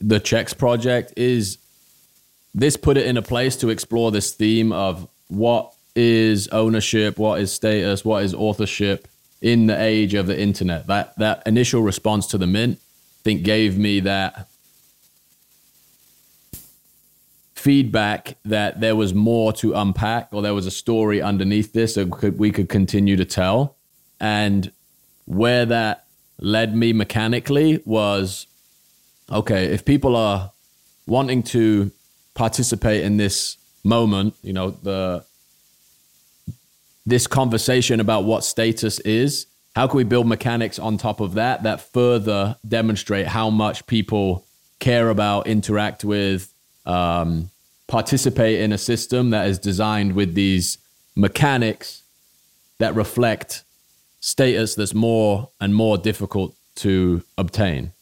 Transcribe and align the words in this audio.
the 0.00 0.20
Checks 0.20 0.54
project 0.54 1.12
is 1.16 1.58
this 2.54 2.76
put 2.76 2.96
it 2.96 3.06
in 3.06 3.16
a 3.16 3.22
place 3.22 3.56
to 3.56 3.68
explore 3.68 4.10
this 4.10 4.32
theme 4.32 4.72
of 4.72 5.08
what 5.28 5.74
is 5.94 6.48
ownership, 6.48 7.18
what 7.18 7.40
is 7.40 7.52
status, 7.52 8.04
what 8.04 8.22
is 8.22 8.34
authorship 8.34 9.08
in 9.40 9.66
the 9.66 9.80
age 9.80 10.14
of 10.14 10.26
the 10.26 10.38
internet. 10.38 10.86
That 10.86 11.16
that 11.18 11.42
initial 11.46 11.82
response 11.82 12.26
to 12.28 12.38
the 12.38 12.46
mint, 12.46 12.78
I 12.78 13.22
think, 13.24 13.42
gave 13.42 13.78
me 13.78 14.00
that 14.00 14.48
feedback 17.54 18.38
that 18.44 18.80
there 18.80 18.94
was 18.94 19.12
more 19.12 19.52
to 19.52 19.74
unpack 19.74 20.28
or 20.32 20.42
there 20.42 20.54
was 20.54 20.66
a 20.66 20.70
story 20.70 21.20
underneath 21.20 21.72
this 21.72 21.94
that 21.94 22.34
we 22.38 22.52
could 22.52 22.68
continue 22.68 23.16
to 23.16 23.24
tell. 23.24 23.76
And 24.20 24.72
where 25.26 25.66
that 25.66 26.06
led 26.38 26.74
me 26.74 26.92
mechanically 26.92 27.82
was 27.84 28.46
okay, 29.30 29.66
if 29.66 29.84
people 29.84 30.16
are 30.16 30.52
wanting 31.06 31.42
to 31.42 31.90
participate 32.34 33.04
in 33.04 33.16
this 33.16 33.56
moment, 33.84 34.34
you 34.42 34.52
know, 34.52 34.70
the 34.70 35.24
this 37.06 37.26
conversation 37.26 38.00
about 38.00 38.24
what 38.24 38.44
status 38.44 39.00
is, 39.00 39.46
how 39.74 39.86
can 39.86 39.96
we 39.96 40.04
build 40.04 40.26
mechanics 40.26 40.78
on 40.78 40.98
top 40.98 41.20
of 41.20 41.34
that 41.34 41.62
that 41.62 41.80
further 41.80 42.56
demonstrate 42.66 43.26
how 43.26 43.48
much 43.48 43.86
people 43.86 44.44
care 44.78 45.08
about, 45.08 45.46
interact 45.46 46.04
with, 46.04 46.52
um, 46.84 47.50
participate 47.86 48.60
in 48.60 48.72
a 48.72 48.78
system 48.78 49.30
that 49.30 49.48
is 49.48 49.58
designed 49.58 50.12
with 50.14 50.34
these 50.34 50.78
mechanics 51.16 52.02
that 52.78 52.94
reflect 52.94 53.64
status 54.20 54.74
that's 54.74 54.94
more 54.94 55.48
and 55.60 55.74
more 55.74 55.96
difficult 55.96 56.54
to 56.74 57.22
obtain. 57.38 57.92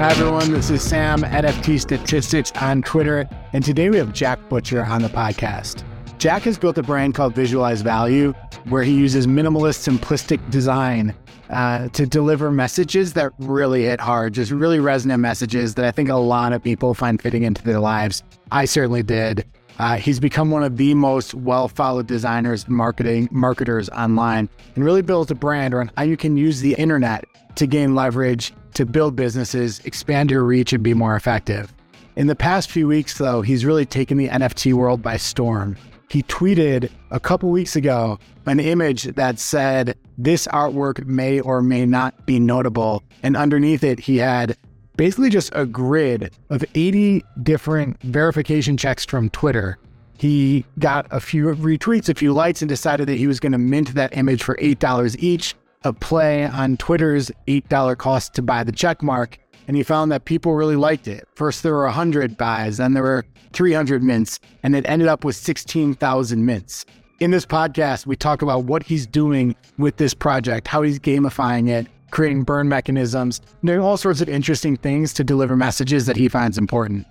Hi, 0.00 0.10
everyone. 0.12 0.50
This 0.50 0.70
is 0.70 0.82
Sam, 0.82 1.22
at 1.24 1.44
NFT 1.44 1.78
Statistics 1.78 2.50
on 2.52 2.80
Twitter. 2.80 3.28
And 3.52 3.62
today 3.62 3.90
we 3.90 3.98
have 3.98 4.14
Jack 4.14 4.38
Butcher 4.48 4.82
on 4.82 5.02
the 5.02 5.08
podcast. 5.08 5.84
Jack 6.16 6.42
has 6.42 6.58
built 6.58 6.78
a 6.78 6.82
brand 6.82 7.14
called 7.14 7.34
Visualize 7.34 7.82
Value, 7.82 8.32
where 8.70 8.82
he 8.82 8.94
uses 8.94 9.26
minimalist, 9.26 9.86
simplistic 9.86 10.50
design 10.50 11.14
uh, 11.50 11.88
to 11.88 12.06
deliver 12.06 12.50
messages 12.50 13.12
that 13.12 13.32
really 13.38 13.82
hit 13.82 14.00
hard, 14.00 14.32
just 14.32 14.50
really 14.50 14.80
resonant 14.80 15.20
messages 15.20 15.74
that 15.74 15.84
I 15.84 15.90
think 15.90 16.08
a 16.08 16.14
lot 16.14 16.54
of 16.54 16.62
people 16.62 16.94
find 16.94 17.20
fitting 17.20 17.42
into 17.42 17.62
their 17.62 17.80
lives. 17.80 18.22
I 18.50 18.64
certainly 18.64 19.02
did. 19.02 19.44
Uh, 19.80 19.96
he's 19.96 20.20
become 20.20 20.50
one 20.50 20.62
of 20.62 20.76
the 20.76 20.92
most 20.92 21.32
well-followed 21.32 22.06
designers 22.06 22.68
marketing 22.68 23.26
marketers 23.30 23.88
online, 23.88 24.46
and 24.74 24.84
really 24.84 25.00
built 25.00 25.30
a 25.30 25.34
brand 25.34 25.72
around 25.72 25.90
how 25.96 26.02
you 26.02 26.18
can 26.18 26.36
use 26.36 26.60
the 26.60 26.74
internet 26.74 27.24
to 27.54 27.66
gain 27.66 27.94
leverage 27.94 28.52
to 28.74 28.84
build 28.84 29.16
businesses, 29.16 29.80
expand 29.86 30.30
your 30.30 30.44
reach, 30.44 30.74
and 30.74 30.82
be 30.82 30.92
more 30.92 31.16
effective. 31.16 31.72
In 32.14 32.26
the 32.26 32.36
past 32.36 32.70
few 32.70 32.88
weeks, 32.88 33.16
though, 33.16 33.40
he's 33.40 33.64
really 33.64 33.86
taken 33.86 34.18
the 34.18 34.28
NFT 34.28 34.74
world 34.74 35.00
by 35.00 35.16
storm. 35.16 35.78
He 36.10 36.24
tweeted 36.24 36.90
a 37.10 37.18
couple 37.18 37.48
weeks 37.48 37.74
ago 37.74 38.18
an 38.44 38.60
image 38.60 39.04
that 39.04 39.38
said, 39.38 39.96
This 40.18 40.46
artwork 40.48 41.06
may 41.06 41.40
or 41.40 41.62
may 41.62 41.86
not 41.86 42.26
be 42.26 42.38
notable. 42.38 43.02
And 43.22 43.34
underneath 43.34 43.82
it, 43.82 43.98
he 44.00 44.18
had 44.18 44.58
basically 45.00 45.30
just 45.30 45.50
a 45.54 45.64
grid 45.64 46.30
of 46.50 46.62
80 46.74 47.24
different 47.42 47.98
verification 48.02 48.76
checks 48.76 49.02
from 49.02 49.30
Twitter. 49.30 49.78
He 50.18 50.66
got 50.78 51.06
a 51.10 51.20
few 51.20 51.46
retweets, 51.54 52.10
a 52.10 52.14
few 52.14 52.34
likes, 52.34 52.60
and 52.60 52.68
decided 52.68 53.08
that 53.08 53.16
he 53.16 53.26
was 53.26 53.40
going 53.40 53.52
to 53.52 53.58
mint 53.58 53.94
that 53.94 54.14
image 54.14 54.42
for 54.42 54.56
$8 54.56 55.16
each 55.18 55.54
a 55.84 55.94
play 55.94 56.44
on 56.44 56.76
Twitter's 56.76 57.30
$8 57.48 57.96
cost 57.96 58.34
to 58.34 58.42
buy 58.42 58.62
the 58.62 58.72
check 58.72 59.02
mark, 59.02 59.38
and 59.66 59.74
he 59.74 59.82
found 59.82 60.12
that 60.12 60.26
people 60.26 60.52
really 60.52 60.76
liked 60.76 61.08
it. 61.08 61.26
First, 61.34 61.62
there 61.62 61.72
were 61.72 61.84
100 61.84 62.36
buys, 62.36 62.76
then 62.76 62.92
there 62.92 63.02
were 63.02 63.24
300 63.54 64.02
mints, 64.02 64.38
and 64.62 64.76
it 64.76 64.84
ended 64.86 65.08
up 65.08 65.24
with 65.24 65.34
16,000 65.34 66.44
mints. 66.44 66.84
In 67.20 67.30
this 67.30 67.46
podcast, 67.46 68.04
we 68.04 68.16
talk 68.16 68.42
about 68.42 68.64
what 68.64 68.82
he's 68.82 69.06
doing 69.06 69.56
with 69.78 69.96
this 69.96 70.12
project, 70.12 70.68
how 70.68 70.82
he's 70.82 70.98
gamifying 70.98 71.70
it, 71.70 71.86
creating 72.10 72.42
burn 72.42 72.68
mechanisms, 72.68 73.40
doing 73.64 73.80
all 73.80 73.96
sorts 73.96 74.20
of 74.20 74.28
interesting 74.28 74.76
things 74.76 75.12
to 75.14 75.24
deliver 75.24 75.56
messages 75.56 76.06
that 76.06 76.16
he 76.16 76.28
finds 76.28 76.58
important. 76.58 77.06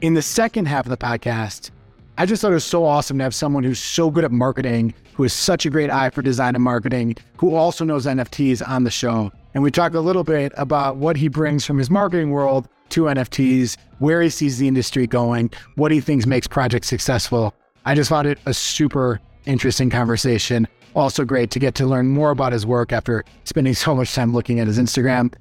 In 0.00 0.14
the 0.14 0.22
second 0.22 0.66
half 0.66 0.86
of 0.86 0.90
the 0.90 0.96
podcast, 0.96 1.70
I 2.16 2.26
just 2.26 2.42
thought 2.42 2.50
it 2.50 2.54
was 2.54 2.64
so 2.64 2.84
awesome 2.84 3.18
to 3.18 3.24
have 3.24 3.34
someone 3.34 3.64
who's 3.64 3.78
so 3.78 4.10
good 4.10 4.24
at 4.24 4.32
marketing, 4.32 4.94
who 5.14 5.22
has 5.22 5.32
such 5.32 5.64
a 5.64 5.70
great 5.70 5.90
eye 5.90 6.10
for 6.10 6.22
design 6.22 6.54
and 6.54 6.62
marketing, 6.62 7.16
who 7.38 7.54
also 7.54 7.84
knows 7.84 8.06
NFTs 8.06 8.66
on 8.66 8.84
the 8.84 8.90
show. 8.90 9.32
And 9.54 9.62
we 9.62 9.70
talked 9.70 9.94
a 9.94 10.00
little 10.00 10.24
bit 10.24 10.52
about 10.56 10.96
what 10.96 11.16
he 11.16 11.28
brings 11.28 11.64
from 11.64 11.78
his 11.78 11.90
marketing 11.90 12.30
world 12.30 12.68
to 12.90 13.04
NFTs, 13.04 13.76
where 13.98 14.20
he 14.20 14.28
sees 14.28 14.58
the 14.58 14.68
industry 14.68 15.06
going, 15.06 15.50
what 15.76 15.92
he 15.92 16.00
thinks 16.00 16.26
makes 16.26 16.46
projects 16.46 16.88
successful. 16.88 17.54
I 17.84 17.94
just 17.94 18.10
found 18.10 18.28
it 18.28 18.38
a 18.46 18.52
super 18.52 19.20
interesting 19.46 19.90
conversation. 19.90 20.68
Also, 20.94 21.24
great 21.24 21.50
to 21.52 21.58
get 21.58 21.74
to 21.76 21.86
learn 21.86 22.08
more 22.08 22.30
about 22.30 22.52
his 22.52 22.66
work 22.66 22.92
after 22.92 23.24
spending 23.44 23.74
so 23.74 23.94
much 23.94 24.12
time 24.14 24.32
looking 24.32 24.58
at 24.60 24.66
his 24.66 24.78
Instagram. 24.78 25.32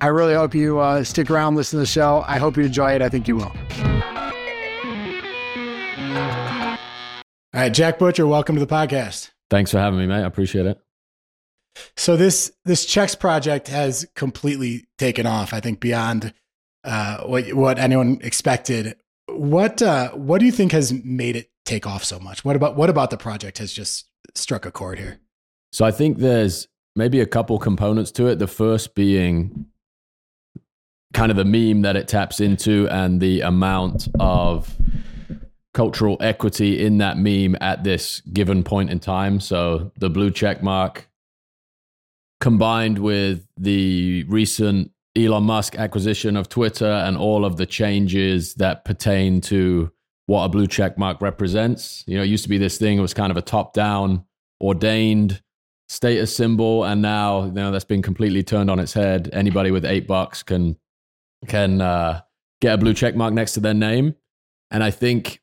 I 0.00 0.08
really 0.08 0.34
hope 0.34 0.54
you 0.54 0.78
uh, 0.78 1.04
stick 1.04 1.30
around, 1.30 1.54
listen 1.54 1.78
to 1.78 1.80
the 1.80 1.86
show. 1.86 2.24
I 2.26 2.38
hope 2.38 2.56
you 2.56 2.64
enjoy 2.64 2.92
it. 2.92 3.02
I 3.02 3.08
think 3.08 3.28
you 3.28 3.36
will. 3.36 3.52
All 7.54 7.62
right, 7.62 7.72
Jack 7.72 7.98
Butcher, 7.98 8.26
welcome 8.26 8.56
to 8.56 8.60
the 8.60 8.66
podcast. 8.66 9.30
Thanks 9.48 9.70
for 9.70 9.78
having 9.78 9.98
me, 9.98 10.06
mate. 10.06 10.22
I 10.22 10.26
appreciate 10.26 10.66
it. 10.66 10.78
So 11.96 12.16
this 12.16 12.52
this 12.64 12.84
checks 12.84 13.14
project 13.14 13.68
has 13.68 14.06
completely 14.14 14.86
taken 14.98 15.26
off. 15.26 15.54
I 15.54 15.60
think 15.60 15.80
beyond 15.80 16.34
uh, 16.84 17.22
what 17.24 17.52
what 17.54 17.78
anyone 17.78 18.18
expected. 18.22 18.96
What 19.28 19.82
uh, 19.82 20.10
what 20.10 20.38
do 20.38 20.46
you 20.46 20.52
think 20.52 20.72
has 20.72 20.92
made 20.92 21.36
it 21.36 21.50
take 21.64 21.86
off 21.86 22.04
so 22.04 22.18
much? 22.18 22.44
What 22.44 22.56
about 22.56 22.76
what 22.76 22.90
about 22.90 23.10
the 23.10 23.16
project 23.16 23.58
has 23.58 23.72
just 23.72 24.06
struck 24.34 24.66
a 24.66 24.70
chord 24.70 24.98
here? 24.98 25.18
So 25.72 25.84
I 25.84 25.90
think 25.90 26.18
there's 26.18 26.68
maybe 26.94 27.20
a 27.20 27.26
couple 27.26 27.58
components 27.58 28.10
to 28.12 28.26
it. 28.26 28.38
The 28.38 28.46
first 28.46 28.94
being 28.94 29.66
kind 31.12 31.30
of 31.30 31.36
the 31.36 31.44
meme 31.44 31.82
that 31.82 31.96
it 31.96 32.08
taps 32.08 32.40
into 32.40 32.88
and 32.88 33.20
the 33.20 33.40
amount 33.40 34.08
of 34.18 34.76
cultural 35.72 36.16
equity 36.20 36.84
in 36.84 36.98
that 36.98 37.18
meme 37.18 37.56
at 37.60 37.84
this 37.84 38.20
given 38.32 38.62
point 38.62 38.90
in 38.90 38.98
time. 38.98 39.40
So 39.40 39.92
the 39.98 40.08
blue 40.08 40.30
check 40.30 40.62
mark 40.62 41.08
combined 42.40 42.98
with 42.98 43.46
the 43.58 44.24
recent 44.24 44.90
Elon 45.16 45.44
Musk 45.44 45.76
acquisition 45.76 46.36
of 46.36 46.48
Twitter 46.48 46.90
and 46.90 47.16
all 47.16 47.44
of 47.44 47.56
the 47.56 47.66
changes 47.66 48.54
that 48.54 48.84
pertain 48.84 49.40
to 49.42 49.90
what 50.26 50.44
a 50.44 50.48
blue 50.48 50.66
check 50.66 50.98
mark 50.98 51.20
represents. 51.20 52.04
You 52.06 52.16
know, 52.16 52.22
it 52.22 52.26
used 52.26 52.44
to 52.44 52.48
be 52.48 52.58
this 52.58 52.78
thing, 52.78 52.98
it 52.98 53.02
was 53.02 53.14
kind 53.14 53.30
of 53.30 53.36
a 53.36 53.42
top 53.42 53.72
down, 53.72 54.24
ordained 54.60 55.42
status 55.88 56.34
symbol. 56.34 56.84
And 56.84 57.00
now, 57.00 57.44
you 57.44 57.52
know, 57.52 57.70
that's 57.70 57.84
been 57.84 58.02
completely 58.02 58.42
turned 58.42 58.70
on 58.70 58.78
its 58.78 58.92
head. 58.92 59.30
Anybody 59.32 59.70
with 59.70 59.84
eight 59.84 60.06
bucks 60.06 60.42
can, 60.42 60.76
can, 61.46 61.80
uh, 61.80 62.22
get 62.60 62.74
a 62.74 62.78
blue 62.78 62.94
check 62.94 63.14
mark 63.14 63.32
next 63.32 63.52
to 63.52 63.60
their 63.60 63.74
name. 63.74 64.16
And 64.70 64.82
I 64.82 64.90
think 64.90 65.40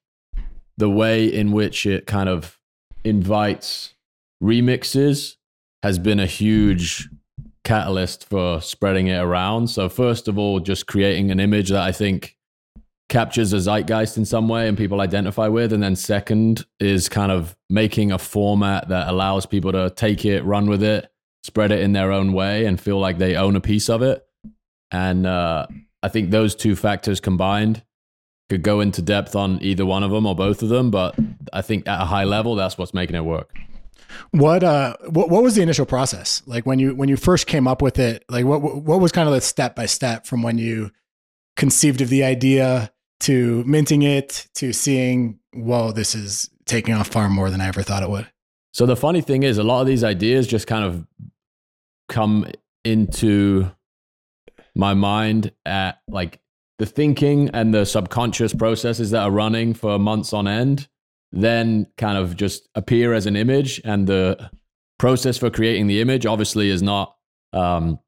the 0.77 0.89
way 0.89 1.25
in 1.25 1.51
which 1.51 1.85
it 1.85 2.05
kind 2.05 2.27
of 2.27 2.59
invites 3.03 3.93
remixes 4.41 5.35
has 5.81 5.99
been 5.99 6.19
a 6.19 6.25
huge 6.25 7.09
catalyst 7.63 8.27
for 8.27 8.61
spreading 8.61 9.07
it 9.07 9.17
around. 9.17 9.69
So, 9.69 9.87
first 9.87 10.27
of 10.27 10.37
all, 10.37 10.59
just 10.59 10.87
creating 10.87 11.31
an 11.31 11.39
image 11.39 11.69
that 11.69 11.81
I 11.81 11.91
think 11.91 12.35
captures 13.13 13.53
a 13.53 13.59
zeitgeist 13.59 14.17
in 14.17 14.25
some 14.25 14.49
way 14.49 14.67
and 14.67 14.75
people 14.75 14.99
identify 14.99 15.47
with. 15.47 15.71
And 15.71 15.83
then, 15.83 15.95
second, 15.95 16.65
is 16.79 17.07
kind 17.07 17.31
of 17.31 17.55
making 17.69 18.11
a 18.11 18.17
format 18.17 18.89
that 18.89 19.07
allows 19.07 19.45
people 19.45 19.71
to 19.71 19.91
take 19.91 20.25
it, 20.25 20.43
run 20.43 20.65
with 20.65 20.81
it, 20.81 21.11
spread 21.43 21.71
it 21.71 21.81
in 21.81 21.93
their 21.93 22.11
own 22.11 22.33
way, 22.33 22.65
and 22.65 22.81
feel 22.81 22.99
like 22.99 23.19
they 23.19 23.35
own 23.35 23.55
a 23.55 23.61
piece 23.61 23.87
of 23.87 24.01
it. 24.01 24.25
And 24.89 25.27
uh, 25.27 25.67
I 26.01 26.09
think 26.09 26.31
those 26.31 26.55
two 26.55 26.75
factors 26.75 27.19
combined 27.19 27.83
could 28.49 28.63
go 28.63 28.81
into 28.81 29.03
depth 29.03 29.35
on 29.35 29.61
either 29.61 29.85
one 29.85 30.01
of 30.01 30.09
them 30.09 30.25
or 30.25 30.35
both 30.35 30.63
of 30.63 30.69
them, 30.69 30.89
but 30.89 31.15
I 31.53 31.61
think 31.61 31.87
at 31.87 32.01
a 32.01 32.05
high 32.05 32.23
level, 32.23 32.55
that's 32.55 32.79
what's 32.79 32.95
making 32.95 33.15
it 33.15 33.25
work. 33.25 33.55
What 34.31 34.63
uh, 34.63 34.95
what, 35.09 35.29
what 35.29 35.43
was 35.43 35.53
the 35.53 35.61
initial 35.61 35.85
process 35.85 36.41
like 36.45 36.65
when 36.65 36.79
you 36.79 36.95
when 36.95 37.09
you 37.09 37.17
first 37.17 37.45
came 37.45 37.67
up 37.67 37.81
with 37.81 37.99
it? 37.99 38.23
Like, 38.29 38.45
what 38.45 38.61
what 38.61 38.99
was 38.99 39.11
kind 39.11 39.27
of 39.27 39.33
the 39.33 39.41
step 39.41 39.75
by 39.75 39.85
step 39.85 40.25
from 40.25 40.43
when 40.43 40.57
you 40.57 40.91
conceived 41.55 42.01
of 42.01 42.09
the 42.09 42.23
idea 42.23 42.91
to 43.21 43.63
minting 43.65 44.01
it 44.01 44.47
to 44.55 44.73
seeing, 44.73 45.39
whoa, 45.53 45.91
this 45.91 46.15
is 46.15 46.49
taking 46.65 46.93
off 46.93 47.07
far 47.07 47.29
more 47.29 47.49
than 47.49 47.61
I 47.61 47.67
ever 47.67 47.83
thought 47.83 48.03
it 48.03 48.09
would. 48.09 48.27
So 48.73 48.85
the 48.85 48.95
funny 48.95 49.21
thing 49.21 49.43
is, 49.43 49.57
a 49.57 49.63
lot 49.63 49.81
of 49.81 49.87
these 49.87 50.03
ideas 50.03 50.47
just 50.47 50.67
kind 50.67 50.83
of 50.83 51.05
come 52.09 52.47
into 52.83 53.71
my 54.75 54.93
mind 54.93 55.51
at 55.65 55.99
like 56.07 56.39
the 56.79 56.85
thinking 56.85 57.49
and 57.49 57.73
the 57.73 57.85
subconscious 57.85 58.53
processes 58.53 59.11
that 59.11 59.21
are 59.21 59.31
running 59.31 59.73
for 59.73 59.99
months 59.99 60.33
on 60.33 60.47
end 60.47 60.87
then 61.33 61.87
kind 61.97 62.17
of 62.17 62.37
just 62.37 62.69
appear 62.75 63.13
as 63.13 63.25
an 63.25 63.35
image. 63.35 63.81
And 63.83 64.07
the 64.07 64.51
process 64.99 65.37
for 65.37 65.49
creating 65.49 65.87
the 65.87 65.99
image 65.99 66.25
obviously 66.25 66.69
is 66.69 66.81
not 66.81 67.15
um, 67.51 67.99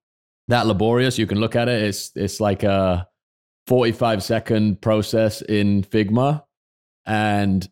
that 0.48 0.68
laborious. 0.68 1.18
You 1.18 1.28
can 1.28 1.40
look 1.40 1.56
at 1.56 1.68
it. 1.68 1.84
It's 1.84 2.12
it's 2.16 2.40
like 2.40 2.63
a 2.63 3.07
45 3.67 4.23
second 4.23 4.81
process 4.81 5.41
in 5.41 5.83
Figma, 5.83 6.44
and 7.06 7.67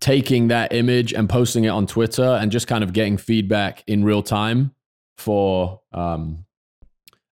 taking 0.00 0.48
that 0.48 0.72
image 0.72 1.12
and 1.12 1.28
posting 1.28 1.64
it 1.64 1.68
on 1.68 1.86
Twitter 1.86 2.22
and 2.22 2.50
just 2.50 2.66
kind 2.66 2.82
of 2.82 2.92
getting 2.92 3.16
feedback 3.16 3.84
in 3.86 4.04
real 4.04 4.22
time 4.22 4.74
for 5.16 5.80
um, 5.92 6.44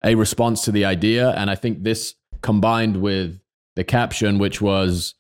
a 0.04 0.16
response 0.16 0.64
to 0.66 0.72
the 0.72 0.86
idea. 0.86 1.32
And 1.32 1.50
I 1.50 1.56
think 1.56 1.84
this 1.84 2.16
combined 2.42 3.02
with 3.02 3.40
the 3.76 3.84
caption, 3.84 4.38
which 4.38 4.62
was 4.62 5.16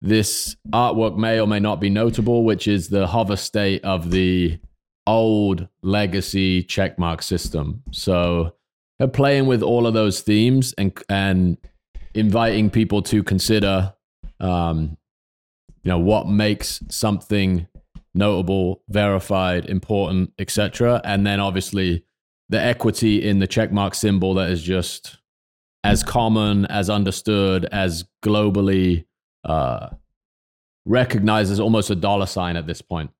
this 0.00 0.56
artwork 0.70 1.16
may 1.16 1.40
or 1.40 1.46
may 1.46 1.60
not 1.60 1.80
be 1.80 1.90
notable, 1.90 2.44
which 2.44 2.66
is 2.66 2.88
the 2.88 3.06
hover 3.06 3.36
state 3.36 3.84
of 3.84 4.10
the 4.10 4.58
old 5.06 5.68
legacy 5.82 6.64
checkmark 6.64 7.22
system. 7.22 7.82
So 7.92 8.54
playing 9.12 9.46
with 9.46 9.62
all 9.62 9.86
of 9.86 9.94
those 9.94 10.20
themes 10.20 10.74
and 10.78 10.96
and 11.08 11.56
inviting 12.14 12.70
people 12.70 13.02
to 13.02 13.22
consider 13.22 13.94
um, 14.40 14.96
you 15.82 15.88
know 15.88 15.98
what 15.98 16.28
makes 16.28 16.82
something 16.88 17.66
notable, 18.14 18.82
verified, 18.88 19.66
important, 19.66 20.32
etc. 20.38 21.00
And 21.04 21.26
then 21.26 21.40
obviously 21.40 22.04
the 22.48 22.60
equity 22.60 23.26
in 23.26 23.38
the 23.38 23.48
checkmark 23.48 23.94
symbol 23.94 24.34
that 24.34 24.50
is 24.50 24.62
just 24.62 25.18
as 25.84 26.02
common, 26.02 26.66
as 26.66 26.90
understood, 26.90 27.64
as 27.72 28.04
globally 28.22 29.06
uh, 29.44 29.88
recognized 30.84 31.50
as 31.50 31.58
almost 31.58 31.90
a 31.90 31.96
dollar 31.96 32.26
sign 32.26 32.56
at 32.56 32.66
this 32.66 32.82
point. 32.82 33.10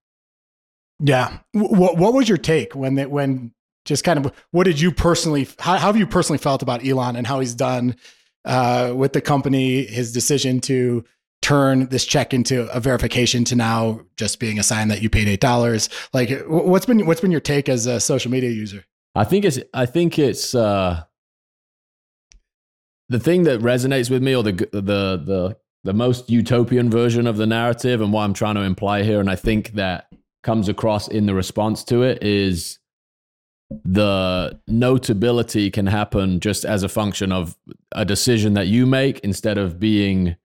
Yeah. 1.00 1.38
What 1.52 1.96
What 1.96 2.12
was 2.14 2.28
your 2.28 2.38
take 2.38 2.74
when 2.74 2.96
that 2.96 3.10
when 3.10 3.52
just 3.84 4.04
kind 4.04 4.24
of 4.24 4.32
what 4.52 4.64
did 4.64 4.80
you 4.80 4.92
personally 4.92 5.48
how, 5.58 5.72
how 5.72 5.86
have 5.86 5.96
you 5.96 6.06
personally 6.06 6.38
felt 6.38 6.62
about 6.62 6.86
Elon 6.86 7.16
and 7.16 7.26
how 7.26 7.40
he's 7.40 7.54
done 7.54 7.96
uh, 8.44 8.92
with 8.94 9.12
the 9.12 9.20
company, 9.20 9.84
his 9.84 10.12
decision 10.12 10.60
to 10.62 11.04
turn 11.42 11.86
this 11.88 12.04
check 12.06 12.32
into 12.32 12.70
a 12.72 12.80
verification 12.80 13.44
to 13.44 13.56
now 13.56 14.00
just 14.16 14.38
being 14.38 14.58
a 14.58 14.62
sign 14.62 14.88
that 14.88 15.02
you 15.02 15.10
paid 15.10 15.28
eight 15.28 15.40
dollars. 15.40 15.88
Like, 16.12 16.30
what's 16.46 16.86
been 16.86 17.06
what's 17.06 17.20
been 17.20 17.32
your 17.32 17.40
take 17.40 17.68
as 17.68 17.86
a 17.86 18.00
social 18.00 18.30
media 18.30 18.50
user? 18.50 18.84
I 19.14 19.24
think 19.24 19.44
it's 19.44 19.58
I 19.74 19.86
think 19.86 20.18
it's 20.18 20.54
uh, 20.54 21.02
the 23.08 23.20
thing 23.20 23.42
that 23.44 23.60
resonates 23.60 24.10
with 24.10 24.22
me, 24.22 24.34
or 24.34 24.42
the 24.42 24.52
the 24.52 24.80
the 24.80 25.56
the 25.84 25.92
most 25.92 26.30
utopian 26.30 26.90
version 26.90 27.26
of 27.26 27.36
the 27.36 27.46
narrative, 27.46 28.00
and 28.00 28.12
what 28.12 28.22
I'm 28.22 28.34
trying 28.34 28.54
to 28.54 28.62
imply 28.62 29.02
here, 29.02 29.20
and 29.20 29.28
I 29.28 29.36
think 29.36 29.72
that 29.72 30.06
comes 30.42 30.68
across 30.68 31.08
in 31.08 31.26
the 31.26 31.34
response 31.34 31.84
to 31.84 32.02
it 32.02 32.22
is 32.22 32.78
the 33.84 34.58
notability 34.68 35.70
can 35.70 35.86
happen 35.86 36.40
just 36.40 36.64
as 36.64 36.82
a 36.82 36.88
function 36.88 37.32
of 37.32 37.56
a 37.92 38.04
decision 38.04 38.54
that 38.54 38.66
you 38.66 38.86
make 38.86 39.20
instead 39.20 39.58
of 39.58 39.78
being 39.78 40.36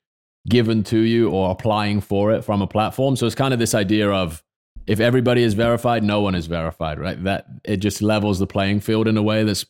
given 0.50 0.83
to 0.83 1.00
you 1.00 1.29
or 1.29 1.51
applying 1.51 2.01
for 2.01 2.31
it 2.31 2.44
from 2.44 2.62
a 2.62 2.68
platform. 2.68 3.15
So 3.15 3.25
it's 3.25 3.35
kind 3.35 3.53
of 3.53 3.59
this 3.59 3.75
idea 3.75 4.09
of 4.09 4.44
if 4.85 5.00
everybody 5.00 5.44
is 5.44 5.53
verified, 5.53 6.03
no 6.03 6.21
one 6.21 6.35
is 6.35 6.47
verified, 6.47 7.00
right? 7.00 7.21
That 7.24 7.45
it 7.65 7.77
just 7.77 8.01
levels 8.01 8.39
the 8.39 8.47
playing 8.47 8.79
field 8.79 9.07
in 9.07 9.18
a 9.18 9.24
way 9.24 9.44
that's 9.44 9.65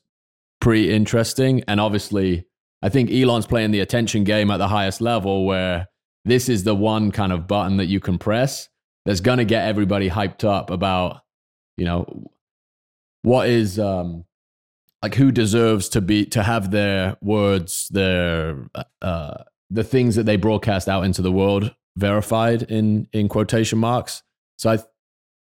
pretty 0.62 0.94
interesting. 0.94 1.64
And 1.68 1.80
obviously, 1.80 2.46
I 2.84 2.90
think 2.90 3.10
Elon's 3.10 3.48
playing 3.48 3.72
the 3.72 3.80
attention 3.80 4.24
game 4.24 4.52
at 4.52 4.58
the 4.58 4.68
highest 4.68 5.02
level 5.02 5.46
where 5.46 5.88
this 6.26 6.50
is 6.50 6.64
the 6.64 6.76
one 6.76 7.12
kind 7.12 7.32
of 7.32 7.48
button 7.48 7.78
that 7.78 7.88
you 7.88 8.00
can 8.00 8.18
press 8.20 8.70
that's 9.06 9.22
going 9.22 9.40
to 9.40 9.46
get 9.46 9.66
everybody 9.66 10.10
hyped 10.10 10.44
up 10.44 10.70
about, 10.70 11.22
you 11.78 11.86
know, 11.86 12.30
what 13.28 13.50
is 13.50 13.78
um 13.78 14.24
like 15.04 15.16
who 15.16 15.32
deserves 15.32 15.90
to 15.90 16.00
be 16.00 16.26
to 16.26 16.42
have 16.42 16.72
their 16.72 17.18
words 17.22 17.90
their 17.90 18.70
uh 19.02 19.44
the 19.70 19.84
things 19.84 20.16
that 20.16 20.26
they 20.26 20.38
broadcast 20.38 20.88
out 20.88 21.04
into 21.04 21.22
the 21.22 21.32
world 21.32 21.76
verified 21.98 22.64
in 22.64 23.08
in 23.12 23.28
quotation 23.28 23.78
marks? 23.78 24.24
So 24.58 24.72
i 24.72 24.80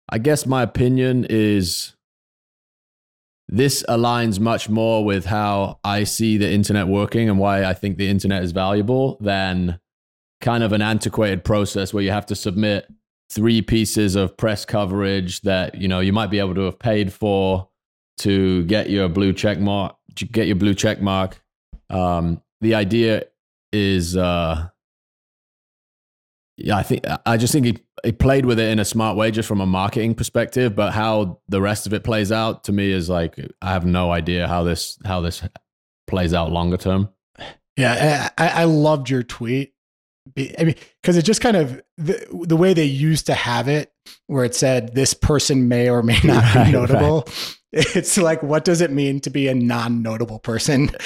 i 0.10 0.18
guess 0.18 0.46
my 0.46 0.64
opinion 0.64 1.26
is 1.30 1.96
this 3.50 3.84
aligns 3.90 4.40
much 4.40 4.70
more 4.70 5.04
with 5.04 5.26
how 5.26 5.80
i 5.84 6.06
see 6.06 6.38
the 6.38 6.50
internet 6.50 6.88
working 6.88 7.30
and 7.30 7.38
why 7.38 7.66
i 7.66 7.74
think 7.74 7.98
the 7.98 8.10
internet 8.10 8.44
is 8.44 8.54
valuable 8.54 9.18
than 9.20 9.80
kind 10.40 10.64
of 10.64 10.72
an 10.72 10.82
antiquated 10.82 11.44
process 11.44 11.94
where 11.94 12.04
you 12.04 12.12
have 12.12 12.26
to 12.28 12.36
submit 12.36 12.88
three 13.30 13.62
pieces 13.62 14.16
of 14.16 14.38
press 14.38 14.64
coverage 14.64 15.42
that 15.42 15.76
you 15.76 15.88
know 15.88 16.00
you 16.00 16.14
might 16.14 16.32
be 16.32 16.40
able 16.40 16.56
to 16.56 16.62
have 16.62 16.80
paid 16.80 17.12
for 17.12 17.68
to 18.20 18.64
get 18.66 18.90
your 18.90 19.10
blue 19.10 19.34
check 19.34 19.60
mark 19.60 19.96
get 20.16 20.48
your 20.48 20.56
blue 20.56 20.74
check 20.74 21.02
mark. 21.02 21.42
Um, 21.90 22.42
the 22.62 22.76
idea 22.76 23.26
is 23.72 24.16
uh, 24.16 24.70
yeah 26.58 26.78
i 26.78 26.84
think 26.84 27.04
i 27.26 27.36
just 27.36 27.52
think 27.52 27.66
he, 27.66 27.78
he 28.04 28.12
played 28.12 28.46
with 28.46 28.60
it 28.60 28.70
in 28.70 28.78
a 28.78 28.86
smart 28.86 29.18
way 29.18 29.32
just 29.32 29.48
from 29.48 29.60
a 29.60 29.66
marketing 29.66 30.14
perspective 30.14 30.76
but 30.76 30.94
how 30.94 31.40
the 31.50 31.60
rest 31.60 31.88
of 31.88 31.94
it 31.94 32.04
plays 32.04 32.32
out 32.32 32.64
to 32.64 32.72
me 32.72 32.92
is 32.92 33.10
like 33.10 33.40
i 33.62 33.72
have 33.72 33.86
no 33.86 34.12
idea 34.12 34.48
how 34.48 34.64
this 34.64 35.00
how 35.04 35.20
this 35.20 35.42
plays 36.06 36.34
out 36.34 36.52
longer 36.52 36.78
term. 36.78 37.10
Yeah 37.76 38.30
i, 38.38 38.48
I 38.48 38.64
loved 38.66 39.10
your 39.10 39.24
tweet. 39.24 39.74
I 40.38 40.64
mean, 40.64 40.76
because 41.02 41.18
it 41.18 41.24
just 41.24 41.42
kind 41.42 41.58
of 41.58 41.82
the, 41.98 42.26
the 42.32 42.56
way 42.56 42.74
they 42.74 42.86
used 42.86 43.26
to 43.26 43.34
have 43.34 43.68
it, 43.68 43.92
where 44.28 44.46
it 44.46 44.56
said 44.56 44.96
this 44.96 45.14
person 45.14 45.68
may 45.68 45.90
or 45.90 46.04
may 46.04 46.20
not 46.24 46.44
right, 46.56 46.66
be 46.66 46.72
notable. 46.72 47.24
Right. 47.28 47.58
It's 47.76 48.20
like, 48.20 48.44
what 48.44 48.66
does 48.66 48.82
it 48.82 48.92
mean 48.92 49.20
to 49.22 49.32
be 49.32 49.48
a 49.48 49.56
non-notable 49.56 50.38
person? 50.40 50.92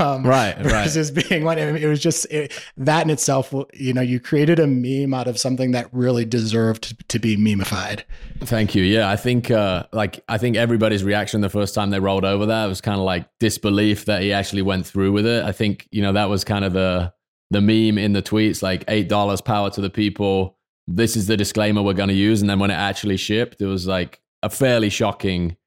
Um, 0.00 0.26
right, 0.26 0.58
versus 0.58 1.12
right. 1.12 1.28
being 1.28 1.44
one. 1.44 1.56
It 1.56 1.86
was 1.86 2.00
just 2.00 2.26
it, 2.32 2.52
that 2.78 3.04
in 3.04 3.10
itself. 3.10 3.54
You 3.74 3.92
know, 3.92 4.00
you 4.00 4.18
created 4.18 4.58
a 4.58 4.66
meme 4.66 5.14
out 5.14 5.28
of 5.28 5.38
something 5.38 5.70
that 5.70 5.88
really 5.92 6.24
deserved 6.24 6.82
to, 6.82 6.96
to 6.96 7.18
be 7.20 7.36
memeified. 7.36 8.02
Thank 8.40 8.74
you. 8.74 8.82
Yeah, 8.82 9.08
I 9.08 9.14
think 9.14 9.52
uh, 9.52 9.84
like 9.92 10.24
I 10.28 10.36
think 10.36 10.56
everybody's 10.56 11.04
reaction 11.04 11.42
the 11.42 11.48
first 11.48 11.76
time 11.76 11.90
they 11.90 12.00
rolled 12.00 12.24
over 12.24 12.46
that 12.46 12.66
was 12.66 12.80
kind 12.80 12.98
of 12.98 13.04
like 13.04 13.28
disbelief 13.38 14.06
that 14.06 14.20
he 14.20 14.32
actually 14.32 14.62
went 14.62 14.84
through 14.84 15.12
with 15.12 15.26
it. 15.26 15.44
I 15.44 15.52
think 15.52 15.86
you 15.92 16.02
know 16.02 16.12
that 16.12 16.28
was 16.28 16.42
kind 16.42 16.64
of 16.64 16.72
the 16.72 17.12
the 17.52 17.60
meme 17.60 17.98
in 17.98 18.12
the 18.12 18.22
tweets 18.22 18.62
like 18.62 18.82
eight 18.88 19.08
dollars 19.08 19.40
power 19.40 19.70
to 19.70 19.80
the 19.80 19.90
people. 19.90 20.57
This 20.90 21.16
is 21.16 21.26
the 21.26 21.36
disclaimer 21.36 21.82
we're 21.82 21.92
going 21.92 22.08
to 22.08 22.14
use, 22.14 22.40
and 22.40 22.48
then 22.48 22.58
when 22.58 22.70
it 22.70 22.74
actually 22.74 23.18
shipped, 23.18 23.60
it 23.60 23.66
was 23.66 23.86
like 23.86 24.22
a 24.42 24.48
fairly 24.48 24.88
shocking, 24.88 25.58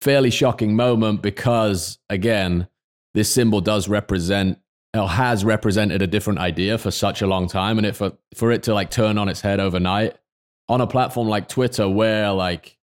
fairly 0.00 0.30
shocking 0.30 0.74
moment 0.74 1.20
because 1.20 1.98
again, 2.08 2.66
this 3.12 3.30
symbol 3.30 3.60
does 3.60 3.88
represent 3.88 4.58
or 4.96 5.06
has 5.06 5.44
represented 5.44 6.00
a 6.00 6.06
different 6.06 6.38
idea 6.38 6.78
for 6.78 6.90
such 6.90 7.20
a 7.20 7.26
long 7.26 7.46
time, 7.46 7.76
and 7.76 7.86
it 7.86 7.94
for 7.94 8.12
for 8.34 8.50
it 8.50 8.62
to 8.62 8.74
like 8.74 8.90
turn 8.90 9.18
on 9.18 9.28
its 9.28 9.42
head 9.42 9.60
overnight 9.60 10.16
on 10.68 10.80
a 10.80 10.86
platform 10.86 11.28
like 11.28 11.48
Twitter, 11.48 11.86
where 11.86 12.32
like 12.32 12.78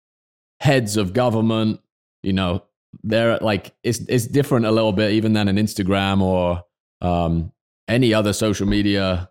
heads 0.62 0.98
of 0.98 1.14
government, 1.14 1.80
you 2.24 2.34
know, 2.34 2.64
they're 3.04 3.38
like 3.38 3.76
it's 3.84 4.00
it's 4.10 4.26
different 4.26 4.66
a 4.66 4.72
little 4.72 4.94
bit 4.94 5.12
even 5.12 5.34
than 5.34 5.48
an 5.48 5.58
Instagram 5.58 6.22
or 6.22 6.64
um, 7.02 7.52
any 7.88 8.14
other 8.14 8.34
social 8.34 8.68
media 8.68 9.30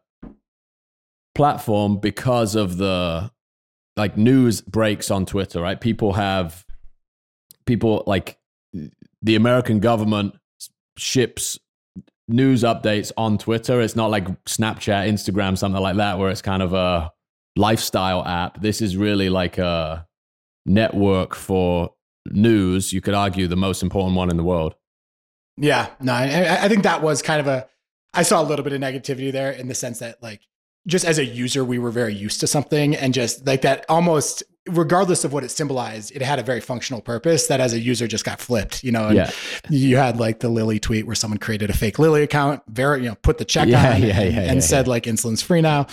platform 1.41 1.97
because 1.97 2.55
of 2.55 2.77
the 2.77 3.31
like 3.97 4.15
news 4.19 4.61
breaks 4.61 5.11
on 5.11 5.25
Twitter, 5.25 5.63
right? 5.63 5.81
People 5.81 6.13
have 6.13 6.67
people 7.65 8.05
like 8.07 8.37
the 9.23 9.37
American 9.37 9.81
government 9.81 10.35
ships 10.99 11.59
news 12.29 12.63
updates 12.63 13.11
on 13.17 13.39
Twitter. 13.39 13.81
It's 13.81 13.97
not 13.97 14.11
like 14.11 14.27
Snapchat, 14.45 15.09
Instagram, 15.09 15.57
something 15.57 15.81
like 15.81 15.97
that, 15.97 16.19
where 16.19 16.29
it's 16.29 16.43
kind 16.43 16.63
of 16.63 16.75
a 16.75 17.11
lifestyle 17.57 18.23
app. 18.23 18.61
This 18.61 18.83
is 18.83 18.99
really 18.99 19.31
like 19.31 19.57
a 19.57 20.07
network 20.67 21.35
for 21.35 21.95
news. 22.27 22.93
You 22.93 23.01
could 23.01 23.15
argue 23.15 23.47
the 23.47 23.57
most 23.57 23.83
important 23.83 24.15
one 24.15 24.29
in 24.29 24.37
the 24.37 24.45
world. 24.45 24.75
Yeah, 25.57 25.89
no, 26.01 26.13
I, 26.13 26.65
I 26.65 26.69
think 26.69 26.83
that 26.83 27.01
was 27.01 27.23
kind 27.23 27.41
of 27.41 27.47
a 27.47 27.67
I 28.13 28.25
saw 28.25 28.43
a 28.43 28.45
little 28.45 28.63
bit 28.63 28.75
of 28.75 28.81
negativity 28.83 29.33
there 29.33 29.53
in 29.53 29.69
the 29.69 29.75
sense 29.75 30.01
that 30.01 30.23
like 30.23 30.43
just 30.87 31.05
as 31.05 31.19
a 31.19 31.25
user, 31.25 31.65
we 31.65 31.79
were 31.79 31.91
very 31.91 32.15
used 32.15 32.41
to 32.41 32.47
something 32.47 32.97
and 32.97 33.13
just 33.15 33.47
like 33.47 33.63
that 33.63 33.85
almost 33.89 34.43
regardless 34.69 35.25
of 35.25 35.33
what 35.33 35.43
it 35.43 35.51
symbolized, 35.51 36.15
it 36.15 36.23
had 36.23 36.39
a 36.39 36.43
very 36.43 36.61
functional 36.61 37.01
purpose 37.01 37.47
that 37.47 37.61
as 37.61 37.73
a 37.73 37.79
user 37.79 38.07
just 38.07 38.25
got 38.25 38.41
flipped, 38.41 38.85
you 38.85 38.93
know, 38.93 39.09
and 39.09 39.17
yeah. 39.17 39.31
you 39.69 39.97
had 39.97 40.19
like 40.19 40.41
the 40.41 40.49
Lilly 40.49 40.79
tweet 40.79 41.07
where 41.07 41.15
someone 41.15 41.39
created 41.39 41.71
a 41.71 41.73
fake 41.73 41.99
Lilly 41.99 42.23
account, 42.23 42.63
very, 42.69 43.03
you 43.03 43.09
know, 43.09 43.15
put 43.17 43.39
the 43.39 43.45
check 43.45 43.69
yeah, 43.69 43.95
on 43.95 44.03
yeah, 44.03 44.21
and, 44.21 44.39
and 44.39 44.65
said 44.65 44.87
like 44.87 45.05
insulin's 45.05 45.43
free 45.43 45.61
now. 45.61 45.87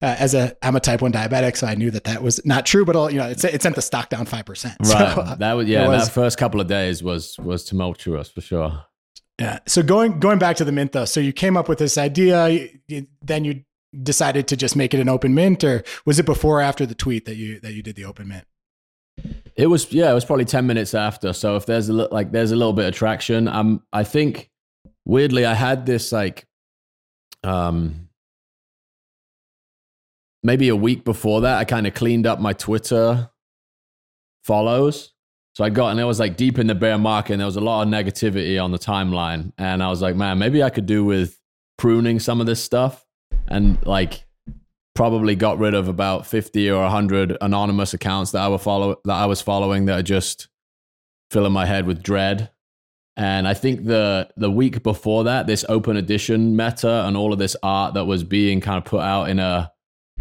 Uh, 0.00 0.16
as 0.18 0.34
a, 0.34 0.56
I'm 0.62 0.74
a 0.74 0.80
type 0.80 1.00
one 1.00 1.12
diabetic, 1.12 1.56
so 1.56 1.66
I 1.66 1.74
knew 1.76 1.90
that 1.92 2.04
that 2.04 2.22
was 2.22 2.44
not 2.44 2.66
true, 2.66 2.84
but 2.84 2.96
all, 2.96 3.10
you 3.10 3.18
know, 3.18 3.28
it, 3.28 3.44
it 3.44 3.62
sent 3.62 3.76
the 3.76 3.82
stock 3.82 4.08
down 4.08 4.26
5%. 4.26 4.76
Right. 4.80 4.88
So, 4.88 4.94
uh, 4.94 5.34
that 5.36 5.52
was, 5.52 5.68
yeah, 5.68 5.86
was, 5.86 6.06
that 6.06 6.12
first 6.12 6.38
couple 6.38 6.60
of 6.60 6.66
days 6.66 7.02
was, 7.02 7.38
was 7.38 7.64
tumultuous 7.64 8.28
for 8.28 8.40
sure. 8.40 8.84
Yeah. 9.38 9.60
So 9.66 9.82
going 9.82 10.20
going 10.20 10.38
back 10.38 10.56
to 10.56 10.64
the 10.64 10.72
mint 10.72 10.92
though, 10.92 11.04
so 11.04 11.18
you 11.18 11.32
came 11.32 11.56
up 11.56 11.68
with 11.68 11.78
this 11.78 11.98
idea, 11.98 12.68
you, 12.86 13.06
then 13.22 13.44
you 13.44 13.64
decided 14.02 14.48
to 14.48 14.56
just 14.56 14.76
make 14.76 14.94
it 14.94 15.00
an 15.00 15.08
open 15.08 15.34
mint, 15.34 15.64
or 15.64 15.82
was 16.04 16.18
it 16.18 16.26
before 16.26 16.58
or 16.58 16.62
after 16.62 16.86
the 16.86 16.94
tweet 16.94 17.24
that 17.26 17.36
you 17.36 17.60
that 17.60 17.72
you 17.74 17.82
did 17.82 17.96
the 17.96 18.04
open 18.04 18.28
mint? 18.28 18.46
It 19.56 19.66
was 19.66 19.92
yeah, 19.92 20.10
it 20.10 20.14
was 20.14 20.24
probably 20.24 20.44
ten 20.44 20.66
minutes 20.66 20.94
after. 20.94 21.32
So 21.32 21.56
if 21.56 21.66
there's 21.66 21.88
a 21.88 21.92
like 21.92 22.32
there's 22.32 22.52
a 22.52 22.56
little 22.56 22.72
bit 22.72 22.86
of 22.86 22.94
traction, 22.94 23.48
um, 23.48 23.82
I 23.92 24.04
think 24.04 24.50
weirdly 25.04 25.44
I 25.44 25.54
had 25.54 25.84
this 25.84 26.12
like, 26.12 26.46
um, 27.44 28.08
maybe 30.42 30.68
a 30.68 30.76
week 30.76 31.04
before 31.04 31.42
that 31.42 31.58
I 31.58 31.64
kind 31.64 31.86
of 31.86 31.94
cleaned 31.94 32.26
up 32.26 32.40
my 32.40 32.52
Twitter 32.52 33.30
follows. 34.44 35.12
So 35.54 35.64
I 35.64 35.68
got 35.68 35.88
and 35.88 36.00
it 36.00 36.04
was 36.04 36.18
like 36.18 36.38
deep 36.38 36.58
in 36.58 36.66
the 36.66 36.74
bear 36.74 36.96
market, 36.96 37.34
and 37.34 37.40
there 37.40 37.46
was 37.46 37.56
a 37.56 37.60
lot 37.60 37.82
of 37.82 37.88
negativity 37.88 38.62
on 38.62 38.72
the 38.72 38.78
timeline, 38.78 39.52
and 39.58 39.82
I 39.82 39.90
was 39.90 40.00
like, 40.00 40.16
man, 40.16 40.38
maybe 40.38 40.62
I 40.62 40.70
could 40.70 40.86
do 40.86 41.04
with 41.04 41.38
pruning 41.76 42.18
some 42.20 42.40
of 42.40 42.46
this 42.46 42.62
stuff, 42.62 43.04
and 43.48 43.84
like 43.86 44.24
probably 44.94 45.34
got 45.34 45.58
rid 45.58 45.74
of 45.74 45.88
about 45.88 46.26
50 46.26 46.70
or 46.70 46.82
100 46.82 47.38
anonymous 47.40 47.94
accounts 47.94 48.32
that 48.32 48.42
I 48.42 48.48
were 48.48 48.58
follow 48.58 48.96
that 49.04 49.14
I 49.14 49.26
was 49.26 49.40
following 49.40 49.86
that 49.86 49.98
are 49.98 50.02
just 50.02 50.48
filling 51.30 51.52
my 51.52 51.66
head 51.66 51.86
with 51.86 52.02
dread. 52.02 52.50
And 53.16 53.46
I 53.46 53.54
think 53.54 53.84
the 53.84 54.28
the 54.36 54.50
week 54.50 54.82
before 54.82 55.24
that, 55.24 55.46
this 55.46 55.64
open 55.68 55.96
edition 55.96 56.56
meta 56.56 57.04
and 57.06 57.16
all 57.16 57.32
of 57.32 57.38
this 57.38 57.56
art 57.62 57.94
that 57.94 58.04
was 58.04 58.24
being 58.24 58.60
kind 58.60 58.78
of 58.78 58.84
put 58.84 59.02
out 59.02 59.28
in 59.28 59.38
a 59.38 59.70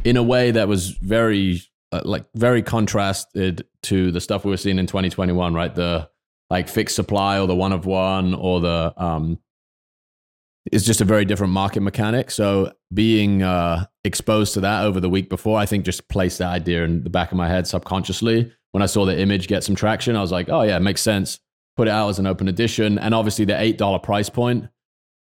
in 0.04 0.18
a 0.18 0.24
way 0.24 0.52
that 0.52 0.68
was 0.68 0.90
very 0.90 1.62
uh, 1.92 2.02
like 2.04 2.26
very 2.36 2.62
contrasted 2.62 3.66
to 3.84 4.12
the 4.12 4.22
stuff 4.22 4.46
we 4.46 4.52
were 4.52 4.58
seeing 4.58 4.80
in 4.80 4.88
2021, 4.88 5.54
right? 5.54 5.74
The 5.74 6.10
like 6.50 6.68
fixed 6.68 6.96
supply 6.96 7.40
or 7.40 7.48
the 7.48 7.56
one 7.56 7.72
of 7.72 7.86
one 7.86 8.34
or 8.34 8.60
the 8.60 8.94
um 8.98 9.40
is 10.72 10.86
just 10.86 11.02
a 11.02 11.06
very 11.06 11.26
different 11.26 11.54
market 11.54 11.82
mechanic. 11.82 12.30
So 12.30 12.72
being 12.94 13.42
uh, 13.42 13.86
exposed 14.04 14.54
to 14.54 14.62
that 14.62 14.86
over 14.86 15.00
the 15.00 15.10
week 15.10 15.30
before, 15.30 15.58
I 15.58 15.66
think 15.66 15.86
just 15.86 16.08
placed 16.08 16.38
that 16.38 16.50
idea 16.50 16.84
in 16.84 17.04
the 17.04 17.10
back 17.10 17.32
of 17.32 17.38
my 17.38 17.48
head 17.48 17.66
subconsciously. 17.68 18.52
When 18.72 18.84
I 18.84 18.86
saw 18.86 19.06
the 19.06 19.20
image 19.20 19.48
get 19.48 19.64
some 19.64 19.76
traction, 19.76 20.16
I 20.16 20.22
was 20.22 20.32
like, 20.32 20.50
oh 20.50 20.62
yeah, 20.62 20.78
it 20.78 20.82
makes 20.82 21.02
sense. 21.02 21.40
Put 21.76 21.88
it 21.88 21.92
out 21.92 22.10
as 22.10 22.20
an 22.20 22.28
open 22.28 22.48
edition, 22.48 23.00
and 23.00 23.14
obviously 23.16 23.46
the 23.46 23.60
eight 23.60 23.78
dollar 23.78 24.00
price 24.00 24.30
point 24.30 24.68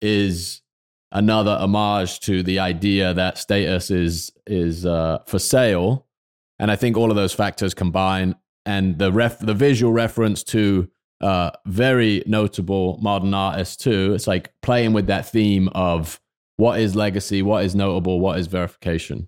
is 0.01 0.61
another 1.11 1.57
homage 1.59 2.19
to 2.21 2.43
the 2.43 2.59
idea 2.59 3.13
that 3.13 3.37
status 3.37 3.89
is 3.91 4.31
is 4.45 4.85
uh, 4.85 5.19
for 5.25 5.39
sale. 5.39 6.07
And 6.59 6.71
I 6.71 6.75
think 6.75 6.95
all 6.95 7.09
of 7.09 7.17
those 7.17 7.33
factors 7.33 7.73
combine, 7.73 8.35
and 8.65 8.97
the 8.97 9.11
ref 9.11 9.39
the 9.39 9.53
visual 9.53 9.91
reference 9.91 10.43
to 10.45 10.89
uh, 11.25 11.49
very 11.65 12.23
notable 12.27 12.99
modern 13.01 13.33
artist 13.33 13.81
too. 13.81 14.13
It's 14.13 14.27
like 14.27 14.53
playing 14.61 14.93
with 14.93 15.07
that 15.07 15.27
theme 15.27 15.69
of 15.69 16.19
what 16.57 16.79
is 16.79 16.95
legacy, 16.95 17.41
what 17.41 17.65
is 17.65 17.73
notable, 17.73 18.19
what 18.19 18.37
is 18.37 18.45
verification. 18.45 19.27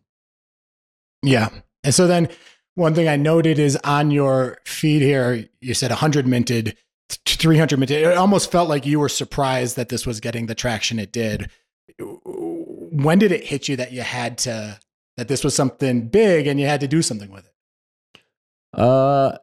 Yeah. 1.23 1.49
And 1.83 1.95
so 1.95 2.05
then 2.05 2.29
one 2.75 2.93
thing 2.93 3.07
I 3.07 3.15
noted 3.15 3.57
is 3.57 3.77
on 3.77 4.11
your 4.11 4.59
feed 4.63 5.01
here, 5.01 5.49
you 5.59 5.73
said 5.73 5.89
100 5.89 6.27
minted, 6.27 6.77
300 7.25 7.79
minted. 7.79 8.03
It 8.03 8.15
almost 8.15 8.51
felt 8.51 8.69
like 8.69 8.85
you 8.85 8.99
were 8.99 9.09
surprised 9.09 9.75
that 9.75 9.89
this 9.89 10.05
was 10.05 10.19
getting 10.19 10.45
the 10.45 10.53
traction 10.53 10.99
it 10.99 11.11
did. 11.11 11.49
When 11.97 13.17
did 13.17 13.31
it 13.31 13.45
hit 13.45 13.67
you 13.67 13.75
that 13.77 13.91
you 13.91 14.03
had 14.03 14.37
to, 14.39 14.79
that 15.15 15.29
this 15.29 15.43
was 15.43 15.55
something 15.55 16.09
big 16.09 16.45
and 16.45 16.59
you 16.59 16.67
had 16.67 16.81
to 16.81 16.87
do 16.87 17.01
something 17.01 17.31
with 17.31 17.45
it? 17.45 18.21
Uh, 18.79 19.39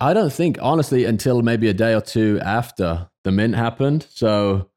I 0.00 0.14
don't 0.14 0.32
think, 0.32 0.58
honestly, 0.62 1.04
until 1.04 1.42
maybe 1.42 1.68
a 1.68 1.74
day 1.74 1.94
or 1.94 2.00
two 2.00 2.40
after 2.42 3.10
the 3.22 3.30
mint 3.30 3.54
happened. 3.54 4.06
So 4.10 4.70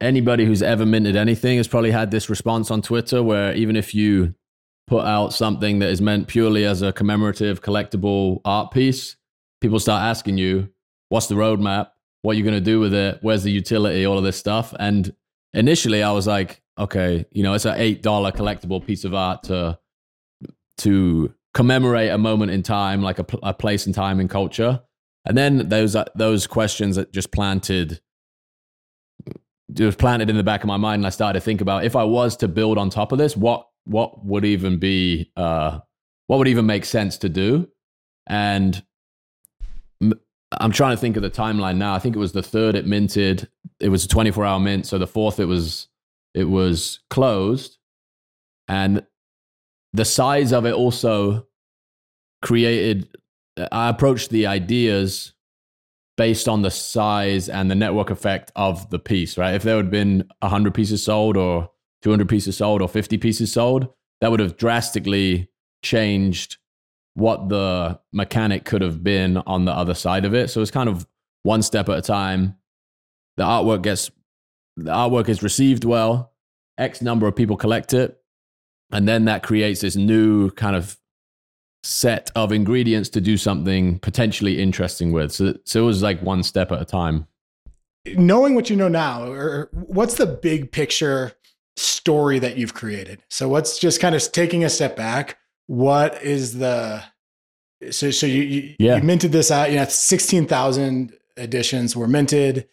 anybody 0.00 0.44
who's 0.44 0.62
ever 0.62 0.84
minted 0.84 1.14
anything 1.14 1.58
has 1.58 1.68
probably 1.68 1.92
had 1.92 2.10
this 2.10 2.28
response 2.28 2.70
on 2.70 2.82
Twitter 2.82 3.22
where 3.22 3.54
even 3.54 3.76
if 3.76 3.94
you 3.94 4.34
put 4.88 5.04
out 5.04 5.32
something 5.32 5.78
that 5.78 5.90
is 5.90 6.00
meant 6.00 6.26
purely 6.26 6.64
as 6.64 6.82
a 6.82 6.92
commemorative 6.92 7.62
collectible 7.62 8.40
art 8.44 8.72
piece, 8.72 9.16
people 9.60 9.78
start 9.78 10.02
asking 10.02 10.36
you, 10.36 10.68
what's 11.10 11.28
the 11.28 11.36
roadmap? 11.36 11.90
What 12.22 12.32
are 12.32 12.38
you 12.38 12.42
going 12.42 12.56
to 12.56 12.60
do 12.60 12.80
with 12.80 12.92
it? 12.92 13.18
Where's 13.22 13.44
the 13.44 13.52
utility? 13.52 14.04
All 14.04 14.18
of 14.18 14.24
this 14.24 14.36
stuff. 14.36 14.74
And 14.80 15.14
initially 15.54 16.02
I 16.02 16.10
was 16.10 16.26
like, 16.26 16.60
okay, 16.76 17.24
you 17.30 17.44
know, 17.44 17.54
it's 17.54 17.66
an 17.66 17.78
$8 17.78 18.02
collectible 18.02 18.84
piece 18.84 19.04
of 19.04 19.14
art 19.14 19.44
to, 19.44 19.78
to 20.78 21.32
commemorate 21.54 22.10
a 22.10 22.18
moment 22.18 22.52
in 22.52 22.62
time, 22.62 23.02
like 23.02 23.18
a, 23.18 23.26
a 23.42 23.54
place 23.54 23.86
in 23.86 23.92
time 23.92 24.20
in 24.20 24.28
culture. 24.28 24.80
And 25.24 25.36
then 25.36 25.68
those 25.68 25.94
uh, 25.96 26.04
those 26.14 26.46
questions 26.46 26.96
that 26.96 27.12
just 27.12 27.30
planted 27.32 28.00
was 29.78 29.96
planted 29.96 30.30
in 30.30 30.36
the 30.36 30.42
back 30.42 30.62
of 30.62 30.66
my 30.66 30.76
mind, 30.76 31.00
and 31.00 31.06
I 31.06 31.10
started 31.10 31.38
to 31.38 31.44
think 31.44 31.60
about 31.60 31.84
if 31.84 31.94
I 31.94 32.04
was 32.04 32.36
to 32.38 32.48
build 32.48 32.78
on 32.78 32.90
top 32.90 33.12
of 33.12 33.18
this, 33.18 33.36
what 33.36 33.66
what 33.84 34.24
would 34.24 34.44
even 34.44 34.78
be 34.78 35.30
uh, 35.36 35.80
what 36.26 36.38
would 36.38 36.48
even 36.48 36.66
make 36.66 36.84
sense 36.84 37.18
to 37.18 37.28
do? 37.28 37.68
And 38.26 38.82
I'm 40.52 40.72
trying 40.72 40.96
to 40.96 41.00
think 41.00 41.16
of 41.16 41.22
the 41.22 41.30
timeline 41.30 41.76
now. 41.76 41.94
I 41.94 41.98
think 41.98 42.16
it 42.16 42.18
was 42.18 42.32
the 42.32 42.42
third 42.42 42.74
it 42.74 42.86
minted. 42.86 43.48
It 43.78 43.88
was 43.88 44.04
a 44.04 44.08
24 44.08 44.44
hour 44.44 44.60
mint. 44.60 44.86
So 44.86 44.98
the 44.98 45.06
fourth 45.06 45.38
it 45.38 45.46
was 45.46 45.88
it 46.34 46.44
was 46.44 47.00
closed, 47.10 47.78
and 48.68 49.04
the 49.92 50.04
size 50.04 50.52
of 50.52 50.66
it 50.66 50.74
also 50.74 51.46
created 52.42 53.08
i 53.72 53.88
approached 53.88 54.30
the 54.30 54.46
ideas 54.46 55.32
based 56.16 56.48
on 56.48 56.62
the 56.62 56.70
size 56.70 57.48
and 57.48 57.70
the 57.70 57.74
network 57.74 58.10
effect 58.10 58.52
of 58.54 58.90
the 58.90 58.98
piece 58.98 59.38
right? 59.38 59.54
If 59.54 59.62
there 59.62 59.76
had 59.76 59.90
been 59.90 60.28
100 60.40 60.74
pieces 60.74 61.02
sold 61.02 61.36
or 61.36 61.70
200 62.02 62.28
pieces 62.28 62.56
sold 62.56 62.82
or 62.82 62.88
50 62.88 63.18
pieces 63.18 63.52
sold 63.52 63.88
that 64.20 64.30
would 64.30 64.40
have 64.40 64.56
drastically 64.56 65.48
changed 65.82 66.58
what 67.14 67.48
the 67.48 67.98
mechanic 68.12 68.64
could 68.64 68.82
have 68.82 69.02
been 69.02 69.38
on 69.38 69.64
the 69.64 69.72
other 69.72 69.94
side 69.94 70.24
of 70.24 70.34
it. 70.34 70.48
So 70.48 70.60
it's 70.60 70.70
kind 70.70 70.88
of 70.88 71.06
one 71.42 71.62
step 71.62 71.88
at 71.88 71.98
a 71.98 72.02
time. 72.02 72.56
The 73.36 73.44
artwork 73.44 73.82
gets 73.82 74.10
the 74.76 74.90
artwork 74.90 75.28
is 75.28 75.42
received 75.42 75.84
well. 75.84 76.32
X 76.78 77.02
number 77.02 77.26
of 77.26 77.36
people 77.36 77.56
collect 77.56 77.92
it 77.92 78.19
and 78.92 79.08
then 79.08 79.24
that 79.26 79.42
creates 79.42 79.80
this 79.80 79.96
new 79.96 80.50
kind 80.50 80.76
of 80.76 80.98
set 81.82 82.30
of 82.34 82.52
ingredients 82.52 83.08
to 83.10 83.20
do 83.20 83.36
something 83.36 83.98
potentially 84.00 84.60
interesting 84.60 85.12
with. 85.12 85.32
So, 85.32 85.54
so 85.64 85.82
it 85.82 85.86
was 85.86 86.02
like 86.02 86.20
one 86.22 86.42
step 86.42 86.72
at 86.72 86.80
a 86.80 86.84
time. 86.84 87.26
Knowing 88.06 88.54
what 88.54 88.70
you 88.70 88.76
know 88.76 88.88
now, 88.88 89.30
or 89.30 89.68
what's 89.72 90.14
the 90.14 90.26
big 90.26 90.72
picture 90.72 91.32
story 91.76 92.38
that 92.38 92.56
you've 92.56 92.74
created? 92.74 93.22
So 93.28 93.48
what's 93.48 93.78
just 93.78 94.00
kind 94.00 94.14
of 94.14 94.32
taking 94.32 94.64
a 94.64 94.70
step 94.70 94.96
back? 94.96 95.38
What 95.66 96.22
is 96.22 96.58
the 96.58 97.02
so 97.90 98.10
so 98.10 98.26
you 98.26 98.42
you, 98.42 98.74
yeah. 98.78 98.96
you 98.96 99.02
minted 99.02 99.32
this 99.32 99.50
out? 99.50 99.70
You 99.70 99.76
know, 99.76 99.84
sixteen 99.84 100.46
thousand 100.46 101.14
editions 101.36 101.94
were 101.94 102.08
minted. 102.08 102.68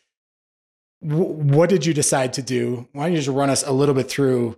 W- 1.07 1.25
what 1.25 1.69
did 1.69 1.85
you 1.85 1.93
decide 1.93 2.33
to 2.33 2.41
do? 2.41 2.87
Why 2.93 3.03
don't 3.03 3.11
you 3.13 3.17
just 3.17 3.29
run 3.29 3.49
us 3.49 3.63
a 3.63 3.71
little 3.71 3.95
bit 3.95 4.09
through 4.09 4.57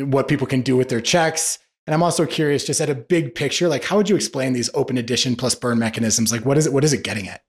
what 0.00 0.28
people 0.28 0.46
can 0.46 0.62
do 0.62 0.76
with 0.76 0.88
their 0.88 1.00
checks. 1.00 1.58
And 1.86 1.94
I'm 1.94 2.02
also 2.02 2.26
curious, 2.26 2.64
just 2.64 2.80
at 2.80 2.90
a 2.90 2.94
big 2.94 3.34
picture, 3.34 3.68
like 3.68 3.84
how 3.84 3.96
would 3.96 4.08
you 4.08 4.16
explain 4.16 4.52
these 4.52 4.70
open 4.74 4.98
edition 4.98 5.34
plus 5.36 5.54
burn 5.54 5.78
mechanisms? 5.78 6.30
Like 6.32 6.44
what 6.44 6.58
is 6.58 6.66
it? 6.66 6.72
What 6.72 6.84
is 6.84 6.92
it 6.92 7.02
getting 7.02 7.28
at? 7.28 7.42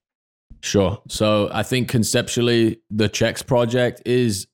Sure. 0.62 1.02
So 1.08 1.50
I 1.52 1.64
think 1.64 1.90
conceptually, 1.90 2.82
the 2.90 3.10
checks 3.10 3.42
project 3.42 4.02
is 4.06 4.48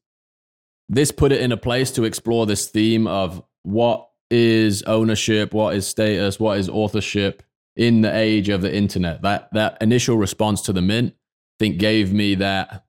this 0.89 1.11
put 1.11 1.31
it 1.31 1.41
in 1.41 1.51
a 1.51 1.57
place 1.57 1.91
to 1.91 2.05
explore 2.05 2.45
this 2.45 2.67
theme 2.67 3.07
of 3.07 3.43
what 3.63 4.09
is 4.29 4.83
ownership, 4.83 5.53
what 5.53 5.75
is 5.75 5.87
status, 5.87 6.39
what 6.39 6.57
is 6.57 6.69
authorship 6.69 7.43
in 7.75 8.01
the 8.01 8.13
age 8.13 8.49
of 8.49 8.61
the 8.61 8.73
internet. 8.73 9.21
That 9.21 9.49
that 9.53 9.77
initial 9.81 10.17
response 10.17 10.61
to 10.63 10.73
the 10.73 10.81
mint, 10.81 11.13
I 11.13 11.55
think, 11.59 11.77
gave 11.77 12.13
me 12.13 12.35
that 12.35 12.85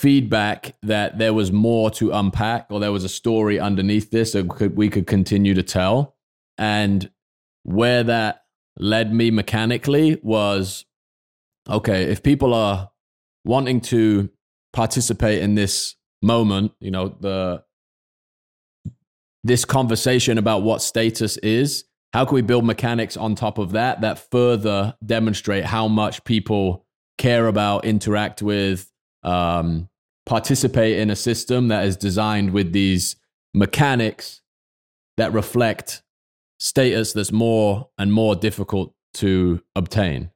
feedback 0.00 0.74
that 0.82 1.18
there 1.18 1.34
was 1.34 1.52
more 1.52 1.90
to 1.90 2.10
unpack 2.10 2.66
or 2.70 2.80
there 2.80 2.90
was 2.90 3.04
a 3.04 3.08
story 3.08 3.60
underneath 3.60 4.10
this 4.10 4.32
that 4.32 4.72
we 4.74 4.88
could 4.88 5.06
continue 5.06 5.52
to 5.52 5.62
tell. 5.62 6.16
And 6.56 7.10
where 7.64 8.02
that 8.04 8.44
led 8.78 9.12
me 9.12 9.30
mechanically 9.30 10.18
was 10.22 10.86
okay, 11.68 12.04
if 12.04 12.22
people 12.22 12.54
are 12.54 12.90
wanting 13.44 13.82
to 13.82 14.30
participate 14.72 15.42
in 15.42 15.54
this 15.54 15.96
moment, 16.22 16.72
you 16.80 16.90
know, 16.90 17.14
the 17.20 17.62
this 19.44 19.66
conversation 19.66 20.38
about 20.38 20.62
what 20.62 20.80
status 20.80 21.36
is, 21.38 21.84
how 22.14 22.24
can 22.24 22.36
we 22.36 22.42
build 22.42 22.64
mechanics 22.64 23.18
on 23.18 23.34
top 23.34 23.58
of 23.58 23.72
that 23.72 24.00
that 24.00 24.30
further 24.30 24.94
demonstrate 25.04 25.64
how 25.64 25.88
much 25.88 26.24
people 26.24 26.86
care 27.18 27.48
about, 27.48 27.84
interact 27.84 28.40
with, 28.40 28.90
um, 29.22 29.89
participate 30.30 30.96
in 31.00 31.10
a 31.10 31.16
system 31.16 31.66
that 31.66 31.84
is 31.84 31.96
designed 31.96 32.52
with 32.52 32.72
these 32.72 33.16
mechanics 33.52 34.42
that 35.16 35.32
reflect 35.32 36.02
status 36.60 37.12
that's 37.12 37.32
more 37.32 37.88
and 37.98 38.12
more 38.12 38.36
difficult 38.36 38.94
to 39.12 39.60
obtain. 39.74 40.30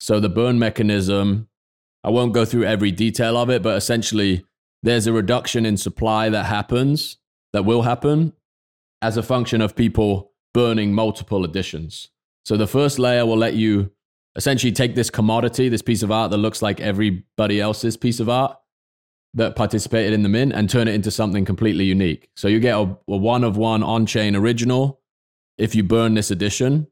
So 0.00 0.18
the 0.18 0.28
burn 0.28 0.58
mechanism, 0.58 1.48
I 2.02 2.10
won't 2.10 2.34
go 2.34 2.44
through 2.44 2.64
every 2.64 2.90
detail 2.90 3.36
of 3.36 3.48
it, 3.48 3.62
but 3.62 3.76
essentially 3.76 4.44
there's 4.82 5.06
a 5.06 5.12
reduction 5.12 5.64
in 5.64 5.76
supply 5.76 6.28
that 6.30 6.46
happens, 6.46 7.18
that 7.52 7.64
will 7.64 7.82
happen 7.82 8.32
as 9.00 9.16
a 9.16 9.22
function 9.22 9.60
of 9.60 9.76
people 9.76 10.32
burning 10.52 10.92
multiple 10.92 11.44
editions. 11.44 12.10
So 12.44 12.56
the 12.56 12.66
first 12.66 12.98
layer 12.98 13.24
will 13.24 13.36
let 13.36 13.54
you 13.54 13.92
essentially 14.34 14.72
take 14.72 14.96
this 14.96 15.10
commodity, 15.10 15.68
this 15.68 15.82
piece 15.82 16.02
of 16.02 16.10
art 16.10 16.32
that 16.32 16.38
looks 16.38 16.60
like 16.60 16.80
everybody 16.80 17.60
else's 17.60 17.96
piece 17.96 18.18
of 18.18 18.28
art 18.28 18.58
that 19.34 19.56
participated 19.56 20.12
in 20.12 20.22
the 20.22 20.28
mint 20.28 20.52
and 20.52 20.70
turn 20.70 20.88
it 20.88 20.94
into 20.94 21.10
something 21.10 21.44
completely 21.44 21.84
unique. 21.84 22.30
So 22.36 22.48
you 22.48 22.60
get 22.60 22.74
a, 22.74 22.82
a 23.08 23.16
one 23.16 23.44
of 23.44 23.56
one 23.56 23.82
on 23.82 24.06
chain 24.06 24.34
original 24.34 25.00
if 25.58 25.74
you 25.74 25.82
burn 25.82 26.14
this 26.14 26.30
edition. 26.30 26.86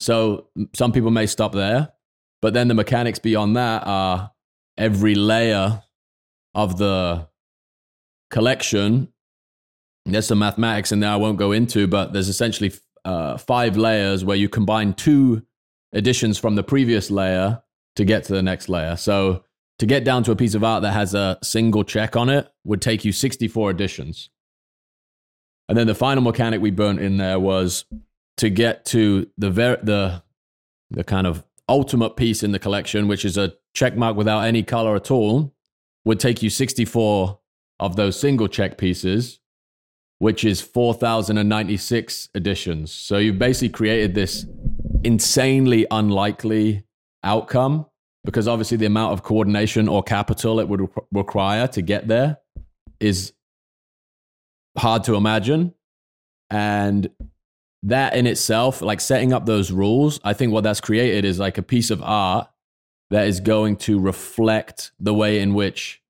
So 0.00 0.48
some 0.74 0.92
people 0.92 1.10
may 1.10 1.26
stop 1.26 1.52
there, 1.52 1.92
but 2.40 2.54
then 2.54 2.68
the 2.68 2.74
mechanics 2.74 3.18
beyond 3.18 3.56
that 3.56 3.86
are 3.86 4.32
every 4.76 5.14
layer 5.14 5.82
of 6.54 6.78
the 6.78 7.28
collection. 8.30 9.12
There's 10.04 10.26
some 10.26 10.40
mathematics 10.40 10.92
in 10.92 11.00
there 11.00 11.10
I 11.10 11.16
won't 11.16 11.38
go 11.38 11.52
into, 11.52 11.86
but 11.86 12.12
there's 12.12 12.28
essentially 12.28 12.72
uh, 13.04 13.36
five 13.38 13.76
layers 13.76 14.24
where 14.24 14.36
you 14.36 14.48
combine 14.48 14.94
two 14.94 15.42
editions 15.92 16.38
from 16.38 16.56
the 16.56 16.62
previous 16.62 17.10
layer 17.10 17.62
to 17.96 18.04
get 18.04 18.24
to 18.24 18.32
the 18.32 18.42
next 18.42 18.68
layer. 18.68 18.96
So 18.96 19.44
to 19.82 19.86
get 19.86 20.04
down 20.04 20.22
to 20.22 20.30
a 20.30 20.36
piece 20.36 20.54
of 20.54 20.62
art 20.62 20.80
that 20.82 20.92
has 20.92 21.12
a 21.12 21.36
single 21.42 21.82
check 21.82 22.14
on 22.14 22.28
it 22.28 22.48
would 22.62 22.80
take 22.80 23.04
you 23.04 23.10
64 23.10 23.68
editions. 23.72 24.30
And 25.68 25.76
then 25.76 25.88
the 25.88 25.94
final 25.96 26.22
mechanic 26.22 26.60
we 26.60 26.70
burnt 26.70 27.00
in 27.00 27.16
there 27.16 27.40
was 27.40 27.84
to 28.36 28.48
get 28.48 28.84
to 28.86 29.28
the 29.36 29.50
ver- 29.50 29.80
the 29.82 30.22
the 30.92 31.02
kind 31.02 31.26
of 31.26 31.42
ultimate 31.68 32.10
piece 32.10 32.44
in 32.44 32.52
the 32.52 32.60
collection, 32.60 33.08
which 33.08 33.24
is 33.24 33.36
a 33.36 33.54
check 33.74 33.96
mark 33.96 34.16
without 34.16 34.42
any 34.42 34.62
color 34.62 34.94
at 34.94 35.10
all, 35.10 35.52
would 36.04 36.20
take 36.20 36.44
you 36.44 36.50
64 36.50 37.40
of 37.80 37.96
those 37.96 38.20
single 38.20 38.46
check 38.46 38.78
pieces, 38.78 39.40
which 40.20 40.44
is 40.44 40.60
4,096 40.60 42.28
editions. 42.36 42.92
So 42.92 43.18
you've 43.18 43.40
basically 43.40 43.70
created 43.70 44.14
this 44.14 44.46
insanely 45.02 45.88
unlikely 45.90 46.84
outcome 47.24 47.86
because 48.24 48.46
obviously 48.46 48.76
the 48.76 48.86
amount 48.86 49.12
of 49.12 49.22
coordination 49.22 49.88
or 49.88 50.02
capital 50.02 50.60
it 50.60 50.68
would 50.68 50.80
re- 50.82 50.88
require 51.12 51.66
to 51.68 51.82
get 51.82 52.08
there 52.08 52.38
is 53.00 53.32
hard 54.78 55.04
to 55.04 55.14
imagine. 55.14 55.74
And 56.50 57.10
that 57.82 58.14
in 58.14 58.26
itself, 58.26 58.80
like 58.80 59.00
setting 59.00 59.32
up 59.32 59.46
those 59.46 59.72
rules, 59.72 60.20
I 60.22 60.34
think 60.34 60.52
what 60.52 60.62
that's 60.62 60.80
created 60.80 61.24
is 61.24 61.38
like 61.38 61.58
a 61.58 61.62
piece 61.62 61.90
of 61.90 62.02
art 62.02 62.48
that 63.10 63.26
is 63.26 63.40
going 63.40 63.76
to 63.76 63.98
reflect 63.98 64.92
the 65.00 65.12
way 65.12 65.40
in 65.40 65.54
which 65.54 66.00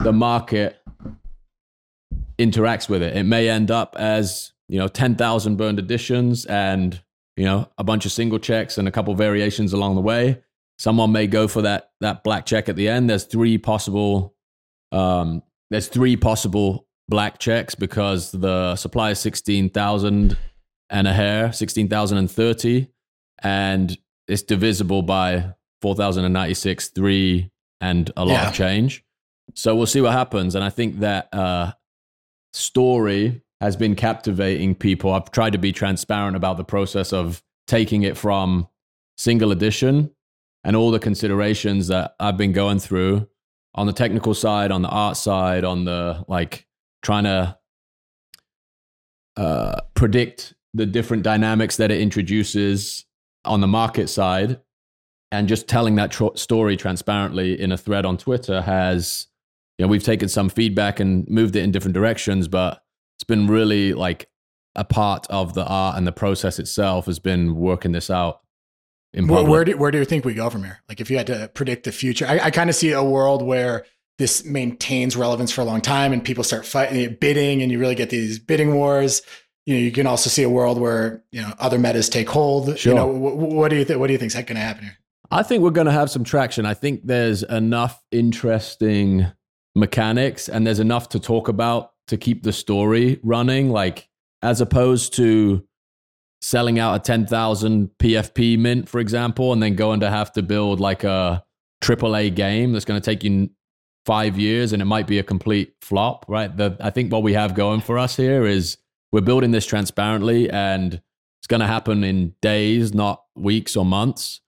the 0.00 0.12
market 0.12 0.80
interacts 2.38 2.88
with 2.88 3.02
it. 3.02 3.16
It 3.16 3.24
may 3.24 3.48
end 3.48 3.70
up 3.70 3.94
as, 3.98 4.52
you 4.68 4.78
know, 4.78 4.88
10,000 4.88 5.56
burned 5.56 5.78
editions 5.78 6.46
and, 6.46 7.00
you 7.36 7.44
know, 7.44 7.68
a 7.76 7.84
bunch 7.84 8.06
of 8.06 8.12
single 8.12 8.38
checks 8.38 8.78
and 8.78 8.88
a 8.88 8.90
couple 8.90 9.14
variations 9.14 9.72
along 9.72 9.96
the 9.96 10.00
way. 10.00 10.42
Someone 10.78 11.10
may 11.10 11.26
go 11.26 11.48
for 11.48 11.62
that 11.62 11.90
that 12.00 12.22
black 12.22 12.46
check 12.46 12.68
at 12.68 12.76
the 12.76 12.88
end. 12.88 13.10
There's 13.10 13.24
three 13.24 13.58
possible 13.58 14.34
um 14.92 15.42
there's 15.70 15.88
three 15.88 16.16
possible 16.16 16.86
black 17.08 17.38
checks 17.38 17.74
because 17.74 18.30
the 18.32 18.76
supply 18.76 19.10
is 19.10 19.18
16,000 19.18 20.36
and 20.90 21.08
a 21.08 21.12
hair, 21.12 21.52
16,030 21.52 22.88
and 23.42 23.98
it's 24.26 24.42
divisible 24.42 25.02
by 25.02 25.54
4,096 25.82 26.88
3 26.88 27.50
and 27.80 28.10
a 28.16 28.24
lot 28.24 28.32
yeah. 28.32 28.48
of 28.48 28.54
change. 28.54 29.04
So 29.54 29.74
we'll 29.74 29.86
see 29.86 30.00
what 30.00 30.12
happens 30.12 30.54
and 30.54 30.64
I 30.64 30.70
think 30.70 31.00
that 31.00 31.32
uh 31.34 31.72
story 32.52 33.42
has 33.60 33.76
been 33.76 33.96
captivating 33.96 34.76
people. 34.76 35.12
I've 35.12 35.30
tried 35.32 35.52
to 35.52 35.58
be 35.58 35.72
transparent 35.72 36.36
about 36.36 36.56
the 36.56 36.64
process 36.64 37.12
of 37.12 37.42
taking 37.66 38.02
it 38.02 38.16
from 38.16 38.68
single 39.16 39.50
edition 39.50 40.10
and 40.64 40.76
all 40.76 40.90
the 40.90 40.98
considerations 40.98 41.88
that 41.88 42.14
I've 42.18 42.36
been 42.36 42.52
going 42.52 42.78
through 42.78 43.28
on 43.74 43.86
the 43.86 43.92
technical 43.92 44.34
side, 44.34 44.70
on 44.70 44.82
the 44.82 44.88
art 44.88 45.16
side, 45.16 45.64
on 45.64 45.84
the 45.84 46.24
like 46.28 46.66
trying 47.02 47.24
to 47.24 47.58
uh, 49.36 49.80
predict 49.94 50.54
the 50.74 50.86
different 50.86 51.22
dynamics 51.22 51.76
that 51.76 51.90
it 51.90 52.00
introduces 52.00 53.04
on 53.44 53.60
the 53.60 53.66
market 53.66 54.08
side. 54.08 54.60
And 55.30 55.46
just 55.46 55.68
telling 55.68 55.96
that 55.96 56.10
tr- 56.10 56.36
story 56.36 56.76
transparently 56.76 57.60
in 57.60 57.70
a 57.70 57.76
thread 57.76 58.06
on 58.06 58.16
Twitter 58.16 58.62
has 58.62 59.28
you 59.78 59.84
know, 59.86 59.88
we've 59.88 60.02
taken 60.02 60.28
some 60.28 60.48
feedback 60.48 60.98
and 61.00 61.26
moved 61.28 61.54
it 61.54 61.62
in 61.62 61.70
different 61.70 61.94
directions, 61.94 62.48
but 62.48 62.82
it's 63.16 63.24
been 63.24 63.46
really 63.46 63.92
like 63.92 64.28
a 64.74 64.84
part 64.84 65.26
of 65.28 65.54
the 65.54 65.64
art 65.64 65.96
and 65.96 66.06
the 66.06 66.12
process 66.12 66.58
itself 66.58 67.06
has 67.06 67.18
been 67.18 67.54
working 67.54 67.92
this 67.92 68.10
out. 68.10 68.40
Where, 69.12 69.44
where, 69.44 69.64
do, 69.64 69.76
where 69.76 69.90
do 69.90 69.98
you 69.98 70.04
think 70.04 70.24
we 70.24 70.34
go 70.34 70.50
from 70.50 70.64
here? 70.64 70.80
Like 70.88 71.00
if 71.00 71.10
you 71.10 71.16
had 71.16 71.26
to 71.28 71.50
predict 71.54 71.84
the 71.84 71.92
future, 71.92 72.26
I, 72.26 72.38
I 72.44 72.50
kind 72.50 72.68
of 72.68 72.76
see 72.76 72.92
a 72.92 73.02
world 73.02 73.42
where 73.42 73.86
this 74.18 74.44
maintains 74.44 75.16
relevance 75.16 75.50
for 75.50 75.62
a 75.62 75.64
long 75.64 75.80
time 75.80 76.12
and 76.12 76.22
people 76.24 76.44
start 76.44 76.66
fighting, 76.66 77.04
eh, 77.04 77.08
bidding, 77.08 77.62
and 77.62 77.72
you 77.72 77.78
really 77.78 77.94
get 77.94 78.10
these 78.10 78.38
bidding 78.38 78.74
wars. 78.74 79.22
You 79.64 79.74
know, 79.74 79.80
you 79.80 79.92
can 79.92 80.06
also 80.06 80.28
see 80.28 80.42
a 80.42 80.50
world 80.50 80.80
where 80.80 81.22
you 81.30 81.40
know 81.40 81.52
other 81.58 81.78
metas 81.78 82.08
take 82.08 82.28
hold. 82.28 82.78
Sure. 82.78 82.92
You 82.92 82.98
know, 82.98 83.06
what, 83.06 83.36
what 83.36 83.68
do 83.68 83.76
you 83.76 83.84
think? 83.84 83.98
What 84.00 84.08
do 84.08 84.12
you 84.12 84.18
think 84.18 84.28
is 84.28 84.34
going 84.34 84.46
to 84.46 84.56
happen 84.56 84.84
here? 84.84 84.98
I 85.30 85.42
think 85.42 85.62
we're 85.62 85.70
going 85.70 85.86
to 85.86 85.92
have 85.92 86.10
some 86.10 86.24
traction. 86.24 86.64
I 86.64 86.74
think 86.74 87.02
there's 87.04 87.42
enough 87.42 88.02
interesting 88.10 89.30
mechanics 89.74 90.48
and 90.48 90.66
there's 90.66 90.80
enough 90.80 91.10
to 91.10 91.20
talk 91.20 91.48
about 91.48 91.92
to 92.08 92.16
keep 92.16 92.42
the 92.42 92.52
story 92.52 93.20
running 93.22 93.70
like 93.70 94.08
as 94.42 94.60
opposed 94.60 95.14
to 95.14 95.64
selling 96.40 96.78
out 96.78 96.94
a 96.94 96.98
10,000 97.00 97.90
PFP 97.98 98.58
mint 98.58 98.88
for 98.88 99.00
example 99.00 99.52
and 99.52 99.62
then 99.62 99.74
going 99.74 100.00
to 100.00 100.10
have 100.10 100.32
to 100.32 100.42
build 100.42 100.80
like 100.80 101.04
a 101.04 101.44
AAA 101.82 102.34
game 102.34 102.72
that's 102.72 102.84
going 102.84 103.00
to 103.00 103.04
take 103.04 103.24
you 103.24 103.50
5 104.06 104.38
years 104.38 104.72
and 104.72 104.80
it 104.80 104.84
might 104.84 105.06
be 105.06 105.18
a 105.18 105.22
complete 105.22 105.74
flop 105.80 106.24
right? 106.28 106.56
The 106.56 106.76
I 106.80 106.90
think 106.90 107.12
what 107.12 107.22
we 107.22 107.34
have 107.34 107.54
going 107.54 107.80
for 107.80 107.98
us 107.98 108.16
here 108.16 108.46
is 108.46 108.78
we're 109.12 109.20
building 109.20 109.50
this 109.50 109.66
transparently 109.66 110.48
and 110.48 110.94
it's 110.94 111.46
going 111.46 111.60
to 111.60 111.66
happen 111.66 112.04
in 112.04 112.34
days 112.40 112.94
not 112.94 113.24
weeks 113.34 113.76
or 113.76 113.84
months. 113.84 114.40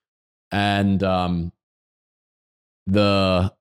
And 0.53 1.03
um 1.03 1.53
the 2.87 3.53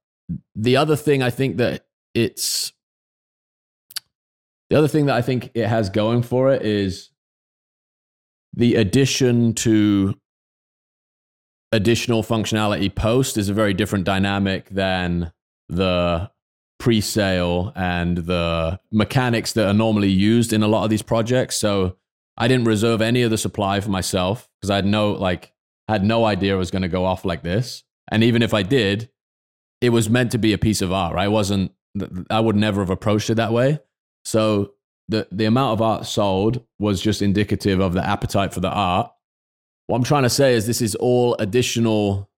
the 0.56 0.78
other 0.78 0.96
thing 0.96 1.24
I 1.24 1.30
think 1.30 1.58
that 1.58 1.86
it's 2.14 2.74
the 4.70 4.78
other 4.78 4.88
thing 4.88 5.08
that 5.08 5.16
I 5.16 5.22
think 5.22 5.52
it 5.56 5.68
has 5.68 5.90
going 5.90 6.22
for 6.22 6.52
it 6.52 6.62
is 6.64 7.09
the 8.54 8.76
addition 8.76 9.54
to 9.54 10.16
additional 11.72 12.24
functionality 12.24 12.94
post 12.94 13.38
is 13.38 13.50
a 13.50 13.54
very 13.54 13.74
different 13.74 14.06
dynamic 14.06 14.70
than 14.70 15.32
the 15.68 16.32
pre-sale 16.80 17.72
and 17.76 18.18
the 18.20 18.80
mechanics 18.92 19.54
that 19.54 19.68
are 19.68 19.74
normally 19.74 20.10
used 20.10 20.52
in 20.52 20.64
a 20.64 20.68
lot 20.68 20.84
of 20.84 20.90
these 20.90 21.02
projects. 21.02 21.58
So 21.58 21.98
I 22.38 22.48
didn't 22.48 22.66
reserve 22.66 23.02
any 23.02 23.22
of 23.22 23.32
the 23.32 23.38
supply 23.38 23.82
for 23.82 23.90
myself 23.90 24.50
because 24.60 24.72
I 24.72 24.76
had 24.78 24.86
no 24.86 25.12
like 25.12 25.54
had 25.88 26.04
no 26.04 26.26
idea 26.26 26.56
it 26.56 26.58
was 26.58 26.72
going 26.72 26.84
to 26.84 26.88
go 26.88 27.06
off 27.06 27.26
like 27.26 27.44
this. 27.44 27.84
And 28.12 28.24
even 28.24 28.42
if 28.42 28.54
I 28.54 28.64
did, 28.64 29.10
it 29.82 29.90
was 29.90 30.10
meant 30.10 30.32
to 30.32 30.38
be 30.38 30.54
a 30.54 30.58
piece 30.58 30.82
of 30.82 30.92
art? 30.92 31.20
It 31.20 31.32
wasn't, 31.32 31.72
I 32.30 32.40
would 32.40 32.56
never 32.56 32.82
have 32.82 32.90
approached 32.90 33.30
it 33.30 33.36
that 33.36 33.52
way. 33.52 33.80
So 34.24 34.74
the, 35.10 35.28
the 35.32 35.46
amount 35.46 35.74
of 35.74 35.82
art 35.82 36.06
sold 36.06 36.64
was 36.78 37.02
just 37.02 37.22
indicative 37.22 37.80
of 37.80 37.94
the 37.94 38.06
appetite 38.06 38.54
for 38.54 38.60
the 38.60 38.70
art. 38.70 39.12
What 39.88 39.98
I'm 39.98 40.04
trying 40.04 40.24
to 40.24 40.30
say 40.30 40.54
is 40.54 40.68
this 40.68 40.82
is 40.82 40.96
all 40.96 41.36
additional 41.40 42.30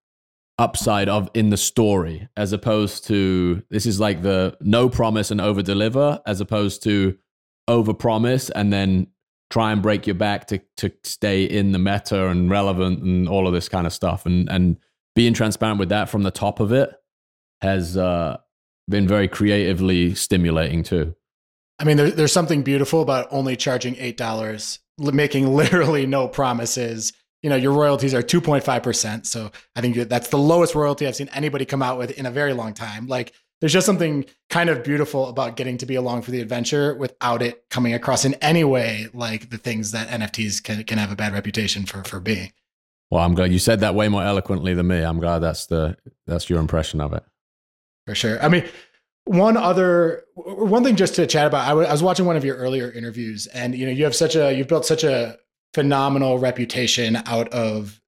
upside 0.57 1.09
of 1.09 1.29
in 1.33 1.49
the 1.49 1.57
story 1.57 2.27
as 2.37 2.53
opposed 2.53 3.05
to 3.07 3.63
this 3.69 3.85
is 3.85 3.99
like 3.99 4.21
the 4.21 4.55
no 4.61 4.89
promise 4.89 5.31
and 5.31 5.41
over 5.41 5.61
deliver 5.61 6.21
as 6.25 6.39
opposed 6.39 6.83
to 6.83 7.17
over 7.67 7.93
promise 7.93 8.49
and 8.51 8.71
then 8.71 9.07
try 9.49 9.71
and 9.71 9.81
break 9.81 10.05
your 10.05 10.13
back 10.13 10.45
to 10.47 10.61
to 10.77 10.91
stay 11.03 11.43
in 11.45 11.71
the 11.71 11.79
meta 11.79 12.27
and 12.27 12.51
relevant 12.51 13.01
and 13.01 13.27
all 13.27 13.47
of 13.47 13.53
this 13.53 13.67
kind 13.67 13.87
of 13.87 13.93
stuff 13.93 14.25
and 14.25 14.49
and 14.51 14.77
being 15.15 15.33
transparent 15.33 15.79
with 15.79 15.89
that 15.89 16.09
from 16.09 16.23
the 16.23 16.31
top 16.31 16.59
of 16.59 16.71
it 16.71 16.91
has 17.61 17.97
uh, 17.97 18.37
been 18.89 19.07
very 19.07 19.27
creatively 19.27 20.15
stimulating 20.15 20.83
too. 20.83 21.15
I 21.81 21.83
mean, 21.83 21.97
there, 21.97 22.11
there's 22.11 22.31
something 22.31 22.61
beautiful 22.61 23.01
about 23.01 23.27
only 23.31 23.55
charging 23.55 23.95
eight 23.97 24.15
dollars, 24.15 24.79
making 24.99 25.47
literally 25.55 26.05
no 26.05 26.27
promises. 26.27 27.11
You 27.41 27.49
know, 27.49 27.55
your 27.55 27.73
royalties 27.73 28.13
are 28.13 28.21
2.5 28.21 28.83
percent, 28.83 29.25
so 29.25 29.51
I 29.75 29.81
think 29.81 29.95
that's 30.07 30.29
the 30.29 30.37
lowest 30.37 30.75
royalty 30.75 31.07
I've 31.07 31.15
seen 31.15 31.29
anybody 31.33 31.65
come 31.65 31.81
out 31.81 31.97
with 31.97 32.11
in 32.11 32.27
a 32.27 32.31
very 32.31 32.53
long 32.53 32.75
time. 32.75 33.07
Like, 33.07 33.33
there's 33.59 33.73
just 33.73 33.87
something 33.87 34.25
kind 34.49 34.69
of 34.69 34.83
beautiful 34.83 35.27
about 35.27 35.55
getting 35.55 35.77
to 35.79 35.87
be 35.87 35.95
along 35.95 36.21
for 36.21 36.29
the 36.29 36.39
adventure 36.39 36.93
without 36.95 37.41
it 37.41 37.67
coming 37.69 37.95
across 37.95 38.25
in 38.25 38.35
any 38.35 38.63
way 38.63 39.07
like 39.13 39.49
the 39.49 39.57
things 39.57 39.91
that 39.91 40.07
NFTs 40.09 40.63
can 40.63 40.83
can 40.83 40.99
have 40.99 41.11
a 41.11 41.15
bad 41.15 41.33
reputation 41.33 41.87
for 41.87 42.03
for 42.03 42.19
being. 42.19 42.53
Well, 43.09 43.23
I'm 43.23 43.33
glad 43.33 43.51
you 43.51 43.59
said 43.59 43.79
that 43.79 43.95
way 43.95 44.07
more 44.07 44.23
eloquently 44.23 44.75
than 44.75 44.87
me. 44.87 45.01
I'm 45.01 45.19
glad 45.19 45.39
that's 45.39 45.65
the 45.65 45.97
that's 46.27 46.47
your 46.47 46.59
impression 46.59 47.01
of 47.01 47.13
it 47.13 47.23
for 48.05 48.15
sure. 48.15 48.43
I 48.43 48.49
mean, 48.49 48.65
one 49.31 49.55
other 49.55 50.25
one 50.35 50.83
thing 50.83 50.97
just 50.97 51.15
to 51.15 51.25
chat 51.25 51.47
about. 51.47 51.65
I, 51.65 51.69
w- 51.69 51.87
I 51.87 51.91
was 51.91 52.03
watching 52.03 52.25
one 52.25 52.35
of 52.35 52.43
your 52.43 52.57
earlier 52.57 52.91
interviews, 52.91 53.47
and 53.47 53.73
you 53.73 53.85
know 53.85 53.91
you 53.91 54.03
have 54.03 54.15
such 54.15 54.35
a 54.35 54.53
you've 54.53 54.67
built 54.67 54.85
such 54.85 55.05
a 55.05 55.37
phenomenal 55.73 56.37
reputation 56.37 57.15
out 57.25 57.47
of 57.49 58.01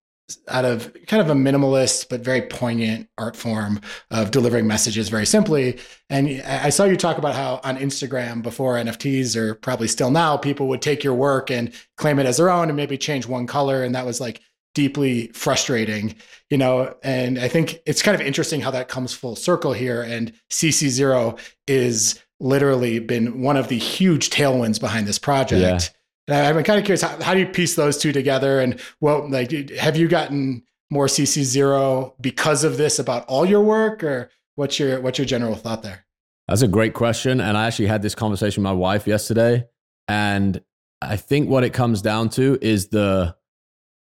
out 0.48 0.66
of 0.66 0.94
kind 1.08 1.22
of 1.22 1.30
a 1.30 1.34
minimalist 1.34 2.08
but 2.10 2.22
very 2.22 2.42
poignant 2.42 3.08
art 3.18 3.36
form 3.36 3.80
of 4.10 4.32
delivering 4.32 4.68
messages 4.68 5.08
very 5.08 5.26
simply. 5.26 5.80
And 6.10 6.42
I 6.42 6.70
saw 6.70 6.86
you 6.86 6.98
talk 6.98 7.18
about 7.18 7.36
how 7.36 7.62
on 7.64 7.78
Instagram 7.78 8.42
before 8.42 8.76
NFTs 8.76 9.36
or 9.36 9.56
probably 9.56 9.88
still 9.88 10.12
now, 10.12 10.36
people 10.36 10.68
would 10.70 10.82
take 10.82 11.04
your 11.04 11.14
work 11.14 11.52
and 11.52 11.74
claim 11.98 12.20
it 12.20 12.26
as 12.26 12.38
their 12.38 12.50
own 12.50 12.70
and 12.70 12.76
maybe 12.76 12.98
change 12.98 13.28
one 13.28 13.48
color. 13.48 13.84
And 13.84 13.96
that 13.96 14.06
was 14.06 14.20
like 14.20 14.42
deeply 14.74 15.28
frustrating, 15.34 16.16
you 16.50 16.58
know. 16.58 16.96
And 17.04 17.40
I 17.40 17.48
think 17.48 17.80
it's 17.86 18.02
kind 18.02 18.20
of 18.20 18.26
interesting 18.26 18.62
how 18.62 18.72
that 18.72 18.88
comes 18.88 19.14
full 19.14 19.36
circle 19.36 19.74
here. 19.74 20.02
And 20.02 20.34
CC0 20.50 21.40
is 21.68 22.20
literally 22.40 23.00
been 23.00 23.42
one 23.42 23.58
of 23.58 23.68
the 23.68 23.78
huge 23.78 24.30
tailwinds 24.30 24.80
behind 24.80 25.08
this 25.08 25.20
project. 25.20 25.62
Yeah 25.62 25.80
and 26.28 26.58
I'm 26.58 26.64
kind 26.64 26.80
of 26.80 26.86
curious, 26.86 27.02
how, 27.02 27.22
how 27.22 27.34
do 27.34 27.42
you 27.42 27.46
piece 27.46 27.76
those 27.76 27.98
two 27.98 28.12
together? 28.12 28.60
And 28.60 28.80
well, 29.02 29.30
like, 29.30 29.52
have 29.72 29.98
you 29.98 30.08
gotten 30.08 30.64
more 30.90 31.08
CC 31.08 31.44
zero 31.44 32.16
because 32.22 32.64
of 32.64 32.78
this 32.78 33.00
about 33.00 33.26
all 33.28 33.46
your 33.46 33.62
work, 33.62 34.04
or 34.04 34.30
what's 34.56 34.80
your 34.80 35.02
what's 35.02 35.18
your 35.18 35.26
general 35.26 35.56
thought 35.56 35.84
there? 35.84 36.06
That's 36.48 36.62
a 36.62 36.68
great 36.68 36.94
question, 36.94 37.42
and 37.42 37.58
I 37.58 37.68
actually 37.68 37.88
had 37.88 38.02
this 38.02 38.16
conversation 38.16 38.64
with 38.64 38.70
my 38.70 38.78
wife 38.78 39.08
yesterday, 39.08 39.66
and 40.08 40.62
I 41.02 41.18
think 41.18 41.50
what 41.50 41.64
it 41.64 41.72
comes 41.72 42.02
down 42.02 42.30
to 42.30 42.58
is 42.62 42.90
the 42.90 43.36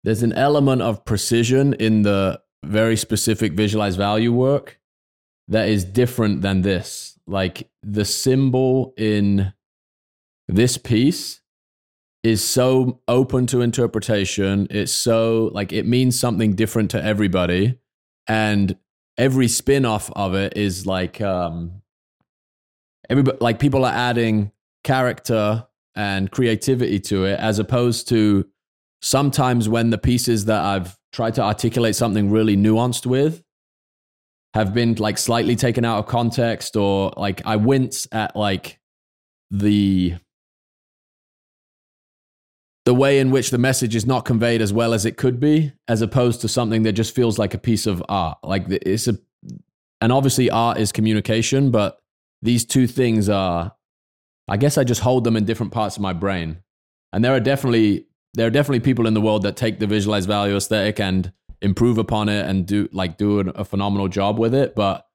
there's 0.04 0.24
an 0.24 0.34
element 0.34 0.82
of 0.82 1.06
precision 1.06 1.74
in 1.74 2.02
the 2.02 2.42
very 2.64 2.96
specific 2.96 3.54
visualized 3.54 3.98
value 3.98 4.32
work 4.32 4.80
that 5.48 5.68
is 5.68 5.84
different 5.84 6.42
than 6.42 6.62
this. 6.62 7.20
Like 7.28 7.70
the 7.84 8.06
symbol 8.06 8.94
in 8.98 9.54
this 10.48 10.78
piece 10.78 11.42
is 12.24 12.44
so 12.44 13.02
open 13.08 13.48
to 13.48 13.62
interpretation. 13.62 14.68
It's 14.70 14.94
so 14.94 15.50
like 15.54 15.74
it 15.74 15.86
means 15.86 16.20
something 16.20 16.54
different 16.54 16.92
to 16.92 17.04
everybody. 17.04 17.80
And 18.28 18.78
every 19.18 19.48
spin-off 19.48 20.12
of 20.12 20.36
it 20.36 20.56
is 20.56 20.86
like 20.86 21.20
um 21.22 21.82
everybody 23.10 23.38
like 23.42 23.60
people 23.60 23.86
are 23.86 23.94
adding 23.94 24.52
character 24.84 25.68
and 25.96 26.32
creativity 26.32 27.00
to 27.00 27.26
it 27.26 27.40
as 27.40 27.60
opposed 27.60 28.08
to 28.08 28.48
sometimes 29.02 29.68
when 29.68 29.90
the 29.90 29.98
pieces 29.98 30.46
that 30.46 30.64
I've 30.64 30.98
tried 31.12 31.36
to 31.36 31.42
articulate 31.42 31.96
something 31.96 32.30
really 32.30 32.56
nuanced 32.56 33.06
with 33.06 33.44
have 34.54 34.74
been 34.74 34.96
like 34.96 35.18
slightly 35.18 35.56
taken 35.56 35.86
out 35.86 36.00
of 36.00 36.08
context 36.08 36.76
or 36.76 37.14
like 37.16 37.42
I 37.46 37.56
wince 37.56 38.08
at 38.12 38.36
like 38.36 38.80
the 39.50 40.16
the 42.86 42.94
way 42.94 43.20
in 43.20 43.30
which 43.30 43.52
the 43.52 43.58
message 43.58 43.96
is 43.96 44.06
not 44.06 44.26
conveyed 44.26 44.62
as 44.62 44.74
well 44.74 44.94
as 44.94 45.06
it 45.06 45.16
could 45.16 45.40
be, 45.40 45.72
as 45.88 46.02
opposed 46.02 46.42
to 46.42 46.48
something 46.48 46.84
that 46.84 46.94
just 46.94 47.16
feels 47.16 47.38
like 47.38 47.54
a 47.54 47.60
piece 47.60 47.86
of 47.86 48.04
art. 48.10 48.40
Like 48.44 48.66
it's 48.70 49.08
a, 49.08 49.18
and 50.02 50.12
obviously 50.12 50.50
art 50.50 50.80
is 50.80 50.92
communication, 50.92 51.70
but 51.70 52.00
these 52.42 52.66
two 52.66 52.88
things 52.88 53.30
are, 53.30 53.76
I 54.48 54.58
guess 54.58 54.80
I 54.80 54.84
just 54.84 55.02
hold 55.02 55.24
them 55.24 55.38
in 55.38 55.46
different 55.46 55.72
parts 55.72 55.96
of 55.96 56.02
my 56.02 56.14
brain. 56.14 56.58
And 57.14 57.24
there 57.24 57.36
are 57.36 57.40
definitely 57.40 58.08
there 58.34 58.48
are 58.48 58.52
definitely 58.52 58.80
people 58.80 59.08
in 59.08 59.14
the 59.14 59.22
world 59.22 59.44
that 59.44 59.56
take 59.56 59.80
the 59.80 59.88
visualized 59.88 60.28
value 60.28 60.56
aesthetic 60.56 61.00
and 61.00 61.32
improve 61.62 61.98
upon 61.98 62.30
it 62.30 62.46
and 62.46 62.66
do 62.66 62.90
like 62.92 63.18
do 63.18 63.40
a 63.40 63.66
phenomenal 63.66 64.08
job 64.08 64.40
with 64.40 64.54
it. 64.54 64.76
But 64.76 65.06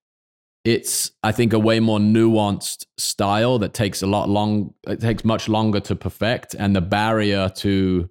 it's 0.64 1.12
I 1.22 1.32
think 1.32 1.52
a 1.52 1.58
way 1.58 1.80
more 1.80 1.98
nuanced 1.98 2.86
style 2.98 3.58
that 3.60 3.72
takes 3.72 4.02
a 4.02 4.06
lot 4.06 4.28
long 4.28 4.74
it 4.86 5.00
takes 5.00 5.24
much 5.24 5.48
longer 5.48 5.80
to 5.80 5.94
perfect 5.94 6.54
and 6.54 6.74
the 6.74 6.80
barrier 6.80 7.48
to 7.56 8.10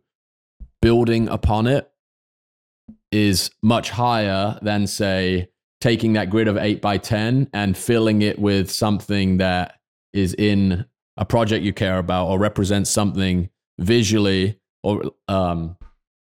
building 0.82 1.28
upon 1.28 1.68
it 1.68 1.90
is 3.12 3.52
much 3.62 3.90
higher 3.90 4.58
than 4.62 4.88
say 4.88 5.50
taking 5.82 6.14
that 6.14 6.30
grid 6.30 6.48
of 6.48 6.58
8 6.58 6.82
by 6.82 6.98
10 6.98 7.50
and 7.54 7.78
filling 7.78 8.22
it 8.22 8.40
with 8.40 8.72
something 8.72 9.38
that 9.38 9.80
is 10.14 10.34
in 10.34 10.86
a 11.18 11.26
project 11.26 11.64
you 11.64 11.74
care 11.74 11.98
about 11.98 12.28
or 12.28 12.40
represents 12.40 12.90
something 12.90 13.50
visually 13.80 14.60
or 14.86 15.12
um, 15.28 15.76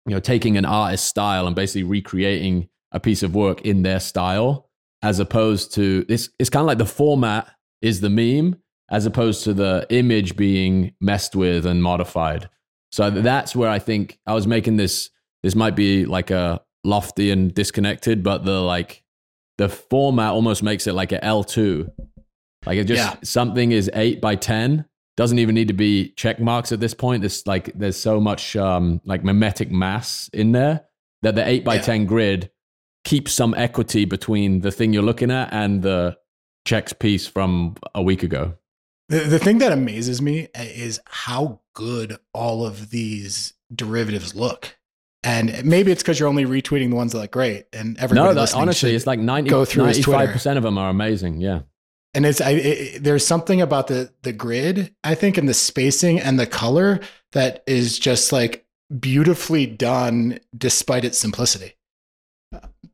you 0.06 0.14
know 0.14 0.20
taking 0.20 0.58
an 0.58 0.66
artist's 0.66 1.08
style 1.08 1.48
and 1.48 1.56
basically 1.56 1.84
recreating 1.84 2.70
a 2.92 3.00
piece 3.00 3.24
of 3.24 3.34
work 3.34 3.62
in 3.62 3.84
their 3.84 4.00
style 4.00 4.70
as 5.02 5.20
opposed 5.20 5.74
to 5.74 6.06
it's 6.10 6.30
it's 6.40 6.50
kind 6.50 6.62
of 6.62 6.68
like 6.68 6.78
the 6.78 6.86
format 6.86 7.50
is 7.82 8.02
the 8.02 8.10
meme 8.10 8.60
as 8.92 9.06
opposed 9.06 9.44
to 9.44 9.54
the 9.54 9.86
image 9.90 10.36
being 10.36 10.94
messed 11.00 11.36
with 11.36 11.66
and 11.66 11.84
modified. 11.84 12.50
So 12.92 13.10
that's 13.10 13.56
where 13.56 13.70
I 13.70 13.80
think 13.80 14.20
I 14.26 14.34
was 14.34 14.48
making 14.48 14.78
this 14.78 15.10
this 15.44 15.56
might 15.56 15.76
be 15.76 16.06
like 16.06 16.32
a 16.32 16.62
lofty 16.84 17.32
and 17.32 17.54
disconnected, 17.54 18.24
but 18.24 18.44
the 18.44 18.60
like 18.62 19.04
the 19.58 19.70
format 19.70 20.34
almost 20.34 20.64
makes 20.64 20.88
it 20.88 20.94
like 20.94 21.12
a 21.12 21.20
L2. 21.20 21.90
Like 22.66 22.78
it 22.78 22.86
just 22.86 23.02
yeah. 23.02 23.16
something 23.24 23.72
is 23.72 23.90
eight 23.94 24.20
by 24.20 24.36
ten. 24.36 24.86
Doesn't 25.20 25.38
even 25.38 25.54
need 25.54 25.68
to 25.68 25.74
be 25.74 26.12
check 26.12 26.40
marks 26.40 26.72
at 26.72 26.80
this 26.80 26.94
point. 26.94 27.26
It's 27.26 27.46
like 27.46 27.74
there's 27.76 28.00
so 28.00 28.22
much 28.22 28.56
um, 28.56 29.02
like 29.04 29.22
mimetic 29.22 29.70
mass 29.70 30.30
in 30.32 30.54
there 30.54 30.86
that 31.24 31.36
the 31.36 31.46
eight 31.46 31.66
by 31.66 31.78
ten 31.80 32.06
grid 32.06 32.52
keeps 33.04 33.34
some 33.34 33.54
equity 33.56 34.06
between 34.06 34.62
the 34.62 34.72
thing 34.72 34.94
you're 34.94 35.04
looking 35.04 35.30
at 35.30 35.52
and 35.52 35.82
the 35.82 36.18
checks 36.64 36.94
piece 36.94 37.28
from 37.28 37.76
a 37.94 38.02
week 38.02 38.24
ago. 38.24 38.54
The, 39.10 39.20
the 39.20 39.40
thing 39.40 39.58
that 39.58 39.74
amazes 39.74 40.22
me 40.22 40.48
is 40.56 41.02
how 41.06 41.60
good 41.74 42.18
all 42.34 42.66
of 42.66 42.90
these 42.90 43.56
derivatives 43.76 44.36
look. 44.36 44.78
And 45.26 45.66
maybe 45.66 45.92
it's 45.92 46.02
because 46.02 46.18
you're 46.18 46.30
only 46.30 46.46
retweeting 46.46 46.92
the 46.92 46.96
ones 46.96 47.12
that 47.12 47.20
look 47.20 47.32
great, 47.32 47.66
and 47.74 47.98
everybody. 47.98 48.36
No, 48.36 48.46
honestly, 48.56 48.96
it's 48.96 49.06
like 49.06 49.20
90, 49.20 49.50
go 49.50 49.66
through 49.66 49.84
95 49.84 50.30
percent 50.30 50.56
of 50.56 50.64
them 50.64 50.78
are 50.78 50.90
amazing. 50.90 51.42
Yeah, 51.42 51.64
and 52.20 52.26
it's 52.26 52.42
I, 52.42 52.50
it, 52.52 53.04
there's 53.06 53.26
something 53.26 53.62
about 53.62 53.88
the 53.88 54.12
the 54.24 54.34
grid, 54.34 54.94
I 55.06 55.16
think, 55.16 55.38
and 55.38 55.48
the 55.48 55.54
spacing 55.54 56.20
and 56.20 56.38
the 56.38 56.46
color 56.46 57.00
that 57.32 57.64
is 57.66 57.98
just 57.98 58.34
like 58.34 58.66
beautifully 59.00 59.66
done, 59.66 60.42
despite 60.58 61.06
its 61.06 61.18
simplicity. 61.18 61.76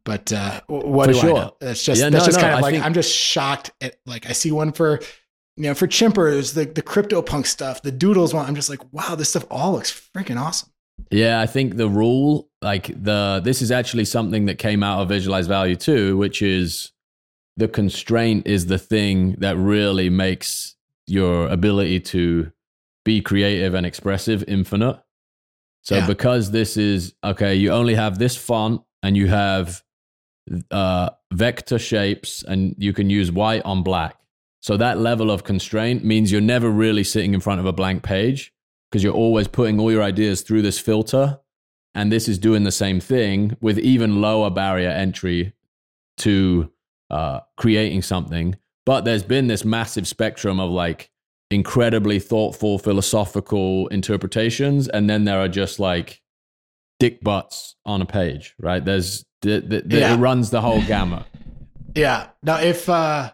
But 0.03 0.31
uh, 0.31 0.61
what 0.67 1.07
for 1.07 1.13
do 1.13 1.19
sure. 1.19 1.29
I 1.31 1.33
know? 1.33 1.57
That's 1.59 1.83
just 1.83 1.99
yeah, 1.99 2.11
that's 2.11 2.21
no, 2.21 2.25
just 2.27 2.37
no, 2.37 2.41
kind 2.43 2.53
of 2.53 2.59
I 2.59 2.61
like 2.61 2.73
think... 2.73 2.85
I'm 2.85 2.93
just 2.93 3.11
shocked 3.11 3.71
at 3.81 3.95
like 4.05 4.29
I 4.29 4.33
see 4.33 4.51
one 4.51 4.71
for 4.71 4.99
you 5.57 5.63
know 5.63 5.73
for 5.73 5.87
chimpers 5.87 6.53
the 6.53 6.65
the 6.65 6.83
crypto 6.83 7.23
punk 7.23 7.47
stuff, 7.47 7.81
the 7.81 7.91
doodles 7.91 8.31
one. 8.31 8.45
I'm 8.45 8.53
just 8.53 8.69
like 8.69 8.81
wow, 8.93 9.15
this 9.15 9.29
stuff 9.29 9.45
all 9.49 9.71
looks 9.71 9.91
freaking 10.15 10.39
awesome. 10.39 10.69
Yeah, 11.09 11.41
I 11.41 11.47
think 11.47 11.77
the 11.77 11.89
rule 11.89 12.47
like 12.61 12.87
the 13.03 13.41
this 13.43 13.63
is 13.63 13.71
actually 13.71 14.05
something 14.05 14.45
that 14.45 14.59
came 14.59 14.83
out 14.83 15.01
of 15.01 15.09
visualized 15.09 15.49
value 15.49 15.75
too, 15.75 16.15
which 16.15 16.43
is 16.43 16.91
the 17.57 17.67
constraint 17.67 18.47
is 18.47 18.65
the 18.65 18.77
thing 18.77 19.35
that 19.39 19.57
really 19.57 20.09
makes 20.09 20.75
your 21.07 21.47
ability 21.47 21.99
to 21.99 22.51
be 23.03 23.21
creative 23.21 23.73
and 23.73 23.85
expressive 23.85 24.43
infinite. 24.47 24.99
So 25.83 25.97
yeah. 25.97 26.07
because 26.07 26.51
this 26.51 26.77
is 26.77 27.13
okay, 27.23 27.55
you 27.55 27.71
only 27.71 27.95
have 27.95 28.17
this 28.17 28.35
font 28.35 28.81
and 29.03 29.15
you 29.15 29.27
have 29.27 29.83
uh, 30.71 31.11
vector 31.31 31.79
shapes 31.79 32.43
and 32.43 32.75
you 32.77 32.91
can 32.91 33.09
use 33.09 33.31
white 33.31 33.61
on 33.63 33.83
black. 33.83 34.17
So 34.61 34.77
that 34.77 34.97
level 34.97 35.29
of 35.29 35.43
constraint 35.43 36.03
means 36.03 36.31
you're 36.31 36.41
never 36.41 36.71
really 36.71 37.03
sitting 37.03 37.35
in 37.35 37.39
front 37.39 37.59
of 37.59 37.67
a 37.67 37.73
blank 37.73 38.01
page 38.01 38.51
because 38.89 39.03
you're 39.03 39.13
always 39.13 39.47
putting 39.47 39.79
all 39.79 39.91
your 39.91 40.01
ideas 40.01 40.41
through 40.41 40.63
this 40.63 40.79
filter. 40.79 41.39
And 41.93 42.11
this 42.11 42.27
is 42.27 42.39
doing 42.39 42.63
the 42.63 42.71
same 42.71 42.99
thing 42.99 43.55
with 43.61 43.77
even 43.77 44.21
lower 44.21 44.49
barrier 44.49 44.89
entry 44.89 45.53
to 46.17 46.71
uh, 47.09 47.41
creating 47.57 48.01
something. 48.01 48.55
But 48.85 49.05
there's 49.05 49.23
been 49.23 49.47
this 49.47 49.65
massive 49.65 50.07
spectrum 50.07 50.59
of 50.59 50.69
like 50.69 51.09
incredibly 51.51 52.19
thoughtful 52.19 52.77
philosophical 52.79 53.87
interpretations. 53.87 54.87
And 54.87 55.09
then 55.09 55.25
there 55.25 55.39
are 55.39 55.47
just 55.47 55.79
like 55.79 56.21
dick 56.99 57.21
butts 57.23 57.75
on 57.85 58.01
a 58.01 58.05
page, 58.05 58.55
right? 58.59 58.83
There's 58.83 59.25
the, 59.41 59.61
the, 59.61 59.81
the 59.81 59.99
yeah. 59.99 60.13
it 60.13 60.17
runs 60.17 60.49
the 60.49 60.61
whole 60.61 60.81
gamut. 60.81 61.25
Yeah. 61.97 62.27
Now, 62.43 62.59
if 62.59 62.89
uh, 62.89 63.31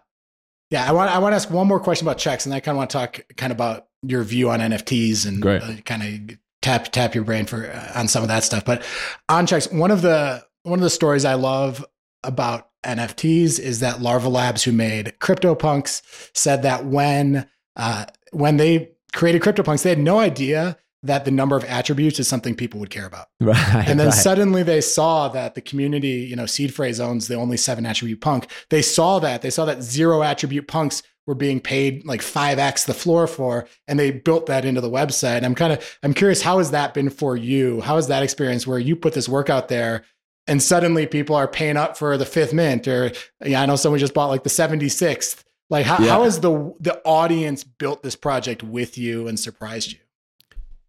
yeah, 0.70 0.88
I 0.88 0.92
want 0.92 1.10
I 1.10 1.18
want 1.18 1.34
to 1.34 1.36
ask 1.36 1.50
one 1.50 1.68
more 1.68 1.80
question 1.80 2.08
about 2.08 2.20
checks, 2.20 2.46
and 2.46 2.54
I 2.54 2.60
kind 2.60 2.76
of 2.76 2.78
want 2.78 2.92
to 2.92 2.98
talk 2.98 3.22
kind 3.36 3.52
of 3.52 3.58
about 3.58 3.88
your 4.04 4.22
view 4.24 4.52
on 4.52 4.60
NFTs 4.60 5.26
and 5.26 5.44
uh, 5.44 5.82
kind 5.84 6.30
of 6.32 6.38
tap 6.62 6.92
tap 6.92 7.16
your 7.16 7.24
brain 7.24 7.46
for 7.46 7.72
uh, 7.72 7.92
on 7.96 8.08
some 8.08 8.22
of 8.22 8.30
that 8.30 8.44
stuff. 8.44 8.64
But 8.64 8.84
on 9.28 9.48
checks, 9.48 9.72
one 9.72 9.90
of 9.90 10.02
the 10.04 10.46
one 10.64 10.78
of 10.78 10.84
the 10.84 10.90
stories 10.90 11.26
I 11.26 11.34
love 11.34 11.84
about 12.24 12.70
NFTs 12.84 13.60
is 13.60 13.80
that 13.80 14.02
Larva 14.02 14.30
Labs, 14.30 14.64
who 14.64 14.72
made 14.72 15.14
CryptoPunks, 15.20 16.02
said 16.36 16.64
that 16.64 16.86
when 16.86 17.48
uh, 17.76 18.06
when 18.32 18.58
they 18.58 18.92
created 19.14 19.42
CryptoPunks, 19.42 19.84
they 19.84 19.90
had 19.90 20.00
no 20.00 20.20
idea 20.20 20.78
that 21.04 21.26
the 21.26 21.32
number 21.32 21.56
of 21.56 21.64
attributes 21.66 22.20
is 22.20 22.28
something 22.28 22.56
people 22.56 22.80
would 22.80 22.90
care 22.90 23.06
about. 23.06 23.28
Right. 23.42 23.88
And 23.88 24.00
then 24.00 24.08
right. 24.08 24.14
suddenly 24.14 24.62
they 24.62 24.82
saw 24.82 25.28
that 25.30 25.56
the 25.56 25.62
community, 25.62 26.28
you 26.30 26.36
know, 26.36 26.46
seed 26.46 26.74
phrase 26.74 27.00
owns 27.00 27.28
the 27.28 27.36
only 27.36 27.58
seven 27.58 27.88
attribute 27.88 28.22
punk. 28.22 28.48
They 28.70 28.84
saw 28.84 29.18
that. 29.20 29.42
They 29.42 29.50
saw 29.50 29.66
that 29.66 29.82
zero 29.82 30.22
attribute 30.22 30.68
punks 30.68 31.02
were 31.26 31.36
being 31.36 31.60
paid 31.60 32.06
like 32.06 32.22
5x 32.22 32.86
the 32.86 32.94
floor 32.94 33.26
for 33.26 33.68
and 33.88 33.98
they 33.98 34.12
built 34.12 34.46
that 34.46 34.64
into 34.64 34.82
the 34.82 34.90
website. 34.90 35.44
I'm 35.44 35.56
kind 35.56 35.74
of 35.74 35.98
I'm 36.04 36.14
curious 36.14 36.42
how 36.42 36.60
has 36.60 36.72
that 36.72 36.94
been 36.94 37.10
for 37.10 37.36
you? 37.36 37.82
How 37.82 37.96
has 37.96 38.08
that 38.08 38.24
experience 38.24 38.68
where 38.68 38.80
you 38.80 38.96
put 38.96 39.14
this 39.14 39.30
work 39.30 39.50
out 39.50 39.70
there 39.70 40.04
and 40.48 40.62
suddenly 40.62 41.06
people 41.08 41.36
are 41.36 41.48
paying 41.48 41.78
up 41.78 41.98
for 41.98 42.18
the 42.18 42.26
fifth 42.26 42.54
mint 42.54 42.88
or 42.88 43.12
yeah, 43.46 43.62
I 43.62 43.66
know 43.66 43.76
someone 43.76 44.00
just 44.00 44.14
bought 44.14 44.30
like 44.30 44.44
the 44.44 44.50
76th. 44.50 45.44
Like 45.70 45.86
how, 45.86 46.04
Yeah. 46.04 46.10
how 46.12 46.24
has 46.24 46.40
the 46.40 46.74
the 46.80 47.02
audience 47.06 47.64
built 47.64 48.04
this 48.04 48.16
project 48.16 48.62
with 48.64 48.98
you 48.98 49.28
and 49.28 49.40
surprised 49.40 49.94
you? 49.94 50.00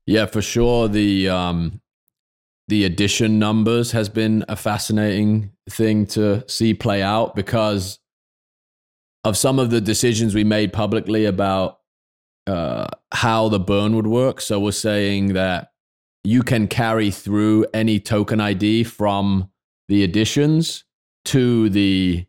Yeah, 0.07 0.27
for 0.27 0.43
sure. 0.43 0.89
The 0.89 1.29
um, 1.29 1.81
the 2.69 2.85
edition 2.85 3.39
numbers 3.39 3.93
has 3.93 4.09
been 4.09 4.45
a 4.49 4.57
fascinating 4.57 5.53
thing 5.71 6.07
to 6.07 6.43
see 6.49 6.75
play 6.75 7.03
out 7.03 7.35
because 7.37 7.99
of 9.25 9.37
some 9.37 9.59
of 9.59 9.71
the 9.71 9.81
decisions 9.81 10.35
we 10.35 10.43
made 10.45 10.73
publicly 10.73 11.25
about 11.27 11.79
uh, 12.49 12.87
how 13.13 13.49
the 13.49 13.61
burn 13.61 13.95
would 13.95 14.07
work. 14.09 14.41
So 14.41 14.59
we're 14.59 14.73
saying 14.73 15.35
that 15.35 15.72
you 16.25 16.43
can 16.43 16.69
carry 16.69 17.11
through 17.11 17.67
any 17.75 17.99
token 17.99 18.41
ID 18.41 18.85
from 18.85 19.51
the 19.89 20.05
editions 20.05 20.85
to 21.25 21.69
the 21.71 22.27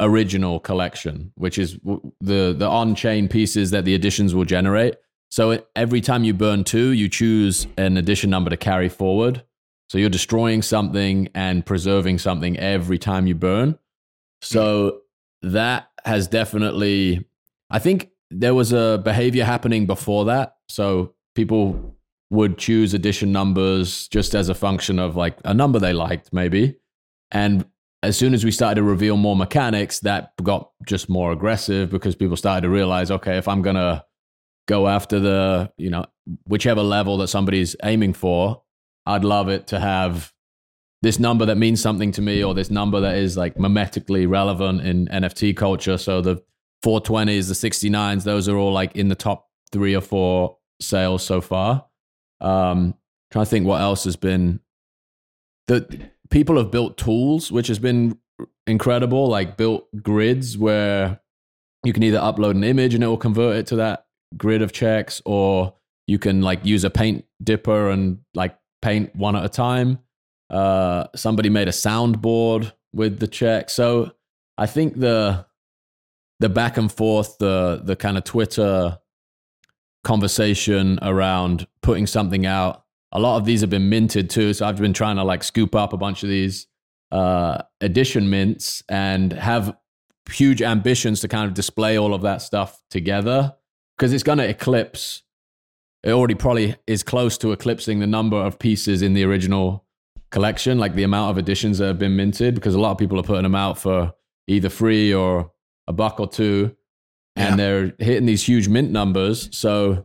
original 0.00 0.60
collection, 0.60 1.32
which 1.34 1.58
is 1.58 1.78
the 2.20 2.54
the 2.56 2.66
on 2.68 2.94
chain 2.94 3.28
pieces 3.28 3.70
that 3.70 3.84
the 3.84 3.94
editions 3.94 4.34
will 4.34 4.44
generate. 4.44 4.96
So 5.30 5.62
every 5.76 6.00
time 6.00 6.24
you 6.24 6.32
burn 6.32 6.64
two, 6.64 6.90
you 6.92 7.08
choose 7.08 7.66
an 7.76 7.96
edition 7.96 8.30
number 8.30 8.50
to 8.50 8.56
carry 8.56 8.88
forward. 8.88 9.44
So 9.90 9.98
you're 9.98 10.10
destroying 10.10 10.62
something 10.62 11.28
and 11.34 11.64
preserving 11.64 12.18
something 12.18 12.58
every 12.58 12.98
time 12.98 13.26
you 13.26 13.34
burn. 13.34 13.78
So 14.40 15.00
that 15.42 15.90
has 16.04 16.28
definitely, 16.28 17.26
I 17.70 17.78
think 17.78 18.10
there 18.30 18.54
was 18.54 18.72
a 18.72 19.00
behavior 19.02 19.44
happening 19.44 19.86
before 19.86 20.26
that. 20.26 20.56
So 20.68 21.14
people 21.34 21.97
would 22.30 22.58
choose 22.58 22.94
edition 22.94 23.32
numbers 23.32 24.08
just 24.08 24.34
as 24.34 24.48
a 24.48 24.54
function 24.54 24.98
of 24.98 25.16
like 25.16 25.38
a 25.44 25.54
number 25.54 25.78
they 25.78 25.92
liked, 25.92 26.32
maybe. 26.32 26.76
And 27.30 27.64
as 28.02 28.16
soon 28.16 28.34
as 28.34 28.44
we 28.44 28.50
started 28.50 28.76
to 28.76 28.82
reveal 28.82 29.16
more 29.16 29.34
mechanics, 29.34 30.00
that 30.00 30.32
got 30.42 30.70
just 30.86 31.08
more 31.08 31.32
aggressive 31.32 31.90
because 31.90 32.14
people 32.14 32.36
started 32.36 32.62
to 32.62 32.70
realize, 32.70 33.10
okay, 33.10 33.38
if 33.38 33.48
I'm 33.48 33.62
to 33.62 34.04
go 34.66 34.88
after 34.88 35.18
the, 35.18 35.72
you 35.78 35.90
know, 35.90 36.04
whichever 36.46 36.82
level 36.82 37.16
that 37.18 37.28
somebody's 37.28 37.74
aiming 37.82 38.12
for, 38.12 38.62
I'd 39.06 39.24
love 39.24 39.48
it 39.48 39.66
to 39.68 39.80
have 39.80 40.32
this 41.00 41.18
number 41.18 41.46
that 41.46 41.56
means 41.56 41.80
something 41.80 42.12
to 42.12 42.22
me 42.22 42.42
or 42.44 42.54
this 42.54 42.70
number 42.70 43.00
that 43.00 43.16
is 43.16 43.36
like 43.36 43.54
mimetically 43.54 44.28
relevant 44.28 44.82
in 44.82 45.06
NFT 45.08 45.56
culture. 45.56 45.96
So 45.96 46.20
the 46.20 46.42
420s, 46.84 47.48
the 47.48 47.68
69s, 47.70 48.24
those 48.24 48.48
are 48.48 48.56
all 48.56 48.72
like 48.72 48.94
in 48.96 49.08
the 49.08 49.14
top 49.14 49.48
three 49.72 49.94
or 49.94 50.00
four 50.00 50.58
sales 50.80 51.24
so 51.24 51.40
far. 51.40 51.87
Um, 52.40 52.94
trying 53.30 53.44
to 53.44 53.50
think 53.50 53.66
what 53.66 53.80
else 53.80 54.04
has 54.04 54.16
been. 54.16 54.60
The 55.66 56.10
people 56.30 56.56
have 56.56 56.70
built 56.70 56.96
tools, 56.96 57.52
which 57.52 57.68
has 57.68 57.78
been 57.78 58.18
incredible. 58.66 59.28
Like 59.28 59.56
built 59.56 59.88
grids 60.02 60.56
where 60.56 61.20
you 61.84 61.92
can 61.92 62.02
either 62.02 62.18
upload 62.18 62.52
an 62.52 62.64
image 62.64 62.94
and 62.94 63.04
it 63.04 63.06
will 63.06 63.16
convert 63.16 63.56
it 63.56 63.66
to 63.68 63.76
that 63.76 64.06
grid 64.36 64.62
of 64.62 64.72
checks, 64.72 65.22
or 65.24 65.74
you 66.06 66.18
can 66.18 66.42
like 66.42 66.64
use 66.64 66.84
a 66.84 66.90
paint 66.90 67.24
dipper 67.42 67.90
and 67.90 68.18
like 68.34 68.56
paint 68.82 69.14
one 69.14 69.36
at 69.36 69.44
a 69.44 69.48
time. 69.48 69.98
Uh, 70.50 71.06
somebody 71.14 71.50
made 71.50 71.68
a 71.68 71.72
soundboard 71.72 72.72
with 72.92 73.18
the 73.18 73.28
check. 73.28 73.70
So 73.70 74.12
I 74.56 74.66
think 74.66 74.98
the 74.98 75.46
the 76.40 76.48
back 76.48 76.76
and 76.76 76.90
forth, 76.90 77.38
the 77.38 77.80
the 77.84 77.96
kind 77.96 78.16
of 78.16 78.24
Twitter 78.24 78.98
conversation 80.04 80.98
around 81.02 81.66
putting 81.88 82.06
something 82.06 82.44
out. 82.44 82.84
A 83.12 83.18
lot 83.18 83.38
of 83.38 83.46
these 83.46 83.62
have 83.62 83.70
been 83.70 83.88
minted 83.88 84.28
too, 84.28 84.52
so 84.52 84.66
I've 84.66 84.76
been 84.76 84.92
trying 84.92 85.16
to 85.16 85.24
like 85.24 85.42
scoop 85.42 85.74
up 85.74 85.94
a 85.94 85.96
bunch 85.96 86.22
of 86.22 86.28
these 86.28 86.66
uh, 87.10 87.62
edition 87.80 88.28
mints 88.28 88.82
and 88.90 89.32
have 89.32 89.74
huge 90.30 90.60
ambitions 90.60 91.22
to 91.22 91.28
kind 91.28 91.46
of 91.48 91.54
display 91.54 91.96
all 91.98 92.12
of 92.12 92.20
that 92.20 92.42
stuff 92.42 92.82
together 92.90 93.54
because 93.96 94.12
it's 94.12 94.22
going 94.22 94.36
to 94.36 94.46
eclipse. 94.46 95.22
It 96.02 96.12
already 96.12 96.34
probably 96.34 96.76
is 96.86 97.02
close 97.02 97.38
to 97.38 97.52
eclipsing 97.52 98.00
the 98.00 98.06
number 98.06 98.36
of 98.36 98.58
pieces 98.58 99.00
in 99.00 99.14
the 99.14 99.24
original 99.24 99.86
collection, 100.30 100.78
like 100.78 100.94
the 100.94 101.04
amount 101.04 101.30
of 101.30 101.38
editions 101.38 101.78
that 101.78 101.86
have 101.86 101.98
been 101.98 102.16
minted, 102.16 102.54
because 102.54 102.74
a 102.74 102.78
lot 102.80 102.90
of 102.90 102.98
people 102.98 103.18
are 103.18 103.22
putting 103.22 103.44
them 103.44 103.54
out 103.54 103.78
for 103.78 104.12
either 104.46 104.68
free 104.68 105.14
or 105.14 105.50
a 105.86 105.94
buck 105.94 106.20
or 106.20 106.28
two, 106.28 106.76
and 107.34 107.52
Yeah. 107.52 107.56
they're 107.56 107.94
hitting 107.98 108.26
these 108.26 108.44
huge 108.46 108.68
mint 108.68 108.90
numbers. 108.90 109.48
So, 109.56 110.04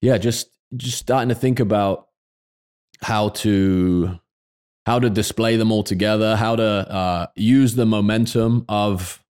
yeah, 0.00 0.16
just 0.16 0.48
just 0.76 0.98
starting 0.98 1.28
to 1.28 1.34
think 1.34 1.60
about 1.60 2.08
how 3.02 3.30
to 3.30 4.18
how 4.86 4.98
to 4.98 5.08
display 5.08 5.56
them 5.56 5.70
all 5.70 5.84
together, 5.84 6.36
how 6.36 6.56
to 6.56 6.64
uh, 6.64 7.26
use 7.36 7.76
the 7.76 7.86
momentum 7.86 8.64
of 8.68 9.22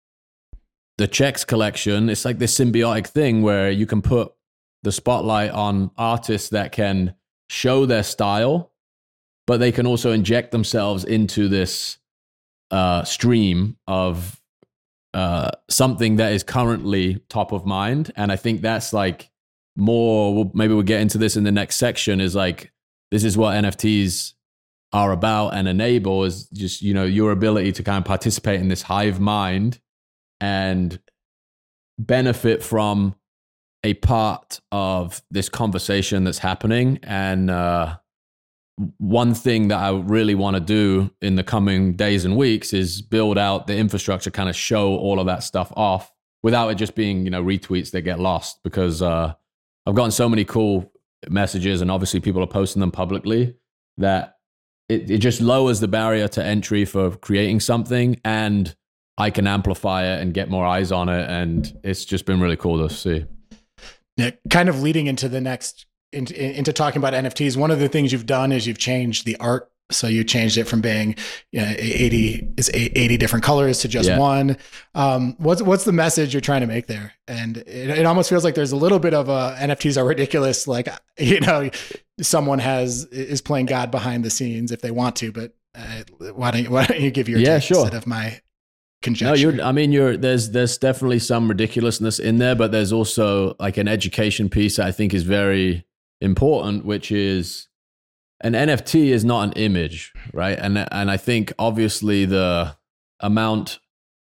the 0.97 1.09
checks 1.09 1.45
collection. 1.45 2.09
It's 2.09 2.25
like 2.25 2.39
this 2.39 2.57
symbiotic 2.57 3.09
thing 3.09 3.43
where 3.43 3.71
you 3.71 3.87
can 3.87 4.01
put 4.01 4.33
the 4.83 4.93
spotlight 4.93 5.51
on 5.51 5.91
artists 5.97 6.51
that 6.51 6.73
can 6.73 7.15
show 7.49 7.85
their 7.85 8.05
style, 8.05 8.73
but 9.47 9.59
they 9.59 9.73
can 9.73 9.87
also 9.87 10.13
inject 10.13 10.53
themselves 10.53 11.05
into 11.05 11.49
this 11.49 11.99
uh, 12.71 13.03
stream 13.03 13.77
of 13.89 14.41
uh, 15.15 15.51
something 15.69 16.17
that 16.17 16.33
is 16.33 16.45
currently 16.45 17.21
top 17.29 17.51
of 17.51 17.67
mind. 17.67 18.13
And 18.15 18.31
I 18.31 18.37
think 18.37 18.61
that's 18.61 18.93
like 18.93 19.31
more, 19.77 20.51
maybe 20.55 20.75
we'll 20.75 20.83
get 20.83 21.01
into 21.01 21.19
this 21.19 21.37
in 21.37 21.45
the 21.45 21.53
next 21.53 21.77
section, 21.77 22.21
is 22.21 22.35
like, 22.35 22.73
this 23.11 23.25
is 23.25 23.37
what 23.37 23.55
NFTs 23.55 24.35
are 24.93 25.13
about 25.13 25.55
and 25.55 25.69
enable 25.69 26.25
is 26.25 26.49
just, 26.49 26.83
you 26.83 26.95
know, 26.95 27.05
your 27.05 27.33
ability 27.33 27.73
to 27.73 27.83
kind 27.83 27.99
of 27.99 28.05
participate 28.05 28.61
in 28.61 28.69
this 28.69 28.83
hive 28.83 29.21
mind 29.21 29.81
and 30.41 30.99
benefit 31.99 32.63
from 32.63 33.15
a 33.85 33.95
part 33.95 34.61
of 34.73 35.23
this 35.31 35.49
conversation 35.49 36.25
that's 36.25 36.39
happening. 36.39 36.99
And 37.03 37.51
uh, 37.51 37.97
one 38.99 39.35
thing 39.35 39.69
that 39.69 39.79
I 39.79 39.91
really 39.91 40.35
want 40.35 40.55
to 40.55 40.61
do 40.61 41.11
in 41.21 41.37
the 41.37 41.45
coming 41.45 41.95
days 41.95 42.25
and 42.25 42.37
weeks 42.37 42.73
is 42.73 43.03
build 43.03 43.39
out 43.39 43.67
the 43.67 43.77
infrastructure, 43.77 44.31
kind 44.31 44.49
of 44.49 44.57
show 44.57 44.97
all 44.97 45.21
of 45.21 45.27
that 45.27 45.43
stuff 45.43 45.73
off 45.77 46.13
without 46.43 46.71
it 46.71 46.77
just 46.77 46.95
being, 46.95 47.25
you 47.25 47.31
know, 47.31 47.43
retweets 47.43 47.91
that 47.93 48.03
get 48.03 48.19
lost. 48.19 48.61
Because 48.63 49.03
uh, 49.03 49.35
I've 49.91 49.97
gotten 49.97 50.13
so 50.13 50.29
many 50.29 50.45
cool 50.45 50.93
messages, 51.29 51.81
and 51.81 51.91
obviously 51.91 52.21
people 52.21 52.45
are 52.45 52.47
posting 52.47 52.79
them 52.79 52.93
publicly 52.93 53.57
that 53.99 54.37
it, 54.89 55.11
it 55.11 55.19
just 55.19 55.41
lowers 55.41 55.81
the 55.81 55.89
barrier 55.89 56.29
to 56.29 56.45
entry 56.45 56.85
for 56.85 57.11
creating 57.17 57.59
something 57.59 58.21
and 58.25 58.77
I 59.19 59.31
can 59.31 59.49
amplify 59.49 60.05
it 60.05 60.23
and 60.23 60.33
get 60.33 60.49
more 60.49 60.65
eyes 60.65 60.93
on 60.93 61.09
it. 61.09 61.29
And 61.29 61.77
it's 61.83 62.05
just 62.05 62.25
been 62.25 62.41
really 62.41 62.57
cool 62.57 62.87
to 62.87 62.95
see. 62.95 63.25
Yeah, 64.17 64.31
kind 64.49 64.69
of 64.69 64.81
leading 64.81 65.09
into 65.09 65.29
the 65.29 65.41
next 65.41 65.87
into, 66.13 66.41
into 66.41 66.73
talking 66.73 66.99
about 66.99 67.13
NFTs. 67.13 67.57
One 67.57 67.73
of 67.73 67.81
the 67.81 67.89
things 67.89 68.13
you've 68.13 68.27
done 68.27 68.53
is 68.53 68.69
you've 68.69 68.79
changed 68.79 69.27
the 69.27 69.37
art. 69.39 69.73
So 69.91 70.07
you 70.07 70.25
changed 70.25 70.57
it 70.59 70.65
from 70.65 70.81
being 70.81 71.17
you 71.53 71.61
know, 71.61 71.75
80 71.79 72.55
is 72.57 72.71
80 72.73 73.17
different 73.17 73.45
colors 73.45 73.81
to 73.81 73.89
just 73.89 74.09
Yeah. 74.09 74.19
one. 74.19 74.57
Um, 74.95 75.35
what's 75.39 75.63
what's 75.63 75.85
the 75.85 75.93
message 75.93 76.33
you're 76.35 76.41
trying 76.41 76.61
to 76.63 76.67
make 76.67 76.87
there? 76.87 77.13
And 77.29 77.59
it, 77.59 77.91
it 77.91 78.07
almost 78.07 78.29
feels 78.31 78.45
like 78.45 78.55
there's 78.55 78.73
a 78.73 78.77
little 78.77 78.99
bit 78.99 79.15
of 79.15 79.29
a 79.29 79.57
NFTs 79.61 79.97
are 79.97 80.05
ridiculous. 80.05 80.67
Like 80.69 80.89
you 81.19 81.41
know, 81.41 81.71
someone 82.21 82.59
has 82.61 83.05
is 83.07 83.41
playing 83.41 83.67
God 83.67 83.91
behind 83.91 84.25
the 84.25 84.31
scenes 84.31 84.73
if 84.73 84.81
they 84.81 84.91
want 84.91 85.17
to. 85.17 85.33
But 85.33 85.55
uh, 85.75 86.03
why 86.35 86.51
don't 86.51 86.65
you, 86.65 86.71
why 86.71 86.87
don't 86.87 87.01
you 87.01 87.11
give 87.11 87.29
your 87.29 87.39
Yeah, 87.41 87.59
sure. 87.59 87.83
instead 87.85 87.97
of 87.97 88.07
my 88.07 88.25
No, 88.31 88.39
conjecture? 89.03 89.37
you're. 89.53 89.63
I 89.63 89.73
mean, 89.73 89.93
you're. 89.93 90.17
There's 90.17 90.51
there's 90.51 90.77
definitely 90.79 91.21
some 91.21 91.49
ridiculousness 91.49 92.19
in 92.19 92.39
there, 92.39 92.55
but 92.55 92.73
there's 92.73 92.93
also 92.93 93.55
like 93.61 93.77
an 93.77 93.89
education 93.89 94.49
piece 94.49 94.77
that 94.77 94.87
I 94.87 94.93
think 94.93 95.15
is 95.15 95.23
very 95.23 95.85
important, 96.21 96.85
which 96.85 97.11
is 97.13 97.69
an 98.41 98.55
NFT 98.55 99.07
is 99.09 99.25
not 99.25 99.43
an 99.43 99.53
image, 99.53 100.13
right? 100.33 100.59
And 100.59 100.79
and 100.93 101.11
I 101.11 101.17
think 101.17 101.53
obviously 101.59 102.25
the 102.25 102.77
amount 103.21 103.81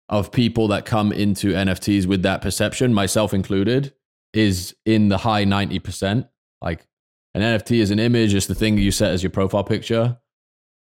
of 0.09 0.31
people 0.31 0.69
that 0.69 0.85
come 0.85 1.11
into 1.11 1.53
NFTs 1.53 2.05
with 2.05 2.23
that 2.23 2.41
perception, 2.41 2.93
myself 2.93 3.33
included, 3.33 3.93
is 4.33 4.75
in 4.85 5.09
the 5.09 5.19
high 5.19 5.43
ninety 5.43 5.79
percent. 5.79 6.27
Like 6.61 6.87
an 7.33 7.41
NFT 7.41 7.79
is 7.79 7.91
an 7.91 7.99
image, 7.99 8.33
it's 8.33 8.47
the 8.47 8.55
thing 8.55 8.77
you 8.77 8.91
set 8.91 9.11
as 9.11 9.23
your 9.23 9.29
profile 9.29 9.63
picture. 9.63 10.17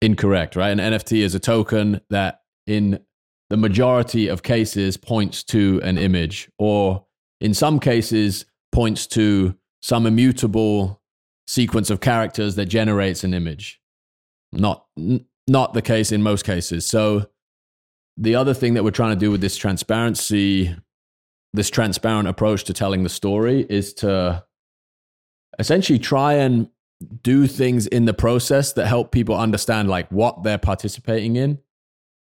Incorrect, 0.01 0.55
right? 0.55 0.69
An 0.69 0.79
NFT 0.79 1.19
is 1.19 1.35
a 1.35 1.39
token 1.39 2.01
that 2.09 2.41
in 2.65 2.99
the 3.51 3.57
majority 3.57 4.27
of 4.27 4.43
cases 4.43 4.97
points 4.97 5.43
to 5.43 5.79
an 5.83 5.97
image 5.97 6.49
or 6.57 7.05
in 7.39 7.53
some 7.53 7.79
cases 7.79 8.45
points 8.71 9.05
to 9.07 9.55
some 9.81 10.05
immutable 10.05 11.00
sequence 11.51 11.89
of 11.89 11.99
characters 11.99 12.55
that 12.55 12.67
generates 12.67 13.25
an 13.25 13.33
image. 13.33 13.81
Not 14.53 14.85
n- 14.97 15.25
not 15.47 15.73
the 15.73 15.81
case 15.81 16.13
in 16.13 16.23
most 16.23 16.45
cases. 16.45 16.87
So 16.87 17.27
the 18.15 18.35
other 18.35 18.53
thing 18.53 18.75
that 18.75 18.85
we're 18.85 18.91
trying 18.91 19.17
to 19.17 19.19
do 19.19 19.31
with 19.31 19.41
this 19.41 19.57
transparency, 19.57 20.73
this 21.53 21.69
transparent 21.69 22.29
approach 22.29 22.63
to 22.65 22.73
telling 22.73 23.03
the 23.03 23.09
story 23.09 23.65
is 23.69 23.93
to 23.95 24.45
essentially 25.59 25.99
try 25.99 26.33
and 26.35 26.69
do 27.21 27.47
things 27.47 27.85
in 27.87 28.05
the 28.05 28.13
process 28.13 28.71
that 28.73 28.87
help 28.87 29.11
people 29.11 29.35
understand 29.35 29.89
like 29.89 30.09
what 30.09 30.43
they're 30.43 30.57
participating 30.57 31.35
in. 31.35 31.59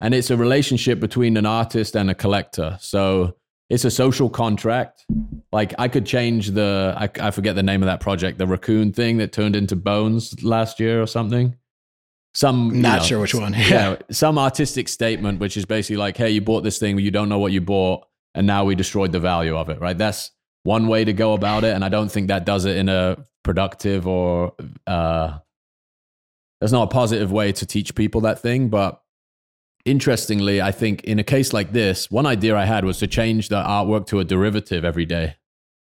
And 0.01 0.15
it's 0.15 0.31
a 0.31 0.37
relationship 0.37 0.99
between 0.99 1.37
an 1.37 1.45
artist 1.45 1.95
and 1.95 2.09
a 2.09 2.15
collector. 2.15 2.77
So 2.79 3.35
it's 3.69 3.85
a 3.85 3.91
social 3.91 4.29
contract. 4.29 5.05
Like 5.51 5.73
I 5.77 5.87
could 5.87 6.05
change 6.05 6.51
the 6.51 6.95
I, 6.97 7.27
I 7.27 7.31
forget 7.31 7.55
the 7.55 7.63
name 7.63 7.83
of 7.83 7.87
that 7.87 7.99
project, 7.99 8.37
the 8.37 8.47
raccoon 8.47 8.93
thing 8.93 9.17
that 9.17 9.31
turned 9.31 9.55
into 9.55 9.75
bones 9.75 10.43
last 10.43 10.79
year 10.79 11.01
or 11.01 11.07
something. 11.07 11.55
Some 12.33 12.81
not 12.81 12.99
know, 12.99 13.05
sure 13.05 13.19
which 13.19 13.35
one. 13.35 13.53
Yeah, 13.57 13.97
some 14.11 14.37
artistic 14.37 14.87
statement 14.87 15.39
which 15.39 15.57
is 15.57 15.65
basically 15.65 15.97
like, 15.97 16.17
hey, 16.17 16.29
you 16.29 16.41
bought 16.41 16.63
this 16.63 16.79
thing, 16.79 16.95
but 16.95 17.03
you 17.03 17.11
don't 17.11 17.29
know 17.29 17.39
what 17.39 17.51
you 17.51 17.61
bought, 17.61 18.05
and 18.35 18.45
now 18.45 18.65
we 18.65 18.75
destroyed 18.75 19.11
the 19.11 19.19
value 19.19 19.55
of 19.55 19.69
it. 19.69 19.79
Right? 19.79 19.97
That's 19.97 20.31
one 20.63 20.87
way 20.87 21.05
to 21.05 21.13
go 21.13 21.33
about 21.33 21.63
it, 21.63 21.73
and 21.73 21.83
I 21.83 21.89
don't 21.89 22.11
think 22.11 22.27
that 22.27 22.45
does 22.45 22.65
it 22.65 22.77
in 22.77 22.89
a 22.89 23.25
productive 23.43 24.05
or 24.05 24.53
uh, 24.85 25.37
there's 26.59 26.73
not 26.73 26.83
a 26.83 26.87
positive 26.87 27.31
way 27.31 27.51
to 27.53 27.65
teach 27.65 27.95
people 27.95 28.21
that 28.21 28.39
thing. 28.39 28.69
But 28.69 29.01
interestingly, 29.85 30.61
I 30.61 30.71
think 30.71 31.03
in 31.03 31.19
a 31.19 31.23
case 31.23 31.53
like 31.53 31.71
this, 31.71 32.11
one 32.11 32.25
idea 32.25 32.55
I 32.55 32.65
had 32.65 32.85
was 32.85 32.99
to 32.99 33.07
change 33.07 33.49
the 33.49 33.61
artwork 33.61 34.05
to 34.07 34.19
a 34.19 34.23
derivative 34.23 34.85
every 34.85 35.05
day. 35.05 35.35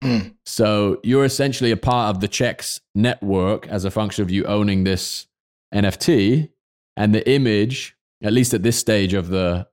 Mm. 0.03 0.35
So 0.45 0.99
you're 1.03 1.25
essentially 1.25 1.71
a 1.71 1.77
part 1.77 2.15
of 2.15 2.21
the 2.21 2.27
checks 2.27 2.79
network 2.95 3.67
as 3.67 3.85
a 3.85 3.91
function 3.91 4.23
of 4.23 4.31
you 4.31 4.45
owning 4.45 4.83
this 4.83 5.27
NFT, 5.73 6.49
and 6.95 7.13
the 7.13 7.27
image, 7.29 7.95
at 8.23 8.33
least 8.33 8.53
at 8.53 8.63
this 8.63 8.77
stage 8.77 9.13
of 9.13 9.29
the 9.29 9.67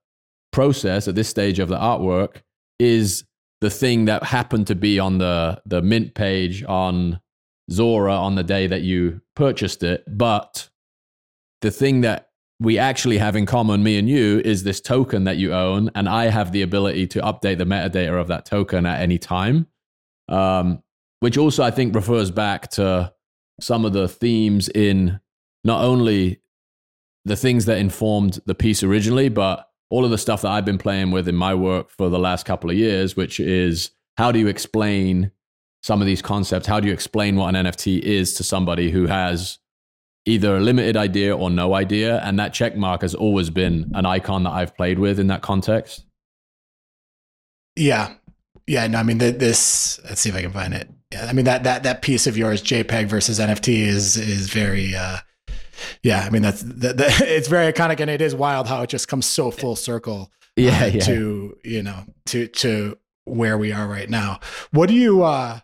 process, 0.52 1.08
at 1.08 1.14
this 1.14 1.28
stage 1.28 1.58
of 1.58 1.68
the 1.68 1.76
artwork, 1.76 2.42
is 2.78 3.24
the 3.60 3.70
thing 3.70 4.04
that 4.04 4.22
happened 4.22 4.66
to 4.66 4.74
be 4.74 4.98
on 4.98 5.18
the 5.18 5.60
the 5.64 5.82
mint 5.82 6.14
page 6.14 6.62
on 6.64 7.20
Zora 7.70 8.14
on 8.14 8.34
the 8.34 8.44
day 8.44 8.66
that 8.66 8.82
you 8.82 9.20
purchased 9.34 9.82
it. 9.82 10.04
But 10.06 10.68
the 11.62 11.70
thing 11.70 12.02
that 12.02 12.25
we 12.58 12.78
actually 12.78 13.18
have 13.18 13.36
in 13.36 13.46
common, 13.46 13.82
me 13.82 13.98
and 13.98 14.08
you, 14.08 14.40
is 14.44 14.62
this 14.64 14.80
token 14.80 15.24
that 15.24 15.36
you 15.36 15.52
own, 15.52 15.90
and 15.94 16.08
I 16.08 16.26
have 16.26 16.52
the 16.52 16.62
ability 16.62 17.06
to 17.08 17.20
update 17.20 17.58
the 17.58 17.64
metadata 17.64 18.18
of 18.18 18.28
that 18.28 18.46
token 18.46 18.86
at 18.86 19.00
any 19.00 19.18
time. 19.18 19.66
Um, 20.28 20.82
which 21.20 21.38
also 21.38 21.62
I 21.62 21.70
think 21.70 21.94
refers 21.94 22.30
back 22.30 22.70
to 22.72 23.12
some 23.60 23.84
of 23.84 23.92
the 23.92 24.08
themes 24.08 24.68
in 24.68 25.20
not 25.64 25.82
only 25.82 26.40
the 27.24 27.36
things 27.36 27.64
that 27.66 27.78
informed 27.78 28.38
the 28.46 28.54
piece 28.54 28.82
originally, 28.82 29.28
but 29.28 29.68
all 29.90 30.04
of 30.04 30.10
the 30.10 30.18
stuff 30.18 30.42
that 30.42 30.50
I've 30.50 30.64
been 30.64 30.78
playing 30.78 31.10
with 31.10 31.28
in 31.28 31.34
my 31.34 31.54
work 31.54 31.90
for 31.90 32.08
the 32.08 32.18
last 32.18 32.44
couple 32.44 32.70
of 32.70 32.76
years, 32.76 33.16
which 33.16 33.40
is 33.40 33.90
how 34.16 34.32
do 34.32 34.38
you 34.38 34.48
explain 34.48 35.30
some 35.82 36.00
of 36.00 36.06
these 36.06 36.22
concepts? 36.22 36.66
How 36.66 36.80
do 36.80 36.88
you 36.88 36.92
explain 36.94 37.36
what 37.36 37.54
an 37.54 37.66
NFT 37.66 38.00
is 38.00 38.34
to 38.34 38.44
somebody 38.44 38.90
who 38.90 39.06
has 39.06 39.58
either 40.26 40.56
a 40.56 40.60
limited 40.60 40.96
idea 40.96 41.36
or 41.36 41.50
no 41.50 41.74
idea? 41.74 42.20
And 42.22 42.38
that 42.38 42.52
check 42.52 42.76
mark 42.76 43.02
has 43.02 43.14
always 43.14 43.48
been 43.50 43.90
an 43.94 44.04
icon 44.04 44.42
that 44.44 44.52
I've 44.52 44.76
played 44.76 44.98
with 44.98 45.18
in 45.18 45.28
that 45.28 45.42
context. 45.42 46.04
Yeah. 47.76 48.14
Yeah. 48.66 48.86
No, 48.86 48.98
I 48.98 49.02
mean, 49.02 49.18
this, 49.18 50.00
let's 50.04 50.20
see 50.20 50.28
if 50.28 50.34
I 50.34 50.42
can 50.42 50.52
find 50.52 50.74
it. 50.74 50.90
Yeah. 51.12 51.26
I 51.26 51.32
mean, 51.32 51.44
that, 51.44 51.64
that, 51.64 51.84
that 51.84 52.02
piece 52.02 52.26
of 52.26 52.36
yours, 52.36 52.62
JPEG 52.62 53.06
versus 53.06 53.38
NFT 53.38 53.78
is, 53.78 54.16
is 54.16 54.50
very, 54.50 54.94
uh, 54.94 55.18
yeah, 56.02 56.20
I 56.20 56.30
mean 56.30 56.42
that's 56.42 56.62
that, 56.62 56.96
that, 56.96 57.20
it's 57.22 57.48
very 57.48 57.72
iconic, 57.72 58.00
and 58.00 58.10
it 58.10 58.20
is 58.20 58.34
wild 58.34 58.66
how 58.66 58.82
it 58.82 58.90
just 58.90 59.08
comes 59.08 59.26
so 59.26 59.50
full 59.50 59.76
circle. 59.76 60.30
Yeah, 60.58 60.84
uh, 60.84 60.86
yeah. 60.86 61.00
To 61.00 61.58
you 61.64 61.82
know, 61.82 62.04
to 62.28 62.46
to 62.46 62.96
where 63.24 63.58
we 63.58 63.72
are 63.72 63.86
right 63.86 64.08
now. 64.08 64.40
What 64.70 64.88
do 64.88 64.94
you 64.94 65.22
uh, 65.22 65.60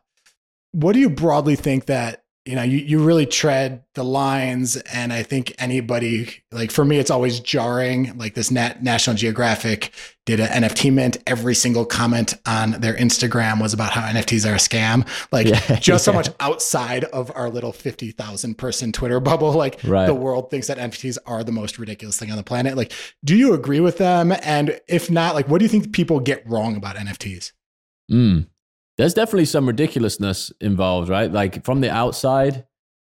what 0.72 0.92
do 0.92 0.98
you 0.98 1.08
broadly 1.08 1.56
think 1.56 1.86
that 1.86 2.21
you 2.44 2.56
know, 2.56 2.62
you, 2.62 2.78
you 2.78 3.04
really 3.04 3.24
tread 3.24 3.84
the 3.94 4.02
lines. 4.02 4.76
And 4.76 5.12
I 5.12 5.22
think 5.22 5.54
anybody, 5.58 6.42
like 6.50 6.72
for 6.72 6.84
me, 6.84 6.98
it's 6.98 7.10
always 7.10 7.38
jarring. 7.38 8.18
Like 8.18 8.34
this 8.34 8.50
Nat, 8.50 8.82
National 8.82 9.14
Geographic 9.14 9.92
did 10.26 10.40
an 10.40 10.64
NFT 10.64 10.92
mint. 10.92 11.18
Every 11.26 11.54
single 11.54 11.84
comment 11.84 12.34
on 12.44 12.72
their 12.72 12.94
Instagram 12.94 13.60
was 13.60 13.72
about 13.72 13.92
how 13.92 14.02
NFTs 14.02 14.50
are 14.50 14.54
a 14.54 14.58
scam. 14.58 15.06
Like 15.30 15.46
yeah, 15.46 15.60
just 15.76 15.88
yeah. 15.88 15.96
so 15.98 16.12
much 16.12 16.30
outside 16.40 17.04
of 17.04 17.30
our 17.36 17.48
little 17.48 17.72
50,000 17.72 18.58
person 18.58 18.90
Twitter 18.90 19.20
bubble. 19.20 19.52
Like 19.52 19.78
right. 19.84 20.06
the 20.06 20.14
world 20.14 20.50
thinks 20.50 20.66
that 20.66 20.78
NFTs 20.78 21.18
are 21.26 21.44
the 21.44 21.52
most 21.52 21.78
ridiculous 21.78 22.18
thing 22.18 22.32
on 22.32 22.36
the 22.36 22.42
planet. 22.42 22.76
Like, 22.76 22.92
do 23.22 23.36
you 23.36 23.54
agree 23.54 23.80
with 23.80 23.98
them? 23.98 24.32
And 24.42 24.80
if 24.88 25.12
not, 25.12 25.36
like, 25.36 25.46
what 25.46 25.58
do 25.58 25.64
you 25.64 25.68
think 25.68 25.92
people 25.92 26.18
get 26.18 26.44
wrong 26.48 26.74
about 26.74 26.96
NFTs? 26.96 27.52
Mm 28.10 28.46
there's 28.98 29.14
definitely 29.14 29.46
some 29.46 29.66
ridiculousness 29.66 30.52
involved, 30.60 31.08
right? 31.08 31.30
Like 31.30 31.64
from 31.64 31.80
the 31.80 31.90
outside, 31.90 32.66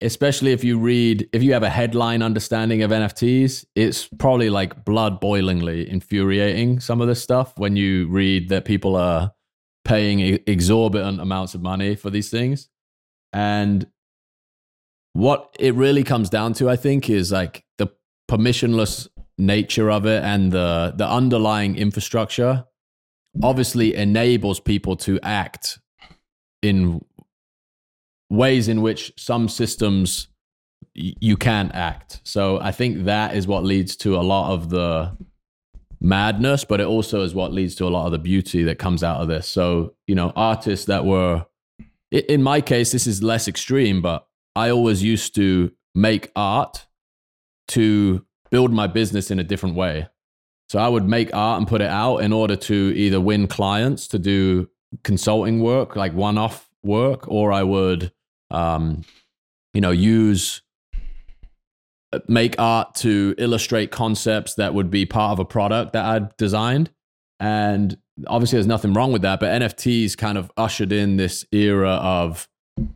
especially 0.00 0.52
if 0.52 0.62
you 0.62 0.78
read, 0.78 1.28
if 1.32 1.42
you 1.42 1.52
have 1.52 1.62
a 1.62 1.70
headline 1.70 2.22
understanding 2.22 2.82
of 2.82 2.90
NFTs, 2.90 3.64
it's 3.74 4.06
probably 4.18 4.50
like 4.50 4.84
blood 4.84 5.20
boilingly 5.20 5.88
infuriating 5.88 6.80
some 6.80 7.00
of 7.00 7.08
this 7.08 7.22
stuff 7.22 7.52
when 7.58 7.76
you 7.76 8.08
read 8.08 8.48
that 8.50 8.64
people 8.64 8.96
are 8.96 9.32
paying 9.84 10.20
exorbitant 10.46 11.20
amounts 11.20 11.54
of 11.54 11.62
money 11.62 11.94
for 11.94 12.10
these 12.10 12.30
things. 12.30 12.68
And 13.32 13.86
what 15.12 15.54
it 15.58 15.74
really 15.74 16.04
comes 16.04 16.30
down 16.30 16.52
to, 16.54 16.68
I 16.68 16.76
think, 16.76 17.08
is 17.08 17.32
like 17.32 17.64
the 17.78 17.88
permissionless 18.30 19.08
nature 19.36 19.90
of 19.90 20.06
it 20.06 20.22
and 20.22 20.52
the 20.52 20.94
the 20.96 21.08
underlying 21.08 21.76
infrastructure 21.76 22.64
obviously 23.42 23.94
enables 23.94 24.60
people 24.60 24.96
to 24.96 25.18
act 25.22 25.78
in 26.62 27.04
ways 28.30 28.68
in 28.68 28.82
which 28.82 29.12
some 29.16 29.48
systems 29.48 30.28
you 30.94 31.36
can't 31.36 31.74
act. 31.74 32.20
So 32.24 32.60
I 32.60 32.70
think 32.70 33.04
that 33.04 33.34
is 33.34 33.46
what 33.46 33.64
leads 33.64 33.96
to 33.96 34.16
a 34.16 34.22
lot 34.22 34.52
of 34.52 34.70
the 34.70 35.16
madness, 36.00 36.64
but 36.64 36.80
it 36.80 36.86
also 36.86 37.22
is 37.22 37.34
what 37.34 37.52
leads 37.52 37.74
to 37.76 37.86
a 37.86 37.88
lot 37.88 38.06
of 38.06 38.12
the 38.12 38.18
beauty 38.18 38.62
that 38.64 38.78
comes 38.78 39.02
out 39.02 39.20
of 39.20 39.28
this. 39.28 39.48
So, 39.48 39.94
you 40.06 40.14
know, 40.14 40.32
artists 40.36 40.86
that 40.86 41.04
were, 41.04 41.46
in 42.10 42.42
my 42.42 42.60
case, 42.60 42.92
this 42.92 43.06
is 43.06 43.22
less 43.22 43.48
extreme, 43.48 44.02
but 44.02 44.26
I 44.54 44.70
always 44.70 45.02
used 45.02 45.34
to 45.36 45.72
make 45.94 46.30
art 46.36 46.86
to 47.68 48.24
build 48.50 48.72
my 48.72 48.86
business 48.86 49.30
in 49.30 49.38
a 49.38 49.44
different 49.44 49.74
way. 49.74 50.06
So 50.74 50.80
I 50.80 50.88
would 50.88 51.08
make 51.08 51.32
art 51.32 51.58
and 51.58 51.68
put 51.68 51.82
it 51.82 51.88
out 51.88 52.16
in 52.16 52.32
order 52.32 52.56
to 52.56 52.92
either 52.96 53.20
win 53.20 53.46
clients 53.46 54.08
to 54.08 54.18
do 54.18 54.68
consulting 55.04 55.60
work, 55.60 55.94
like 55.94 56.12
one 56.14 56.36
off 56.36 56.68
work, 56.82 57.28
or 57.28 57.52
I 57.52 57.62
would, 57.62 58.10
um, 58.50 59.04
you 59.72 59.80
know, 59.80 59.92
use 59.92 60.62
uh, 62.12 62.18
make 62.26 62.56
art 62.58 62.96
to 62.96 63.36
illustrate 63.38 63.92
concepts 63.92 64.54
that 64.54 64.74
would 64.74 64.90
be 64.90 65.06
part 65.06 65.30
of 65.30 65.38
a 65.38 65.44
product 65.44 65.92
that 65.92 66.06
I'd 66.06 66.36
designed. 66.38 66.90
And 67.38 67.96
obviously, 68.26 68.56
there's 68.56 68.66
nothing 68.66 68.94
wrong 68.94 69.12
with 69.12 69.22
that, 69.22 69.38
but 69.38 69.62
NFTs 69.62 70.16
kind 70.16 70.36
of 70.36 70.50
ushered 70.56 70.90
in 70.90 71.18
this 71.18 71.44
era 71.52 71.90
of 71.90 72.48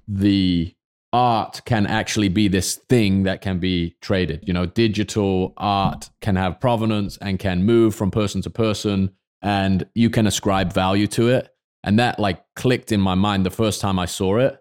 the 0.09 0.75
art 1.13 1.63
can 1.65 1.87
actually 1.87 2.29
be 2.29 2.49
this 2.49 2.77
thing 2.89 3.23
that 3.23 3.41
can 3.41 3.59
be 3.59 3.97
traded. 4.01 4.45
You 4.47 4.53
know, 4.53 4.67
digital 4.67 5.55
art 5.57 6.11
can 6.21 6.37
have 6.37 6.61
provenance 6.61 7.17
and 7.19 7.39
can 7.39 7.65
move 7.65 7.95
from 7.95 8.11
person 8.11 8.43
to 8.43 8.51
person, 8.51 9.11
and 9.43 9.87
you 9.95 10.11
can 10.11 10.27
ascribe 10.27 10.73
value 10.73 11.07
to 11.09 11.29
it. 11.29 11.49
And 11.85 11.99
that 11.99 12.19
like 12.19 12.43
clicked 12.57 12.93
in 12.93 13.01
my 13.01 13.15
mind 13.15 13.47
the 13.47 13.51
first 13.51 13.81
time 13.81 13.99
I 13.99 14.07
saw 14.07 14.39
it. 14.39 14.59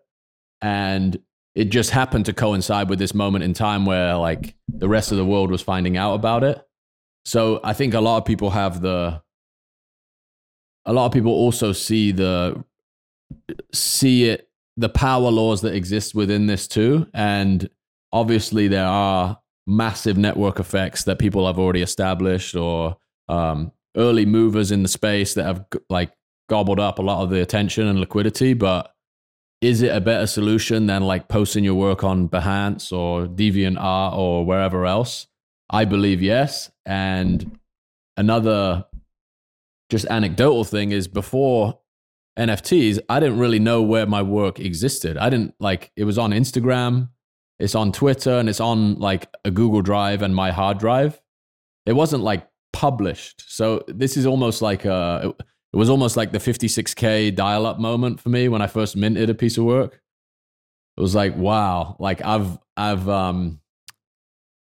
And 0.61 1.19
it 1.55 1.65
just 1.65 1.89
happened 1.89 2.25
to 2.27 2.33
coincide 2.33 2.89
with 2.89 2.99
this 2.99 3.13
moment 3.13 3.43
in 3.43 3.53
time 3.53 3.85
where 3.85 4.15
like 4.15 4.55
the 4.67 4.87
rest 4.87 5.11
of 5.11 5.17
the 5.17 5.25
world 5.25 5.49
was 5.49 5.61
finding 5.61 5.97
out 5.97 6.13
about 6.13 6.43
it. 6.43 6.63
So 7.25 7.59
I 7.63 7.73
think 7.73 7.93
a 7.93 7.99
lot 7.99 8.17
of 8.17 8.25
people 8.25 8.51
have 8.51 8.81
the, 8.81 9.21
a 10.85 10.93
lot 10.93 11.07
of 11.07 11.11
people 11.11 11.31
also 11.31 11.73
see 11.73 12.11
the, 12.11 12.63
see 13.73 14.29
it 14.29 14.46
the 14.77 14.89
power 14.89 15.31
laws 15.31 15.61
that 15.61 15.73
exist 15.73 16.15
within 16.15 16.45
this 16.47 16.67
too. 16.67 17.07
And 17.13 17.69
obviously, 18.13 18.67
there 18.67 18.85
are 18.85 19.39
massive 19.65 20.17
network 20.17 20.59
effects 20.59 21.03
that 21.03 21.19
people 21.19 21.45
have 21.45 21.59
already 21.59 21.81
established 21.81 22.55
or 22.55 22.97
um, 23.27 23.71
early 23.97 24.25
movers 24.25 24.71
in 24.71 24.83
the 24.83 24.89
space 24.89 25.33
that 25.33 25.43
have 25.43 25.65
like 25.89 26.11
gobbled 26.47 26.79
up 26.79 26.99
a 26.99 27.01
lot 27.01 27.23
of 27.23 27.29
the 27.29 27.41
attention 27.41 27.87
and 27.87 27.99
liquidity. 27.99 28.53
But 28.53 28.93
is 29.59 29.81
it 29.81 29.93
a 29.95 29.99
better 29.99 30.27
solution 30.27 30.85
than 30.85 31.03
like 31.03 31.27
posting 31.27 31.63
your 31.63 31.75
work 31.75 32.03
on 32.03 32.29
Behance 32.29 32.91
or 32.95 33.25
DeviantArt 33.25 34.13
or 34.13 34.45
wherever 34.45 34.85
else? 34.85 35.27
I 35.69 35.85
believe 35.85 36.21
yes. 36.21 36.71
And 36.85 37.59
another 38.15 38.85
just 39.89 40.05
anecdotal 40.05 40.63
thing 40.63 40.91
is 40.91 41.07
before 41.07 41.79
NFTs, 42.37 42.99
I 43.09 43.19
didn't 43.19 43.39
really 43.39 43.59
know 43.59 43.81
where 43.81 44.05
my 44.05 44.21
work 44.21 44.59
existed. 44.59 45.17
I 45.17 45.29
didn't 45.29 45.55
like 45.59 45.91
it 45.95 46.03
was 46.03 46.17
on 46.17 46.31
Instagram, 46.31 47.09
it's 47.59 47.75
on 47.75 47.91
Twitter, 47.91 48.37
and 48.37 48.47
it's 48.47 48.59
on 48.59 48.95
like 48.95 49.27
a 49.43 49.51
Google 49.51 49.81
Drive 49.81 50.21
and 50.21 50.35
my 50.35 50.51
hard 50.51 50.77
drive. 50.77 51.19
It 51.85 51.93
wasn't 51.93 52.23
like 52.23 52.47
published. 52.73 53.43
So 53.47 53.83
this 53.87 54.17
is 54.17 54.25
almost 54.25 54.61
like 54.61 54.85
a 54.85 55.33
it 55.73 55.75
was 55.75 55.89
almost 55.89 56.15
like 56.15 56.31
the 56.31 56.37
56k 56.37 57.35
dial-up 57.35 57.79
moment 57.79 58.19
for 58.19 58.29
me 58.29 58.47
when 58.47 58.61
I 58.61 58.67
first 58.67 58.95
minted 58.95 59.29
a 59.29 59.33
piece 59.33 59.57
of 59.57 59.65
work. 59.65 60.01
It 60.95 61.01
was 61.01 61.13
like, 61.15 61.35
wow, 61.35 61.95
like 61.99 62.23
I've 62.23 62.57
I've 62.75 63.09
um 63.09 63.61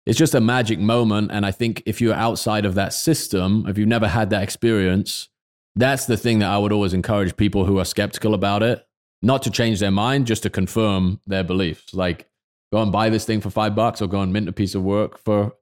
it's 0.05 0.19
just 0.19 0.35
a 0.35 0.41
magic 0.41 0.77
moment 0.77 1.31
and 1.31 1.45
I 1.45 1.51
think 1.51 1.81
if 1.87 1.99
you're 1.99 2.13
outside 2.13 2.65
of 2.65 2.75
that 2.75 2.93
system, 2.93 3.65
if 3.67 3.77
you've 3.77 3.87
never 3.87 4.07
had 4.07 4.29
that 4.29 4.43
experience, 4.43 5.29
that's 5.75 6.05
the 6.05 6.17
thing 6.17 6.39
that 6.39 6.49
I 6.49 6.57
would 6.57 6.71
always 6.71 6.93
encourage 6.93 7.35
people 7.35 7.65
who 7.65 7.79
are 7.79 7.85
skeptical 7.85 8.33
about 8.33 8.63
it, 8.63 8.85
not 9.21 9.43
to 9.43 9.49
change 9.49 9.79
their 9.79 9.91
mind, 9.91 10.27
just 10.27 10.43
to 10.43 10.49
confirm 10.49 11.19
their 11.27 11.43
beliefs. 11.43 11.93
Like 11.93 12.27
go 12.71 12.81
and 12.81 12.91
buy 12.91 13.09
this 13.09 13.25
thing 13.25 13.41
for 13.41 13.49
5 13.49 13.75
bucks 13.75 14.01
or 14.01 14.07
go 14.07 14.21
and 14.21 14.31
mint 14.31 14.49
a 14.49 14.53
piece 14.53 14.75
of 14.75 14.83
work 14.83 15.17
for 15.17 15.53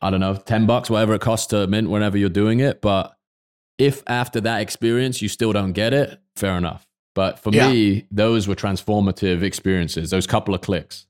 I 0.00 0.10
don't 0.10 0.20
know, 0.20 0.34
10 0.34 0.66
bucks, 0.66 0.88
whatever 0.88 1.14
it 1.14 1.20
costs 1.20 1.48
to 1.48 1.66
mint 1.66 1.90
whenever 1.90 2.16
you're 2.16 2.28
doing 2.28 2.60
it, 2.60 2.80
but 2.80 3.16
if 3.78 4.02
after 4.06 4.40
that 4.40 4.62
experience 4.62 5.20
you 5.20 5.28
still 5.28 5.52
don't 5.52 5.72
get 5.72 5.92
it, 5.92 6.18
fair 6.34 6.56
enough. 6.56 6.86
But 7.14 7.38
for 7.38 7.50
yeah. 7.52 7.70
me, 7.70 8.06
those 8.10 8.46
were 8.46 8.54
transformative 8.54 9.42
experiences, 9.42 10.10
those 10.10 10.26
couple 10.26 10.54
of 10.54 10.60
clicks. 10.60 11.06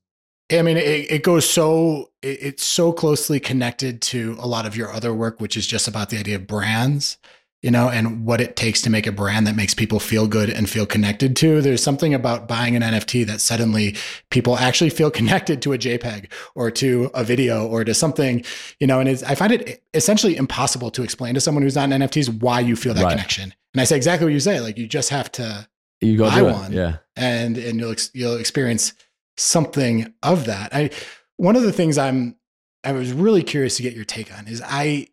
I 0.50 0.62
mean, 0.62 0.76
it, 0.76 1.10
it 1.10 1.22
goes 1.22 1.48
so, 1.48 2.10
it, 2.22 2.38
it's 2.40 2.64
so 2.64 2.92
closely 2.92 3.40
connected 3.40 4.00
to 4.02 4.36
a 4.38 4.46
lot 4.46 4.66
of 4.66 4.76
your 4.76 4.92
other 4.92 5.12
work, 5.12 5.40
which 5.40 5.56
is 5.56 5.66
just 5.66 5.88
about 5.88 6.10
the 6.10 6.18
idea 6.18 6.36
of 6.36 6.46
brands 6.46 7.18
you 7.66 7.72
know, 7.72 7.90
and 7.90 8.24
what 8.24 8.40
it 8.40 8.54
takes 8.54 8.80
to 8.82 8.90
make 8.90 9.08
a 9.08 9.12
brand 9.12 9.44
that 9.44 9.56
makes 9.56 9.74
people 9.74 9.98
feel 9.98 10.28
good 10.28 10.48
and 10.48 10.70
feel 10.70 10.86
connected 10.86 11.34
to. 11.34 11.60
There's 11.60 11.82
something 11.82 12.14
about 12.14 12.46
buying 12.46 12.76
an 12.76 12.82
NFT 12.82 13.26
that 13.26 13.40
suddenly 13.40 13.96
people 14.30 14.56
actually 14.56 14.90
feel 14.90 15.10
connected 15.20 15.60
to 15.62 15.72
a 15.72 15.78
JPEG 15.78 16.30
or 16.54 16.70
to 16.70 17.10
a 17.12 17.24
video 17.24 17.66
or 17.66 17.82
to 17.82 17.92
something, 17.92 18.44
you 18.78 18.86
know, 18.86 19.00
and 19.00 19.08
I 19.08 19.34
find 19.34 19.50
it 19.50 19.82
essentially 19.94 20.36
impossible 20.36 20.92
to 20.92 21.02
explain 21.02 21.34
to 21.34 21.40
someone 21.40 21.64
who's 21.64 21.74
not 21.74 21.90
in 21.90 22.02
NFTs 22.02 22.40
why 22.40 22.60
you 22.60 22.76
feel 22.76 22.94
that 22.94 23.02
right. 23.02 23.10
connection. 23.10 23.52
And 23.74 23.80
I 23.80 23.84
say 23.84 23.96
exactly 23.96 24.26
what 24.26 24.32
you 24.32 24.38
say, 24.38 24.60
like 24.60 24.78
you 24.78 24.86
just 24.86 25.10
have 25.10 25.32
to 25.32 25.68
you 26.00 26.16
go 26.16 26.30
buy 26.30 26.42
one, 26.42 26.72
yeah, 26.72 26.98
and 27.16 27.58
and 27.58 27.80
you'll 27.80 27.96
you'll 28.14 28.36
experience 28.36 28.92
something 29.38 30.14
of 30.22 30.46
that. 30.46 30.72
I 30.72 30.90
one 31.36 31.56
of 31.56 31.62
the 31.62 31.72
things 31.72 31.98
I'm 31.98 32.36
I 32.84 32.92
was 32.92 33.12
really 33.12 33.42
curious 33.42 33.76
to 33.78 33.82
get 33.82 33.94
your 33.94 34.04
take 34.04 34.32
on 34.32 34.46
is 34.46 34.62
I 34.64 35.08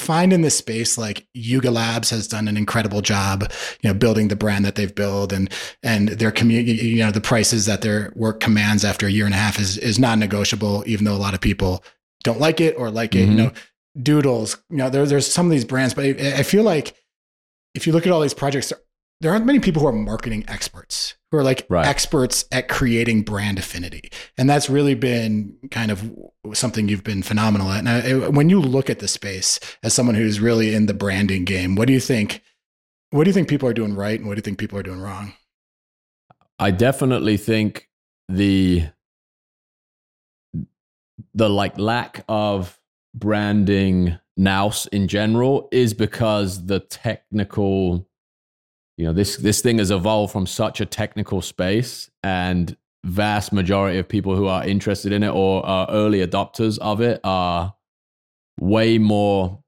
find 0.00 0.32
in 0.32 0.42
this 0.42 0.56
space 0.56 0.98
like 0.98 1.26
Yuga 1.34 1.70
Labs 1.70 2.10
has 2.10 2.26
done 2.26 2.48
an 2.48 2.56
incredible 2.56 3.02
job, 3.02 3.50
you 3.80 3.88
know, 3.88 3.94
building 3.94 4.28
the 4.28 4.36
brand 4.36 4.64
that 4.64 4.74
they've 4.74 4.94
built 4.94 5.32
and 5.32 5.50
and 5.82 6.08
their 6.08 6.32
community, 6.32 6.72
you 6.72 7.04
know, 7.04 7.10
the 7.10 7.20
prices 7.20 7.66
that 7.66 7.82
their 7.82 8.12
work 8.16 8.40
commands 8.40 8.84
after 8.84 9.06
a 9.06 9.10
year 9.10 9.26
and 9.26 9.34
a 9.34 9.38
half 9.38 9.58
is 9.58 9.78
is 9.78 9.98
non-negotiable, 9.98 10.82
even 10.86 11.04
though 11.04 11.14
a 11.14 11.18
lot 11.18 11.34
of 11.34 11.40
people 11.40 11.84
don't 12.24 12.40
like 12.40 12.60
it 12.60 12.74
or 12.76 12.90
like 12.90 13.14
it. 13.14 13.28
Mm-hmm. 13.28 13.38
You 13.38 13.44
know, 13.44 13.52
Doodles, 14.00 14.56
you 14.70 14.76
know, 14.76 14.90
there, 14.90 15.06
there's 15.06 15.30
some 15.30 15.46
of 15.46 15.52
these 15.52 15.64
brands, 15.64 15.94
but 15.94 16.04
I, 16.04 16.38
I 16.38 16.42
feel 16.42 16.62
like 16.62 16.94
if 17.74 17.86
you 17.86 17.92
look 17.92 18.06
at 18.06 18.12
all 18.12 18.20
these 18.20 18.34
projects, 18.34 18.72
there 19.20 19.32
aren't 19.32 19.46
many 19.46 19.60
people 19.60 19.82
who 19.82 19.88
are 19.88 19.92
marketing 19.92 20.44
experts 20.48 21.14
who 21.30 21.38
are 21.38 21.44
like 21.44 21.66
right. 21.68 21.86
experts 21.86 22.44
at 22.50 22.68
creating 22.68 23.22
brand 23.22 23.58
affinity. 23.58 24.10
And 24.36 24.50
that's 24.50 24.68
really 24.68 24.94
been 24.94 25.56
kind 25.70 25.90
of 25.90 26.10
something 26.52 26.88
you've 26.88 27.04
been 27.04 27.22
phenomenal 27.22 27.70
at. 27.70 27.84
Now 27.84 27.96
eh, 27.96 28.28
when 28.28 28.48
you 28.48 28.60
look 28.60 28.90
at 28.90 28.98
the 28.98 29.08
space 29.08 29.60
as 29.82 29.94
someone 29.94 30.16
who's 30.16 30.40
really 30.40 30.74
in 30.74 30.86
the 30.86 30.94
branding 30.94 31.44
game 31.44 31.76
what 31.76 31.86
do 31.86 31.92
you 31.92 32.00
think 32.00 32.42
what 33.10 33.24
do 33.24 33.30
you 33.30 33.34
think 33.34 33.48
people 33.48 33.68
are 33.68 33.74
doing 33.74 33.94
right 33.94 34.18
and 34.18 34.28
what 34.28 34.34
do 34.34 34.38
you 34.38 34.42
think 34.42 34.58
people 34.58 34.78
are 34.78 34.82
doing 34.82 35.00
wrong? 35.00 35.32
I 36.58 36.70
definitely 36.70 37.36
think 37.36 37.88
the 38.28 38.86
the 41.34 41.48
like 41.48 41.78
lack 41.78 42.24
of 42.28 42.78
branding 43.14 44.18
now 44.36 44.72
in 44.92 45.08
general 45.08 45.68
is 45.72 45.92
because 45.94 46.66
the 46.66 46.80
technical 46.80 48.08
you 49.00 49.06
know 49.06 49.14
this 49.14 49.38
this 49.38 49.62
thing 49.62 49.78
has 49.78 49.90
evolved 49.90 50.30
from 50.30 50.46
such 50.46 50.78
a 50.82 50.84
technical 50.84 51.40
space 51.40 52.10
and 52.22 52.76
vast 53.02 53.50
majority 53.50 53.98
of 53.98 54.06
people 54.06 54.36
who 54.36 54.46
are 54.46 54.62
interested 54.66 55.10
in 55.10 55.22
it 55.22 55.30
or 55.30 55.64
are 55.64 55.88
early 55.90 56.18
adopters 56.18 56.78
of 56.80 57.00
it 57.00 57.18
are 57.24 57.74
way 58.60 58.98
more 58.98 59.62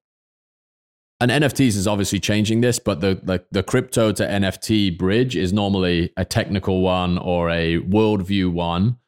and 1.18 1.30
NFTs 1.30 1.76
is 1.76 1.87
obviously 1.87 2.18
changing 2.18 2.62
this, 2.62 2.80
but 2.80 3.01
the, 3.01 3.14
the, 3.22 3.45
the 3.53 3.62
crypto 3.62 4.11
to 4.11 4.24
NFT 4.24 4.99
bridge 4.99 5.37
is 5.37 5.53
normally 5.53 6.12
a 6.16 6.24
technical 6.24 6.80
one 6.80 7.16
or 7.16 7.49
a 7.49 7.78
worldview 7.78 8.53
one 8.53 8.99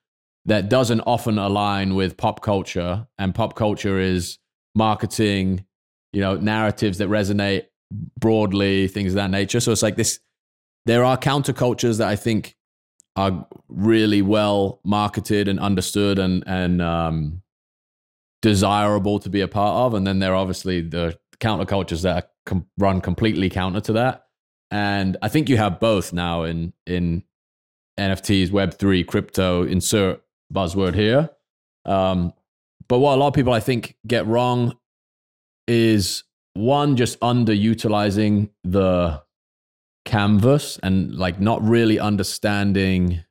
that 0.44 0.68
doesn't 0.68 1.00
often 1.00 1.38
align 1.38 1.96
with 1.96 2.16
pop 2.16 2.40
culture. 2.40 3.08
And 3.18 3.34
pop 3.34 3.56
culture 3.56 3.98
is 3.98 4.38
marketing, 4.76 5.64
you 6.12 6.20
know, 6.20 6.36
narratives 6.36 6.98
that 6.98 7.08
resonate 7.08 7.64
broadly, 8.18 8.88
things 8.88 9.12
of 9.12 9.16
that 9.16 9.30
nature. 9.30 9.60
So 9.60 9.72
it's 9.72 9.82
like 9.82 9.96
this. 9.96 10.20
There 10.86 11.04
are 11.04 11.16
countercultures 11.16 11.98
that 11.98 12.08
I 12.08 12.16
think 12.16 12.56
are 13.16 13.46
really 13.68 14.22
well 14.22 14.80
marketed 14.84 15.48
and 15.48 15.58
understood 15.60 16.18
and 16.18 16.42
and 16.46 16.82
um, 16.82 17.42
desirable 18.42 19.18
to 19.20 19.30
be 19.30 19.40
a 19.40 19.48
part 19.48 19.76
of, 19.76 19.94
and 19.94 20.06
then 20.06 20.18
there 20.18 20.32
are 20.32 20.36
obviously 20.36 20.82
the 20.82 21.18
countercultures 21.40 22.02
that 22.02 22.32
com- 22.46 22.66
run 22.78 23.00
completely 23.00 23.48
counter 23.50 23.80
to 23.80 23.92
that. 23.94 24.26
And 24.70 25.16
I 25.22 25.28
think 25.28 25.48
you 25.48 25.56
have 25.56 25.80
both 25.80 26.12
now 26.12 26.42
in 26.42 26.72
in 26.86 27.22
NFTs, 27.98 28.50
Web 28.50 28.74
three, 28.74 29.04
crypto. 29.04 29.62
Insert 29.62 30.22
buzzword 30.52 30.94
here. 30.94 31.30
Um, 31.84 32.32
but 32.88 32.98
what 32.98 33.14
a 33.14 33.16
lot 33.16 33.28
of 33.28 33.34
people 33.34 33.52
I 33.52 33.60
think 33.60 33.96
get 34.06 34.26
wrong 34.26 34.76
is 35.66 36.24
one 36.54 36.96
just 36.96 37.18
underutilizing 37.20 38.50
the 38.62 39.22
canvas 40.04 40.78
and 40.82 41.14
like 41.14 41.40
not 41.40 41.62
really 41.62 41.98
understanding 41.98 43.24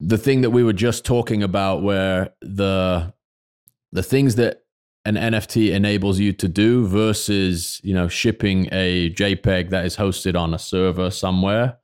the 0.00 0.18
thing 0.18 0.42
that 0.42 0.50
we 0.50 0.62
were 0.62 0.72
just 0.72 1.04
talking 1.04 1.42
about 1.42 1.82
where 1.82 2.30
the 2.40 3.12
the 3.92 4.02
things 4.02 4.34
that 4.34 4.64
an 5.04 5.14
NFT 5.14 5.72
enables 5.72 6.18
you 6.18 6.32
to 6.32 6.48
do 6.48 6.86
versus, 6.86 7.80
you 7.84 7.94
know, 7.94 8.08
shipping 8.08 8.68
a 8.72 9.10
JPEG 9.10 9.70
that 9.70 9.84
is 9.84 9.96
hosted 9.96 10.38
on 10.38 10.54
a 10.54 10.58
server 10.58 11.10
somewhere. 11.10 11.78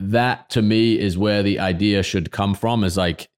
That 0.00 0.50
to 0.50 0.62
me 0.62 0.98
is 0.98 1.16
where 1.16 1.42
the 1.42 1.60
idea 1.60 2.02
should 2.02 2.30
come 2.30 2.54
from 2.54 2.84
is 2.84 2.96
like 2.96 3.28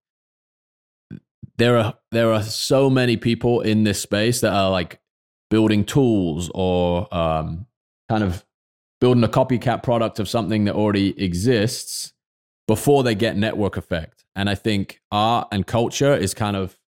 there 1.59 1.77
are 1.77 1.95
there 2.13 2.33
are 2.33 2.43
so 2.43 2.89
many 2.89 3.17
people 3.17 3.61
in 3.61 3.85
this 3.85 4.01
space 4.01 4.41
that 4.41 4.53
are 4.53 4.71
like 4.71 5.01
building 5.51 5.85
tools 5.85 6.51
or 6.55 7.13
um, 7.15 7.67
kind 8.09 8.23
of 8.23 8.45
building 9.01 9.25
a 9.25 9.29
copycat 9.29 9.83
product 9.83 10.19
of 10.19 10.29
something 10.29 10.65
that 10.65 10.75
already 10.75 11.21
exists 11.23 12.13
before 12.67 13.03
they 13.03 13.15
get 13.15 13.37
network 13.37 13.77
effect. 13.77 14.25
And 14.37 14.49
I 14.49 14.55
think 14.55 15.01
art 15.11 15.49
and 15.53 15.67
culture 15.67 16.15
is 16.15 16.35
kind 16.35 16.57
of 16.57 16.79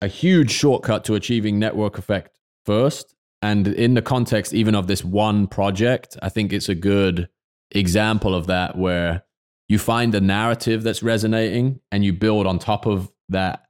a 0.00 0.08
huge 0.08 0.50
shortcut 0.50 1.04
to 1.04 1.14
achieving 1.14 1.58
network 1.58 1.96
effect 1.96 2.38
first. 2.66 3.14
And 3.40 3.68
in 3.68 3.94
the 3.94 4.02
context 4.02 4.52
even 4.52 4.74
of 4.74 4.86
this 4.88 5.04
one 5.04 5.46
project, 5.46 6.16
I 6.22 6.28
think 6.28 6.52
it's 6.52 6.68
a 6.68 6.74
good 6.74 7.28
example 7.70 8.34
of 8.34 8.46
that 8.48 8.76
where 8.76 9.24
you 9.68 9.78
find 9.78 10.14
a 10.14 10.20
narrative 10.20 10.82
that's 10.82 11.02
resonating 11.02 11.80
and 11.90 12.04
you 12.04 12.12
build 12.12 12.46
on 12.46 12.58
top 12.58 12.84
of 12.84 13.10
that 13.32 13.66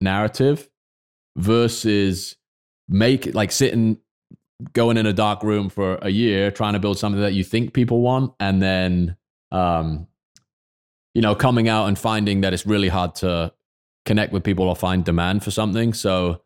narrative 0.00 0.68
versus 1.36 2.36
make 2.88 3.34
like 3.34 3.52
sitting 3.52 3.98
going 4.72 4.96
in 4.96 5.06
a 5.06 5.12
dark 5.12 5.42
room 5.42 5.68
for 5.68 5.96
a 6.02 6.08
year 6.08 6.50
trying 6.50 6.72
to 6.72 6.78
build 6.78 6.98
something 6.98 7.20
that 7.20 7.32
you 7.32 7.44
think 7.44 7.72
people 7.72 8.00
want 8.00 8.32
and 8.40 8.60
then 8.60 9.16
um 9.52 10.08
you 11.14 11.22
know 11.22 11.34
coming 11.34 11.68
out 11.68 11.86
and 11.86 11.98
finding 11.98 12.40
that 12.40 12.52
it's 12.52 12.66
really 12.66 12.88
hard 12.88 13.14
to 13.14 13.52
connect 14.08 14.32
with 14.32 14.42
people 14.42 14.66
or 14.66 14.74
find 14.74 15.04
demand 15.04 15.44
for 15.44 15.50
something. 15.50 15.92
So 15.92 16.40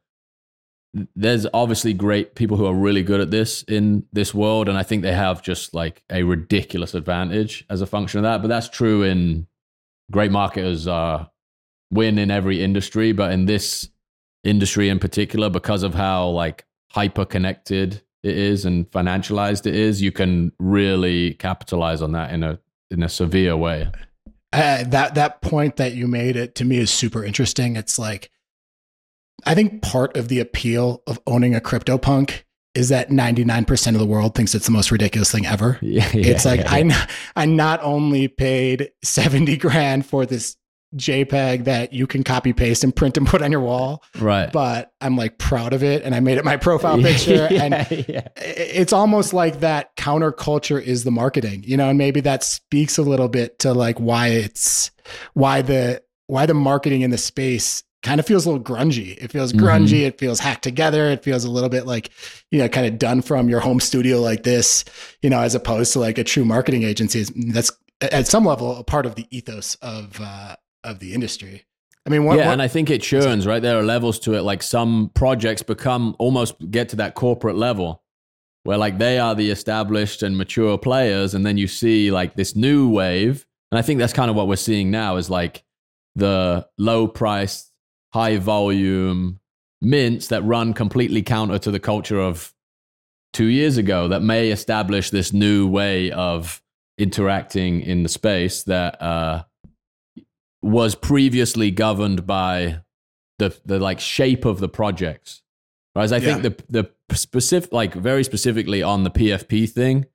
there's 1.14 1.46
obviously 1.54 1.94
great 1.94 2.34
people 2.34 2.56
who 2.56 2.66
are 2.66 2.74
really 2.74 3.04
good 3.04 3.20
at 3.20 3.30
this 3.30 3.62
in 3.62 4.04
this 4.12 4.34
world 4.34 4.68
and 4.68 4.76
i 4.76 4.82
think 4.82 5.00
they 5.00 5.14
have 5.14 5.40
just 5.40 5.72
like 5.72 6.02
a 6.12 6.22
ridiculous 6.22 6.92
advantage 6.92 7.64
as 7.70 7.80
a 7.80 7.86
function 7.86 8.18
of 8.18 8.24
that 8.24 8.42
but 8.42 8.48
that's 8.48 8.68
true 8.68 9.02
in 9.02 9.46
great 10.10 10.30
marketers 10.30 10.86
uh 10.86 11.24
win 11.92 12.18
in 12.18 12.30
every 12.30 12.62
industry, 12.62 13.12
but 13.12 13.32
in 13.32 13.46
this 13.46 13.88
industry 14.42 14.88
in 14.88 14.98
particular, 14.98 15.48
because 15.48 15.82
of 15.82 15.94
how 15.94 16.28
like 16.28 16.66
hyper 16.90 17.24
connected 17.24 18.02
it 18.22 18.36
is 18.36 18.64
and 18.64 18.90
financialized 18.90 19.66
it 19.66 19.74
is, 19.74 20.02
you 20.02 20.10
can 20.10 20.52
really 20.58 21.34
capitalize 21.34 22.02
on 22.02 22.12
that 22.12 22.32
in 22.32 22.42
a 22.42 22.58
in 22.90 23.02
a 23.02 23.08
severe 23.08 23.56
way. 23.56 23.90
Uh, 24.52 24.84
that 24.84 25.14
that 25.14 25.40
point 25.40 25.76
that 25.76 25.94
you 25.94 26.06
made 26.06 26.36
it 26.36 26.54
to 26.56 26.64
me 26.64 26.78
is 26.78 26.90
super 26.90 27.24
interesting. 27.24 27.76
It's 27.76 27.98
like 27.98 28.30
I 29.44 29.54
think 29.54 29.82
part 29.82 30.16
of 30.16 30.28
the 30.28 30.40
appeal 30.40 31.02
of 31.06 31.20
owning 31.26 31.54
a 31.54 31.60
CryptoPunk 31.60 32.42
is 32.74 32.88
that 32.88 33.10
99% 33.10 33.88
of 33.88 33.98
the 33.98 34.06
world 34.06 34.34
thinks 34.34 34.54
it's 34.54 34.64
the 34.64 34.72
most 34.72 34.90
ridiculous 34.90 35.30
thing 35.30 35.44
ever. 35.46 35.78
Yeah, 35.82 36.08
it's 36.14 36.44
like 36.44 36.60
yeah, 36.60 36.76
yeah. 36.76 37.06
I 37.34 37.42
I 37.42 37.46
not 37.46 37.82
only 37.82 38.28
paid 38.28 38.90
70 39.02 39.56
grand 39.58 40.06
for 40.06 40.24
this 40.24 40.56
JPEG 40.96 41.64
that 41.64 41.92
you 41.92 42.06
can 42.06 42.22
copy 42.22 42.52
paste 42.52 42.84
and 42.84 42.94
print 42.94 43.16
and 43.16 43.26
put 43.26 43.42
on 43.42 43.50
your 43.50 43.60
wall, 43.60 44.02
right. 44.18 44.52
but 44.52 44.92
I'm 45.00 45.16
like 45.16 45.38
proud 45.38 45.72
of 45.72 45.82
it 45.82 46.02
and 46.02 46.14
I 46.14 46.20
made 46.20 46.38
it 46.38 46.44
my 46.44 46.56
profile 46.56 46.98
picture 47.02 47.48
yeah, 47.50 47.62
and 47.62 48.06
yeah. 48.08 48.28
it's 48.36 48.92
almost 48.92 49.32
like 49.32 49.60
that 49.60 49.96
counterculture 49.96 50.82
is 50.82 51.04
the 51.04 51.10
marketing, 51.10 51.64
you 51.66 51.76
know, 51.76 51.88
and 51.88 51.98
maybe 51.98 52.20
that 52.20 52.44
speaks 52.44 52.98
a 52.98 53.02
little 53.02 53.28
bit 53.28 53.58
to 53.60 53.72
like 53.72 53.98
why 53.98 54.28
it's 54.28 54.90
why 55.34 55.62
the 55.62 56.02
why 56.26 56.46
the 56.46 56.54
marketing 56.54 57.02
in 57.02 57.10
the 57.10 57.18
space 57.18 57.82
kind 58.02 58.18
of 58.18 58.26
feels 58.26 58.46
a 58.46 58.50
little 58.50 58.64
grungy. 58.64 59.16
It 59.22 59.30
feels 59.30 59.52
grungy. 59.52 60.00
Mhm. 60.00 60.06
It 60.06 60.18
feels 60.18 60.40
hacked 60.40 60.64
together. 60.64 61.06
It 61.06 61.22
feels 61.22 61.44
a 61.44 61.50
little 61.50 61.68
bit 61.68 61.86
like, 61.86 62.10
you 62.50 62.58
know, 62.58 62.68
kind 62.68 62.86
of 62.86 62.98
done 62.98 63.22
from 63.22 63.48
your 63.48 63.60
home 63.60 63.80
studio 63.80 64.20
like 64.20 64.42
this, 64.42 64.84
you 65.22 65.30
know, 65.30 65.40
as 65.40 65.54
opposed 65.54 65.92
to 65.92 66.00
like 66.00 66.18
a 66.18 66.24
true 66.24 66.44
marketing 66.44 66.82
agency. 66.82 67.24
That's 67.52 67.70
at 68.00 68.26
some 68.26 68.44
level 68.44 68.76
a 68.76 68.82
part 68.82 69.06
of 69.06 69.14
the 69.14 69.26
ethos 69.30 69.76
of 69.76 70.20
uh, 70.20 70.56
of 70.84 70.98
the 70.98 71.14
industry. 71.14 71.64
I 72.06 72.10
mean, 72.10 72.24
what, 72.24 72.38
yeah, 72.38 72.46
what- 72.46 72.52
and 72.54 72.62
I 72.62 72.68
think 72.68 72.90
it 72.90 73.02
churns, 73.02 73.46
right? 73.46 73.62
There 73.62 73.78
are 73.78 73.82
levels 73.82 74.18
to 74.20 74.34
it. 74.34 74.42
Like 74.42 74.62
some 74.62 75.10
projects 75.14 75.62
become 75.62 76.16
almost 76.18 76.54
get 76.70 76.88
to 76.90 76.96
that 76.96 77.14
corporate 77.14 77.56
level 77.56 78.02
where 78.64 78.76
like 78.78 78.98
they 78.98 79.18
are 79.18 79.34
the 79.34 79.50
established 79.50 80.22
and 80.22 80.36
mature 80.36 80.78
players. 80.78 81.34
And 81.34 81.44
then 81.46 81.56
you 81.58 81.66
see 81.68 82.10
like 82.10 82.34
this 82.34 82.54
new 82.56 82.88
wave. 82.88 83.46
And 83.70 83.78
I 83.78 83.82
think 83.82 83.98
that's 83.98 84.12
kind 84.12 84.30
of 84.30 84.36
what 84.36 84.48
we're 84.48 84.56
seeing 84.56 84.90
now 84.90 85.16
is 85.16 85.30
like 85.30 85.64
the 86.14 86.66
low 86.78 87.08
priced, 87.08 87.72
high 88.12 88.36
volume 88.36 89.40
mints 89.80 90.28
that 90.28 90.42
run 90.44 90.74
completely 90.74 91.22
counter 91.22 91.58
to 91.58 91.70
the 91.70 91.80
culture 91.80 92.20
of 92.20 92.52
two 93.32 93.46
years 93.46 93.78
ago 93.78 94.08
that 94.08 94.22
may 94.22 94.50
establish 94.50 95.10
this 95.10 95.32
new 95.32 95.66
way 95.66 96.10
of 96.12 96.62
interacting 96.98 97.80
in 97.80 98.02
the 98.02 98.08
space 98.08 98.62
that 98.64 99.00
uh, 99.02 99.42
was 100.62 100.94
previously 100.94 101.70
governed 101.70 102.26
by 102.26 102.80
the 103.38 103.58
the 103.64 103.78
like 103.78 104.00
shape 104.00 104.44
of 104.44 104.60
the 104.60 104.68
projects. 104.68 105.42
Whereas 105.92 106.12
I 106.12 106.20
think 106.20 106.42
the 106.42 106.56
the 106.68 106.90
specific 107.16 107.72
like 107.72 107.94
very 107.94 108.24
specifically 108.24 108.82
on 108.82 109.04
the 109.04 109.10
PFP 109.10 109.68
thing, 109.68 110.06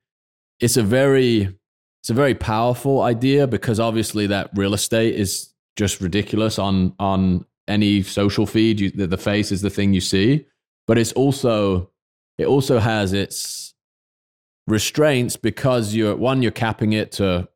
it's 0.60 0.76
a 0.76 0.82
very 0.82 1.56
it's 2.02 2.10
a 2.10 2.14
very 2.14 2.34
powerful 2.34 3.02
idea 3.02 3.46
because 3.46 3.78
obviously 3.78 4.26
that 4.28 4.50
real 4.54 4.74
estate 4.74 5.14
is 5.14 5.52
just 5.76 6.00
ridiculous 6.00 6.58
on 6.58 6.94
on 6.98 7.44
any 7.68 8.02
social 8.02 8.46
feed. 8.46 8.80
You, 8.80 8.90
the, 8.90 9.06
the 9.06 9.18
face 9.18 9.52
is 9.52 9.60
the 9.60 9.70
thing 9.70 9.92
you 9.92 10.00
see, 10.00 10.46
but 10.86 10.98
it's 10.98 11.12
also 11.12 11.90
it 12.38 12.46
also 12.46 12.78
has 12.78 13.12
its 13.12 13.74
restraints 14.66 15.36
because 15.36 15.94
you're 15.94 16.16
one 16.16 16.42
you're 16.42 16.50
capping 16.50 16.92
it 16.92 17.12
to 17.12 17.48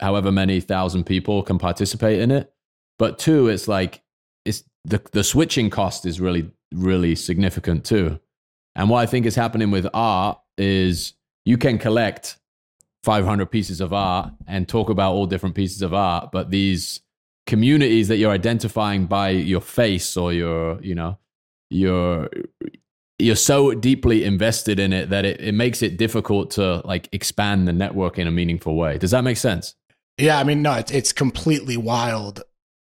however 0.00 0.30
many 0.32 0.60
thousand 0.60 1.04
people 1.04 1.42
can 1.42 1.58
participate 1.58 2.20
in 2.20 2.30
it. 2.30 2.52
But 2.98 3.18
two 3.18 3.48
it's 3.48 3.68
like 3.68 4.02
it's 4.44 4.64
the 4.84 5.00
the 5.12 5.24
switching 5.24 5.70
cost 5.70 6.06
is 6.06 6.20
really 6.20 6.50
really 6.72 7.14
significant 7.14 7.84
too. 7.84 8.18
And 8.74 8.90
what 8.90 8.98
i 8.98 9.06
think 9.06 9.26
is 9.26 9.34
happening 9.34 9.70
with 9.70 9.86
art 9.92 10.38
is 10.56 11.14
you 11.44 11.56
can 11.56 11.78
collect 11.78 12.36
500 13.04 13.46
pieces 13.46 13.80
of 13.80 13.92
art 13.92 14.32
and 14.46 14.68
talk 14.68 14.90
about 14.90 15.14
all 15.14 15.26
different 15.26 15.54
pieces 15.54 15.82
of 15.82 15.94
art 15.94 16.30
but 16.32 16.50
these 16.50 17.00
communities 17.46 18.08
that 18.08 18.18
you're 18.18 18.30
identifying 18.30 19.06
by 19.06 19.30
your 19.30 19.60
face 19.60 20.16
or 20.16 20.32
your 20.32 20.80
you 20.82 20.94
know 20.94 21.18
your 21.70 22.28
you're 23.18 23.36
so 23.36 23.74
deeply 23.74 24.24
invested 24.24 24.78
in 24.78 24.92
it 24.92 25.10
that 25.10 25.24
it, 25.24 25.40
it 25.40 25.52
makes 25.52 25.82
it 25.82 25.96
difficult 25.96 26.50
to 26.52 26.80
like 26.84 27.08
expand 27.12 27.66
the 27.66 27.72
network 27.72 28.18
in 28.18 28.28
a 28.28 28.30
meaningful 28.30 28.76
way. 28.76 28.96
Does 28.96 29.10
that 29.10 29.24
make 29.24 29.36
sense 29.36 29.74
yeah, 30.18 30.38
I 30.38 30.44
mean, 30.44 30.62
no, 30.62 30.74
it's, 30.74 30.90
it's 30.90 31.12
completely 31.12 31.76
wild 31.76 32.42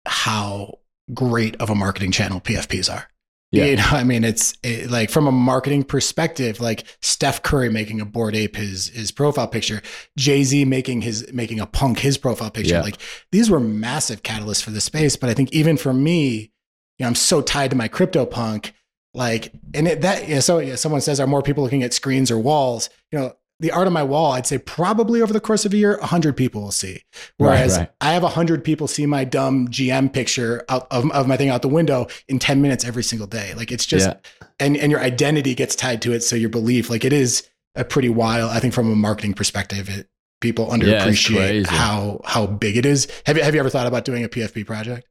how 0.06 0.78
great 1.12 1.56
of 1.56 1.70
a 1.70 1.74
marketing 1.74 2.12
channel 2.12 2.40
PFPs 2.40 2.92
are. 2.92 3.08
Yeah. 3.52 3.64
You 3.66 3.76
know, 3.76 3.88
I 3.90 4.04
mean, 4.04 4.24
it's 4.24 4.58
it, 4.62 4.90
like 4.90 5.08
from 5.08 5.26
a 5.26 5.32
marketing 5.32 5.84
perspective, 5.84 6.60
like 6.60 6.84
Steph 7.00 7.42
Curry 7.42 7.70
making 7.70 8.00
a 8.00 8.04
Bored 8.04 8.34
Ape 8.34 8.56
his 8.56 8.88
his 8.88 9.12
profile 9.12 9.46
picture, 9.46 9.82
Jay 10.18 10.42
Z 10.42 10.64
making 10.64 11.02
his 11.02 11.32
making 11.32 11.60
a 11.60 11.66
punk 11.66 12.00
his 12.00 12.18
profile 12.18 12.50
picture. 12.50 12.74
Yeah. 12.74 12.82
Like 12.82 12.98
these 13.30 13.48
were 13.48 13.60
massive 13.60 14.22
catalysts 14.22 14.62
for 14.62 14.72
the 14.72 14.80
space. 14.80 15.16
But 15.16 15.30
I 15.30 15.34
think 15.34 15.52
even 15.52 15.76
for 15.76 15.94
me, 15.94 16.52
you 16.98 17.04
know, 17.04 17.06
I'm 17.06 17.14
so 17.14 17.40
tied 17.40 17.70
to 17.70 17.76
my 17.76 17.88
crypto 17.88 18.26
punk. 18.26 18.74
Like, 19.14 19.52
and 19.72 19.88
it, 19.88 20.02
that, 20.02 20.28
you 20.28 20.34
know, 20.34 20.40
so 20.40 20.58
yeah, 20.58 20.74
someone 20.74 21.00
says, 21.00 21.20
are 21.20 21.26
more 21.26 21.40
people 21.40 21.64
looking 21.64 21.82
at 21.82 21.94
screens 21.94 22.30
or 22.30 22.38
walls? 22.38 22.90
You 23.10 23.18
know, 23.18 23.32
the 23.58 23.70
art 23.70 23.86
on 23.86 23.92
my 23.92 24.02
wall, 24.02 24.32
I'd 24.32 24.46
say 24.46 24.58
probably 24.58 25.22
over 25.22 25.32
the 25.32 25.40
course 25.40 25.64
of 25.64 25.72
a 25.72 25.76
year, 25.76 25.96
100 25.98 26.36
people 26.36 26.62
will 26.62 26.70
see. 26.70 27.02
Whereas 27.38 27.78
right. 27.78 27.90
I 28.00 28.12
have 28.12 28.22
100 28.22 28.62
people 28.62 28.86
see 28.86 29.06
my 29.06 29.24
dumb 29.24 29.68
GM 29.68 30.12
picture 30.12 30.64
out 30.68 30.86
of, 30.90 31.10
of 31.12 31.26
my 31.26 31.36
thing 31.36 31.48
out 31.48 31.62
the 31.62 31.68
window 31.68 32.06
in 32.28 32.38
10 32.38 32.60
minutes 32.60 32.84
every 32.84 33.02
single 33.02 33.26
day. 33.26 33.54
Like 33.54 33.72
it's 33.72 33.86
just, 33.86 34.08
Yeah. 34.08 34.16
and, 34.60 34.76
and 34.76 34.90
your 34.92 35.00
identity 35.00 35.54
gets 35.54 35.74
tied 35.74 36.02
to 36.02 36.12
it. 36.12 36.20
So 36.22 36.36
your 36.36 36.50
belief, 36.50 36.90
like 36.90 37.04
it 37.04 37.12
is 37.14 37.48
a 37.74 37.84
pretty 37.84 38.10
wild, 38.10 38.50
I 38.50 38.60
think 38.60 38.74
from 38.74 38.92
a 38.92 38.96
marketing 38.96 39.32
perspective, 39.34 39.88
it, 39.88 40.08
people 40.42 40.66
underappreciate 40.66 41.36
crazy. 41.64 41.74
how, 41.74 42.20
how 42.24 42.46
big 42.46 42.76
it 42.76 42.84
is. 42.84 43.08
Have 43.24 43.38
you, 43.38 43.42
have 43.42 43.54
you 43.54 43.60
ever 43.60 43.70
thought 43.70 43.86
about 43.86 44.04
doing 44.04 44.22
a 44.22 44.28
PFP 44.28 44.66
project? 44.66 45.08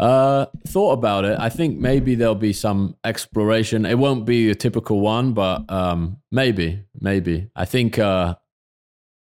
Uh, 0.00 0.46
thought 0.66 0.92
about 0.92 1.26
it. 1.26 1.38
I 1.38 1.50
think 1.50 1.76
maybe 1.76 2.14
there'll 2.14 2.34
be 2.34 2.54
some 2.54 2.96
exploration. 3.04 3.84
It 3.84 3.98
won't 3.98 4.24
be 4.24 4.48
a 4.48 4.54
typical 4.54 5.00
one, 5.00 5.34
but 5.34 5.70
um, 5.70 6.16
maybe, 6.32 6.84
maybe. 6.98 7.50
I 7.54 7.66
think 7.66 7.98
uh, 7.98 8.36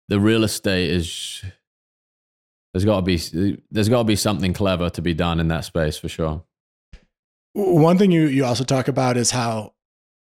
the 0.10 0.20
real 0.20 0.44
estate 0.44 0.92
is 0.92 1.44
there's 2.72 2.86
got 2.86 2.98
to 2.98 3.02
be 3.02 3.18
there's 3.72 3.90
got 3.90 3.98
to 4.00 4.04
be 4.04 4.16
something 4.16 4.54
clever 4.54 4.92
to 4.92 5.02
be 5.02 5.16
done 5.16 5.40
in 5.40 5.48
that 5.48 5.66
space 5.66 5.98
for 5.98 6.08
sure. 6.08 6.44
One 7.54 7.98
thing 7.98 8.12
you, 8.12 8.28
you 8.28 8.46
also 8.46 8.64
talk 8.64 8.88
about 8.88 9.18
is 9.18 9.32
how, 9.32 9.74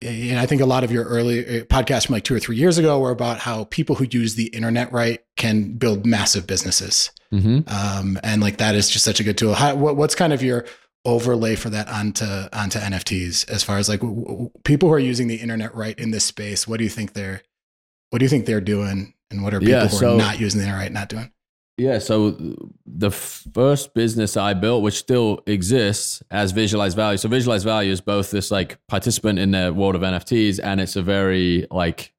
and 0.02 0.38
I 0.38 0.44
think 0.44 0.60
a 0.60 0.66
lot 0.66 0.84
of 0.84 0.92
your 0.92 1.04
early 1.04 1.62
uh, 1.62 1.64
podcasts 1.64 2.08
from 2.08 2.12
like 2.12 2.24
two 2.24 2.34
or 2.34 2.40
three 2.40 2.56
years 2.56 2.76
ago 2.76 3.00
were 3.00 3.10
about 3.10 3.38
how 3.38 3.64
people 3.64 3.96
who 3.96 4.06
use 4.10 4.34
the 4.34 4.48
internet 4.48 4.92
right 4.92 5.20
can 5.36 5.72
build 5.74 6.06
massive 6.06 6.46
businesses. 6.46 7.10
hmm 7.30 7.60
Um, 7.66 8.18
and 8.22 8.40
like 8.40 8.56
that 8.58 8.74
is 8.74 8.88
just 8.88 9.04
such 9.04 9.20
a 9.20 9.24
good 9.24 9.36
tool. 9.38 9.54
How, 9.54 9.74
what, 9.74 9.96
what's 9.96 10.14
kind 10.14 10.32
of 10.32 10.42
your 10.42 10.64
overlay 11.04 11.54
for 11.54 11.70
that 11.70 11.88
onto 11.88 12.24
onto 12.52 12.78
NFTs 12.78 13.48
as 13.50 13.62
far 13.62 13.78
as 13.78 13.88
like 13.88 14.00
w- 14.00 14.24
w- 14.24 14.50
people 14.64 14.88
who 14.88 14.94
are 14.94 14.98
using 14.98 15.28
the 15.28 15.36
internet 15.36 15.74
right 15.74 15.98
in 15.98 16.10
this 16.10 16.24
space? 16.24 16.66
What 16.66 16.78
do 16.78 16.84
you 16.84 16.90
think 16.90 17.12
they're 17.12 17.42
what 18.10 18.18
do 18.20 18.24
you 18.24 18.28
think 18.28 18.46
they're 18.46 18.60
doing, 18.60 19.14
and 19.30 19.42
what 19.42 19.52
are 19.52 19.60
people 19.60 19.74
Yeah, 19.74 19.88
who 19.88 19.96
so- 19.96 20.14
are 20.14 20.18
not 20.18 20.40
using 20.40 20.58
the 20.60 20.64
internet 20.66 20.82
right 20.84 20.92
not 20.92 21.08
doing? 21.08 21.30
Yeah, 21.78 21.98
so 21.98 22.34
the 22.86 23.10
first 23.10 23.92
business 23.92 24.34
I 24.38 24.54
built, 24.54 24.82
which 24.82 24.94
still 24.94 25.42
exists 25.46 26.22
as 26.30 26.52
Visualize 26.52 26.94
Value. 26.94 27.18
So 27.18 27.28
Visualize 27.28 27.64
Value 27.64 27.92
is 27.92 28.00
both 28.00 28.30
this 28.30 28.50
like 28.50 28.78
participant 28.88 29.38
in 29.38 29.50
the 29.50 29.74
world 29.74 29.94
of 29.94 30.00
NFTs, 30.00 30.58
and 30.62 30.80
it's 30.80 30.96
a 30.96 31.02
very 31.02 31.66
like 31.70 32.14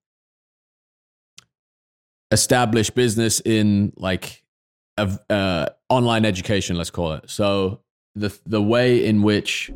established 2.32 2.96
business 2.96 3.40
in 3.42 3.94
like 3.98 4.44
of 4.98 5.20
uh, 5.30 5.68
online 5.90 6.26
education, 6.26 6.76
let's 6.76 6.90
call 6.90 7.14
it. 7.14 7.30
So 7.30 7.82
the 8.16 8.38
the 8.46 8.62
way 8.62 9.06
in 9.06 9.22
which 9.22 9.72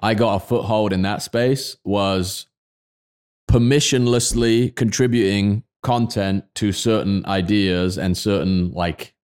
I 0.00 0.14
got 0.14 0.36
a 0.36 0.40
foothold 0.40 0.92
in 0.92 1.02
that 1.02 1.22
space 1.22 1.76
was 1.84 2.46
permissionlessly 3.50 4.74
contributing 4.74 5.62
content 5.82 6.44
to 6.56 6.72
certain 6.72 7.24
ideas 7.26 7.96
and 7.96 8.16
certain 8.16 8.72
like 8.72 9.14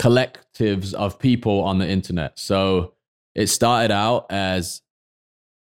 collectives 0.00 0.92
of 0.94 1.18
people 1.18 1.62
on 1.62 1.78
the 1.78 1.88
internet. 1.88 2.38
So 2.38 2.94
it 3.34 3.46
started 3.46 3.90
out 3.90 4.26
as 4.30 4.82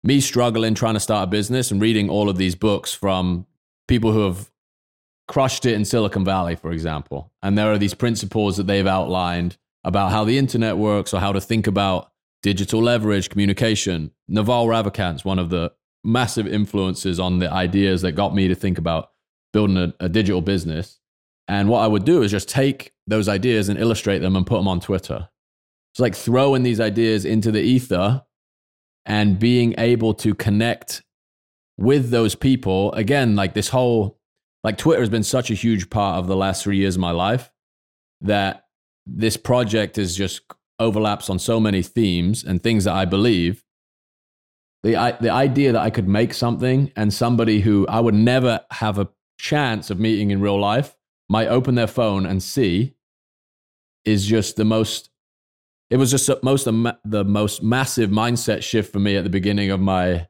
me 0.04 0.22
struggling 0.22 0.76
trying 0.76 0.94
to 0.94 1.00
start 1.00 1.26
a 1.26 1.28
business 1.28 1.72
and 1.72 1.82
reading 1.82 2.10
all 2.10 2.30
of 2.30 2.38
these 2.38 2.56
books 2.56 2.94
from 2.94 3.46
people 3.88 4.14
who 4.14 4.22
have 4.22 4.50
crushed 5.30 5.66
it 5.68 5.76
in 5.76 5.86
Silicon 5.86 6.26
Valley, 6.26 6.56
for 6.56 6.72
example. 6.72 7.32
And 7.44 7.56
there 7.56 7.72
are 7.72 7.78
these 7.78 7.94
principles 7.94 8.58
that 8.58 8.66
they've 8.66 8.88
outlined 8.88 9.58
about 9.84 10.12
how 10.12 10.26
the 10.26 10.40
internet 10.40 10.78
works 10.78 11.14
or 11.14 11.20
how 11.20 11.32
to 11.32 11.40
think 11.40 11.68
about 11.68 12.12
digital 12.42 12.82
leverage, 12.82 13.30
communication. 13.30 14.12
Naval 14.28 14.66
Ravikant's 14.66 15.24
one 15.24 15.38
of 15.38 15.52
the 15.52 15.72
massive 16.04 16.48
influences 16.48 17.20
on 17.20 17.38
the 17.40 17.52
ideas 17.52 18.02
that 18.02 18.14
got 18.14 18.34
me 18.34 18.48
to 18.48 18.56
think 18.56 18.80
about 18.80 19.12
building 19.54 19.78
a, 19.78 19.94
a 20.00 20.10
digital 20.10 20.42
business. 20.42 21.00
And 21.48 21.70
what 21.70 21.82
I 21.82 21.88
would 21.88 22.06
do 22.06 22.24
is 22.24 22.32
just 22.32 22.50
take 22.50 22.92
those 23.06 23.30
ideas 23.30 23.70
and 23.70 23.80
illustrate 23.80 24.20
them 24.20 24.36
and 24.36 24.48
put 24.48 24.58
them 24.58 24.68
on 24.68 24.80
Twitter. 24.80 25.30
It's 25.94 26.00
like 26.00 26.16
throwing 26.16 26.64
these 26.64 26.80
ideas 26.80 27.24
into 27.24 27.52
the 27.52 27.62
ether 27.62 28.24
and 29.06 29.38
being 29.38 29.76
able 29.78 30.16
to 30.16 30.34
connect 30.34 31.04
with 31.78 32.10
those 32.10 32.34
people. 32.36 32.92
Again, 32.94 33.36
like 33.36 33.54
this 33.54 33.70
whole, 33.70 34.19
like 34.64 34.78
Twitter 34.78 34.99
has 34.99 35.10
been 35.10 35.24
such 35.24 35.49
a 35.49 35.55
huge 35.55 35.89
part 35.89 36.20
of 36.20 36.28
the 36.28 36.36
last 36.36 36.64
three 36.64 36.78
years 36.78 36.95
of 36.95 37.01
my 37.01 37.12
life 37.12 37.51
that 38.22 38.66
this 39.05 39.38
project 39.38 39.97
is 39.97 40.16
just 40.16 40.41
overlaps 40.80 41.30
on 41.30 41.39
so 41.39 41.60
many 41.60 41.82
themes 41.82 42.43
and 42.43 42.62
things 42.62 42.84
that 42.86 42.93
I 42.93 43.05
believe. 43.05 43.64
the 44.84 45.18
the 45.20 45.30
idea 45.30 45.74
that 45.74 45.82
I 45.82 45.89
could 45.89 46.07
make 46.07 46.34
something 46.34 46.91
and 46.95 47.14
somebody 47.14 47.60
who 47.62 47.86
I 47.88 47.99
would 47.99 48.16
never 48.16 48.62
have 48.72 48.97
a 48.97 49.10
chance 49.38 49.89
of 49.89 49.99
meeting 49.99 50.32
in 50.32 50.41
real 50.41 50.60
life 50.60 50.95
might 51.30 51.47
open 51.47 51.76
their 51.76 51.88
phone 51.88 52.26
and 52.26 52.41
see 52.41 52.95
is 54.05 54.26
just 54.26 54.55
the 54.55 54.66
most 54.66 55.10
it 55.89 55.97
was 55.97 56.12
just 56.12 56.30
most 56.43 56.66
the 56.66 57.26
most 57.26 57.64
massive 57.64 58.10
mindset 58.10 58.64
shift 58.64 58.91
for 58.91 58.99
me 58.99 59.16
at 59.16 59.24
the 59.24 59.30
beginning 59.30 59.72
of 59.72 59.80
my 59.80 60.28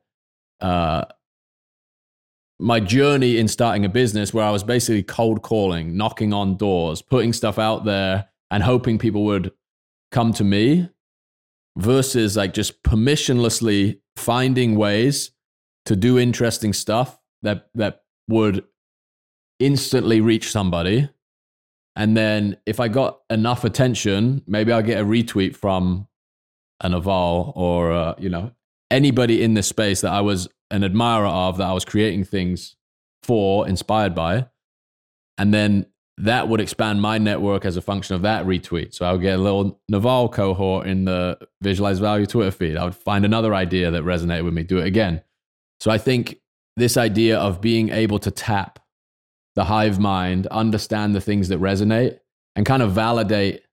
uh 0.61 1.05
my 2.59 2.79
journey 2.79 3.37
in 3.37 3.47
starting 3.47 3.85
a 3.85 3.89
business 3.89 4.33
where 4.33 4.45
I 4.45 4.51
was 4.51 4.63
basically 4.63 5.03
cold 5.03 5.41
calling, 5.41 5.95
knocking 5.95 6.33
on 6.33 6.57
doors, 6.57 7.01
putting 7.01 7.31
stuff 7.31 7.57
out 7.57 7.85
there 7.85 8.29
and 8.51 8.63
hoping 8.63 8.97
people 8.97 9.23
would 9.25 9.51
come 10.11 10.33
to 10.33 10.43
me 10.43 10.89
versus 11.77 12.35
like 12.35 12.53
just 12.53 12.83
permissionlessly 12.83 13.99
finding 14.17 14.75
ways 14.75 15.31
to 15.85 15.95
do 15.95 16.19
interesting 16.19 16.73
stuff 16.73 17.17
that 17.41 17.69
that 17.75 18.01
would 18.27 18.65
instantly 19.59 20.19
reach 20.19 20.51
somebody. 20.51 21.09
And 21.95 22.15
then 22.15 22.57
if 22.65 22.79
i 22.79 22.87
got 22.87 23.19
enough 23.29 23.65
attention 23.65 24.41
maybe 24.47 24.71
i'll 24.71 24.81
get 24.81 25.01
a 25.01 25.03
retweet 25.03 25.55
from 25.55 26.07
Naval 26.81 27.51
or 27.57 27.91
uh, 27.91 28.15
you 28.17 28.29
know 28.29 28.51
anybody 28.89 29.43
in 29.43 29.53
this 29.53 29.67
space 29.67 29.99
that 30.01 30.13
i 30.13 30.21
was 30.21 30.47
an 30.71 30.83
admirer 30.83 31.27
of 31.27 31.57
that 31.57 31.67
i 31.67 31.73
was 31.73 31.85
creating 31.85 32.23
things 32.23 32.75
for 33.23 33.67
inspired 33.67 34.15
by 34.15 34.45
and 35.37 35.53
then 35.53 35.85
that 36.19 36.49
would 36.49 36.59
expand 36.59 37.01
my 37.01 37.17
network 37.17 37.63
as 37.63 37.77
a 37.77 37.81
function 37.81 38.13
of 38.13 38.23
that 38.23 38.45
retweet. 38.45 38.93
So 38.93 39.05
I 39.05 39.13
would 39.13 39.21
get 39.21 39.39
a 39.39 39.41
little 39.41 39.79
Naval 39.87 40.27
cohort 40.27 40.85
in 40.85 41.05
the 41.05 41.39
Visualize 41.61 41.99
Value 41.99 42.25
Twitter 42.25 42.51
feed. 42.51 42.75
I 42.75 42.83
would 42.83 42.95
find 42.95 43.23
another 43.23 43.55
idea 43.55 43.89
that 43.89 44.03
resonated 44.03 44.43
with 44.43 44.53
me, 44.53 44.63
do 44.63 44.79
it 44.79 44.85
again. 44.85 45.23
So 45.79 45.89
I 45.89 45.97
think 45.97 46.41
this 46.75 46.97
idea 46.97 47.39
of 47.39 47.61
being 47.61 47.87
able 47.89 48.19
to 48.19 48.31
tap 48.31 48.79
the 49.55 49.63
hive 49.63 49.97
mind, 49.97 50.45
understand 50.47 51.15
the 51.15 51.21
things 51.21 51.47
that 51.47 51.61
resonate, 51.61 52.19
and 52.55 52.65
kind 52.65 52.83
of 52.83 52.91
validate 52.91 53.63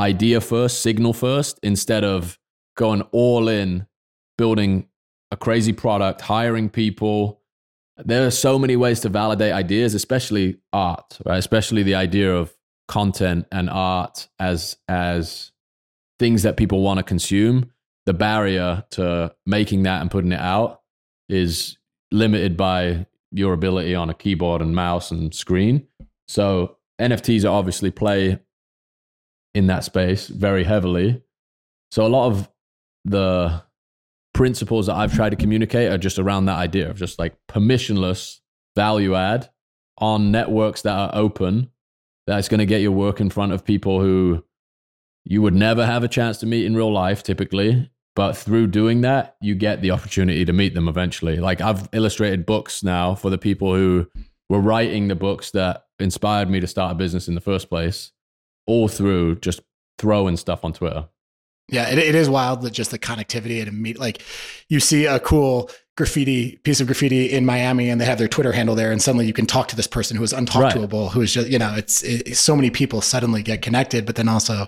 idea 0.00 0.40
first, 0.40 0.80
signal 0.80 1.12
first, 1.12 1.60
instead 1.62 2.02
of 2.02 2.38
going 2.78 3.02
all 3.12 3.46
in, 3.46 3.86
building 4.38 4.88
a 5.30 5.36
crazy 5.36 5.72
product, 5.72 6.20
hiring 6.20 6.68
people, 6.68 7.40
there 7.96 8.26
are 8.26 8.30
so 8.30 8.58
many 8.58 8.76
ways 8.76 9.00
to 9.00 9.08
validate 9.08 9.52
ideas, 9.52 9.94
especially 9.94 10.58
art, 10.72 11.18
right? 11.24 11.38
Especially 11.38 11.82
the 11.82 11.94
idea 11.94 12.34
of 12.34 12.52
content 12.88 13.46
and 13.52 13.70
art 13.70 14.28
as 14.38 14.76
as 14.88 15.52
things 16.18 16.42
that 16.42 16.56
people 16.56 16.82
want 16.82 16.98
to 16.98 17.04
consume. 17.04 17.70
The 18.06 18.14
barrier 18.14 18.84
to 18.90 19.34
making 19.46 19.84
that 19.84 20.00
and 20.00 20.10
putting 20.10 20.32
it 20.32 20.40
out 20.40 20.82
is 21.28 21.78
limited 22.10 22.56
by 22.56 23.06
your 23.30 23.52
ability 23.52 23.94
on 23.94 24.10
a 24.10 24.14
keyboard 24.14 24.62
and 24.62 24.74
mouse 24.74 25.10
and 25.10 25.32
screen. 25.34 25.86
So 26.26 26.76
NFTs 27.00 27.44
are 27.44 27.54
obviously 27.54 27.90
play 27.90 28.40
in 29.54 29.66
that 29.66 29.84
space 29.84 30.26
very 30.26 30.64
heavily. 30.64 31.22
So 31.92 32.04
a 32.04 32.08
lot 32.08 32.26
of 32.26 32.50
the 33.04 33.62
principles 34.32 34.86
that 34.86 34.96
I've 34.96 35.14
tried 35.14 35.30
to 35.30 35.36
communicate 35.36 35.90
are 35.90 35.98
just 35.98 36.18
around 36.18 36.46
that 36.46 36.58
idea 36.58 36.88
of 36.88 36.96
just 36.96 37.18
like 37.18 37.36
permissionless 37.48 38.38
value 38.76 39.14
add 39.14 39.50
on 39.98 40.30
networks 40.30 40.82
that 40.82 40.96
are 40.96 41.10
open 41.12 41.70
that's 42.26 42.48
going 42.48 42.58
to 42.58 42.66
get 42.66 42.80
your 42.80 42.92
work 42.92 43.20
in 43.20 43.28
front 43.28 43.52
of 43.52 43.64
people 43.64 44.00
who 44.00 44.44
you 45.24 45.42
would 45.42 45.54
never 45.54 45.84
have 45.84 46.04
a 46.04 46.08
chance 46.08 46.38
to 46.38 46.46
meet 46.46 46.64
in 46.64 46.76
real 46.76 46.92
life 46.92 47.22
typically. 47.22 47.90
But 48.16 48.36
through 48.36 48.68
doing 48.68 49.02
that 49.02 49.36
you 49.40 49.54
get 49.54 49.82
the 49.82 49.90
opportunity 49.90 50.44
to 50.44 50.52
meet 50.52 50.74
them 50.74 50.88
eventually. 50.88 51.36
Like 51.36 51.60
i've 51.60 51.88
illustrated 51.92 52.46
books 52.46 52.82
now 52.82 53.14
for 53.14 53.30
the 53.30 53.38
people 53.38 53.74
who 53.74 54.06
were 54.48 54.60
writing 54.60 55.08
the 55.08 55.14
books 55.14 55.52
that 55.52 55.84
inspired 55.98 56.50
me 56.50 56.60
to 56.60 56.66
start 56.66 56.92
a 56.92 56.94
business 56.94 57.28
in 57.28 57.34
the 57.34 57.40
first 57.40 57.68
place 57.68 58.12
all 58.66 58.88
through 58.88 59.36
just 59.36 59.60
throwing 59.98 60.36
stuff 60.36 60.64
on 60.64 60.72
twitter 60.72 61.08
yeah, 61.70 61.88
it, 61.88 61.98
it 61.98 62.14
is 62.14 62.28
wild 62.28 62.62
that 62.62 62.72
just 62.72 62.90
the 62.90 62.98
connectivity 62.98 63.66
and 63.66 63.80
meet 63.80 63.98
like 63.98 64.22
you 64.68 64.80
see 64.80 65.06
a 65.06 65.20
cool 65.20 65.70
graffiti 65.96 66.56
piece 66.58 66.80
of 66.80 66.86
graffiti 66.86 67.30
in 67.30 67.44
Miami 67.44 67.90
and 67.90 68.00
they 68.00 68.04
have 68.04 68.18
their 68.18 68.28
Twitter 68.28 68.52
handle 68.52 68.74
there 68.74 68.90
and 68.90 69.02
suddenly 69.02 69.26
you 69.26 69.32
can 69.32 69.46
talk 69.46 69.68
to 69.68 69.76
this 69.76 69.86
person 69.86 70.16
who 70.16 70.22
is 70.22 70.32
untalkable 70.32 71.04
right. 71.04 71.12
who 71.12 71.20
is 71.20 71.32
just 71.32 71.48
you 71.48 71.58
know 71.58 71.74
it's 71.74 72.02
it, 72.02 72.36
so 72.36 72.56
many 72.56 72.70
people 72.70 73.00
suddenly 73.00 73.42
get 73.42 73.62
connected 73.62 74.06
but 74.06 74.16
then 74.16 74.28
also 74.28 74.66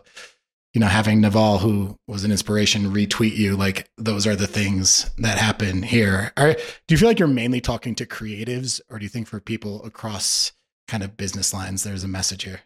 you 0.75 0.81
know 0.81 0.87
having 0.87 1.21
Naval 1.21 1.59
who 1.59 1.99
was 2.07 2.25
an 2.25 2.31
inspiration 2.31 2.93
retweet 2.93 3.35
you 3.35 3.57
like 3.57 3.91
those 3.97 4.27
are 4.27 4.37
the 4.37 4.47
things 4.47 5.11
that 5.19 5.39
happen 5.39 5.83
here. 5.83 6.33
Are, 6.37 6.53
do 6.53 6.61
you 6.91 6.99
feel 6.99 7.09
like 7.09 7.19
you're 7.19 7.29
mainly 7.29 7.61
talking 7.61 7.95
to 7.97 8.07
creatives 8.07 8.81
or 8.91 8.99
do 8.99 9.05
you 9.05 9.09
think 9.09 9.27
for 9.27 9.41
people 9.41 9.83
across 9.85 10.53
kind 10.89 11.03
of 11.03 11.17
business 11.17 11.55
lines 11.55 11.83
there's 11.83 12.05
a 12.05 12.09
message 12.09 12.45
here? 12.45 12.61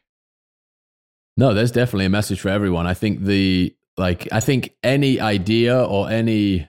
No, 1.37 1.53
there's 1.53 1.71
definitely 1.71 2.07
a 2.07 2.11
message 2.11 2.41
for 2.41 2.49
everyone. 2.49 2.87
I 2.87 2.95
think 2.95 3.21
the 3.21 3.77
like 3.97 4.29
I 4.33 4.41
think 4.41 4.75
any 4.83 5.21
idea 5.21 5.83
or 5.83 6.11
any 6.11 6.69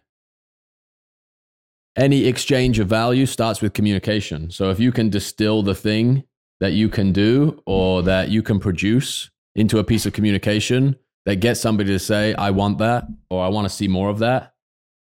any 1.98 2.26
exchange 2.26 2.80
of 2.80 2.88
value 2.88 3.26
starts 3.26 3.62
with 3.62 3.74
communication. 3.74 4.52
So 4.52 4.70
if 4.70 4.80
you 4.80 4.92
can 4.92 5.10
distill 5.10 5.64
the 5.64 5.74
thing 5.76 6.24
that 6.60 6.74
you 6.74 6.90
can 6.90 7.12
do 7.12 7.62
or 7.66 8.04
that 8.04 8.30
you 8.30 8.44
can 8.44 8.60
produce 8.60 9.32
into 9.56 9.80
a 9.80 9.84
piece 9.84 10.06
of 10.06 10.14
communication 10.14 10.96
that 11.26 11.38
gets 11.38 11.60
somebody 11.60 11.90
to 11.90 12.00
say, 12.00 12.36
I 12.36 12.52
want 12.52 12.78
that 12.78 13.08
or 13.30 13.44
I 13.44 13.50
want 13.50 13.66
to 13.66 13.74
see 13.74 13.88
more 13.88 14.10
of 14.10 14.20
that, 14.20 14.54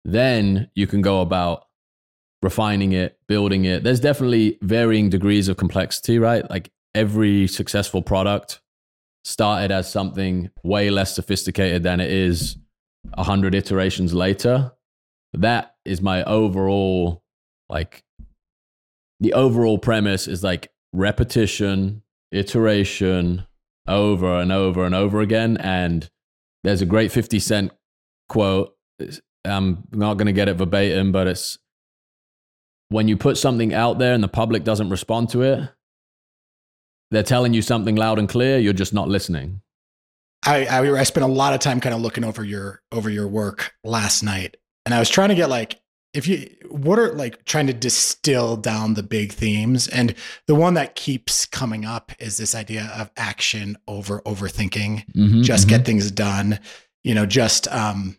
then 0.04 0.70
you 0.76 0.86
can 0.86 1.02
go 1.02 1.22
about 1.22 1.66
refining 2.42 2.92
it, 2.92 3.18
building 3.28 3.66
it. 3.66 3.84
There's 3.84 4.00
definitely 4.00 4.58
varying 4.62 5.10
degrees 5.10 5.48
of 5.48 5.58
complexity, 5.58 6.20
right? 6.20 6.48
Like 6.50 6.72
every 6.94 7.48
successful 7.48 8.02
product 8.02 8.61
started 9.24 9.72
as 9.72 9.92
something 9.92 10.50
way 10.64 10.90
less 10.90 11.16
sophisticated 11.16 11.84
than 11.84 12.00
it 12.00 12.12
is 12.12 12.58
100 13.16 13.56
iterations 13.56 14.14
later. 14.14 14.72
That 15.34 15.76
is 15.86 16.02
my 16.02 16.24
overall 16.24 17.24
like 17.70 18.04
the 19.20 19.34
overall 19.34 19.78
premise 19.78 20.28
is 20.28 20.44
like 20.44 20.70
repetition 20.94 22.04
iteration 22.32 23.46
over 23.88 24.40
and 24.40 24.52
over 24.52 24.86
and 24.86 24.94
over 24.96 25.22
again. 25.22 25.58
And 25.58 26.10
there's 26.64 26.82
a 26.82 26.86
great 26.86 27.12
50 27.12 27.40
cent 27.40 27.72
quote. 28.28 28.76
I'm 29.46 29.88
not 29.92 30.16
going 30.16 30.28
to 30.28 30.34
get 30.34 30.50
it 30.50 30.56
verbatim 30.56 31.12
but 31.12 31.28
it's 31.28 31.58
when 32.90 33.08
you 33.08 33.18
put 33.18 33.38
something 33.38 33.74
out 33.74 34.00
there 34.00 34.14
and 34.14 34.24
the 34.24 34.28
public 34.28 34.64
doesn't 34.64 34.90
respond 34.90 35.30
to 35.30 35.42
it 35.42 35.70
they're 37.12 37.24
telling 37.24 37.54
you 37.54 37.62
something 37.62 37.96
loud 37.96 38.18
and 38.18 38.28
clear. 38.28 38.58
You're 38.58 38.74
just 38.74 38.94
not 38.94 39.08
listening. 39.08 39.62
I, 40.44 40.66
I, 40.66 41.00
I 41.00 41.04
spent 41.04 41.24
a 41.24 41.32
lot 41.32 41.54
of 41.54 41.60
time 41.60 41.80
kind 41.80 41.94
of 41.94 42.02
looking 42.02 42.24
over 42.24 42.44
your 42.44 42.82
over 42.92 43.10
your 43.10 43.28
work 43.28 43.74
last 43.84 44.24
night, 44.24 44.58
and 44.86 44.96
I 44.96 45.00
was 45.00 45.10
trying 45.10 45.30
to 45.30 45.36
get 45.36 45.50
like 45.50 45.80
if 46.14 46.28
you 46.28 46.50
what 46.70 47.00
are 47.00 47.14
like 47.14 47.46
trying 47.46 47.68
to 47.68 47.74
distill 47.74 48.58
down 48.58 48.96
the 48.96 49.04
big 49.04 49.32
themes 49.32 49.88
and 49.88 50.16
the 50.48 50.56
one 50.56 50.74
that 50.74 50.96
keeps 50.96 51.46
coming 51.46 51.86
up 51.86 52.12
is 52.20 52.38
this 52.38 52.56
idea 52.56 52.92
of 52.98 53.10
action 53.18 53.78
over 53.88 54.22
overthinking 54.22 55.06
mm-hmm, 55.14 55.42
just 55.42 55.68
mm-hmm. 55.68 55.78
get 55.78 55.86
things 55.86 56.12
done 56.12 56.60
you 57.04 57.16
know 57.16 57.26
just 57.26 57.68
um 57.70 58.18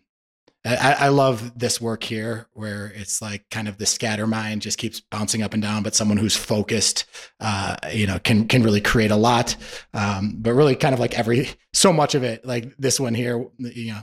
I, 0.64 0.92
I, 0.92 1.08
love 1.08 1.58
this 1.58 1.80
work 1.80 2.04
here 2.04 2.46
where 2.52 2.92
it's 2.94 3.20
like 3.20 3.50
kind 3.50 3.66
of 3.66 3.78
the 3.78 3.86
scatter 3.86 4.28
mind 4.28 4.62
just 4.62 4.78
keeps 4.78 5.00
bouncing 5.00 5.42
up 5.42 5.54
and 5.54 5.62
down, 5.62 5.82
but 5.82 5.96
someone 5.96 6.18
who's 6.18 6.36
focused, 6.36 7.04
uh, 7.40 7.74
you 7.92 8.06
know, 8.06 8.20
can 8.20 8.46
can 8.46 8.62
really 8.62 8.80
create 8.80 9.10
a 9.10 9.16
lot. 9.16 9.56
Um, 9.92 10.36
but 10.38 10.52
really, 10.52 10.76
kind 10.76 10.94
of 10.94 11.00
like 11.00 11.18
every 11.18 11.48
so 11.72 11.92
much 11.92 12.14
of 12.14 12.22
it, 12.22 12.44
like 12.44 12.76
this 12.78 13.00
one 13.00 13.14
here, 13.14 13.44
you 13.58 13.92
know, 13.92 14.02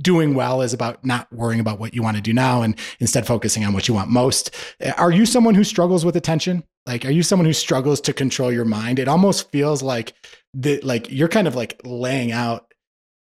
doing 0.00 0.34
well 0.34 0.62
is 0.62 0.72
about 0.72 1.04
not 1.04 1.32
worrying 1.32 1.60
about 1.60 1.78
what 1.78 1.94
you 1.94 2.02
want 2.02 2.16
to 2.16 2.22
do 2.22 2.32
now 2.32 2.62
and 2.62 2.78
instead 3.00 3.26
focusing 3.26 3.64
on 3.64 3.72
what 3.72 3.88
you 3.88 3.94
want 3.94 4.10
most. 4.10 4.54
Are 4.96 5.10
you 5.10 5.26
someone 5.26 5.54
who 5.54 5.64
struggles 5.64 6.04
with 6.04 6.16
attention? 6.16 6.64
Like, 6.86 7.04
are 7.04 7.10
you 7.10 7.22
someone 7.22 7.46
who 7.46 7.52
struggles 7.52 8.00
to 8.02 8.12
control 8.12 8.52
your 8.52 8.64
mind? 8.64 8.98
It 8.98 9.08
almost 9.08 9.50
feels 9.50 9.82
like 9.82 10.14
that, 10.54 10.84
like 10.84 11.10
you're 11.10 11.28
kind 11.28 11.46
of 11.48 11.54
like 11.54 11.80
laying 11.84 12.32
out 12.32 12.67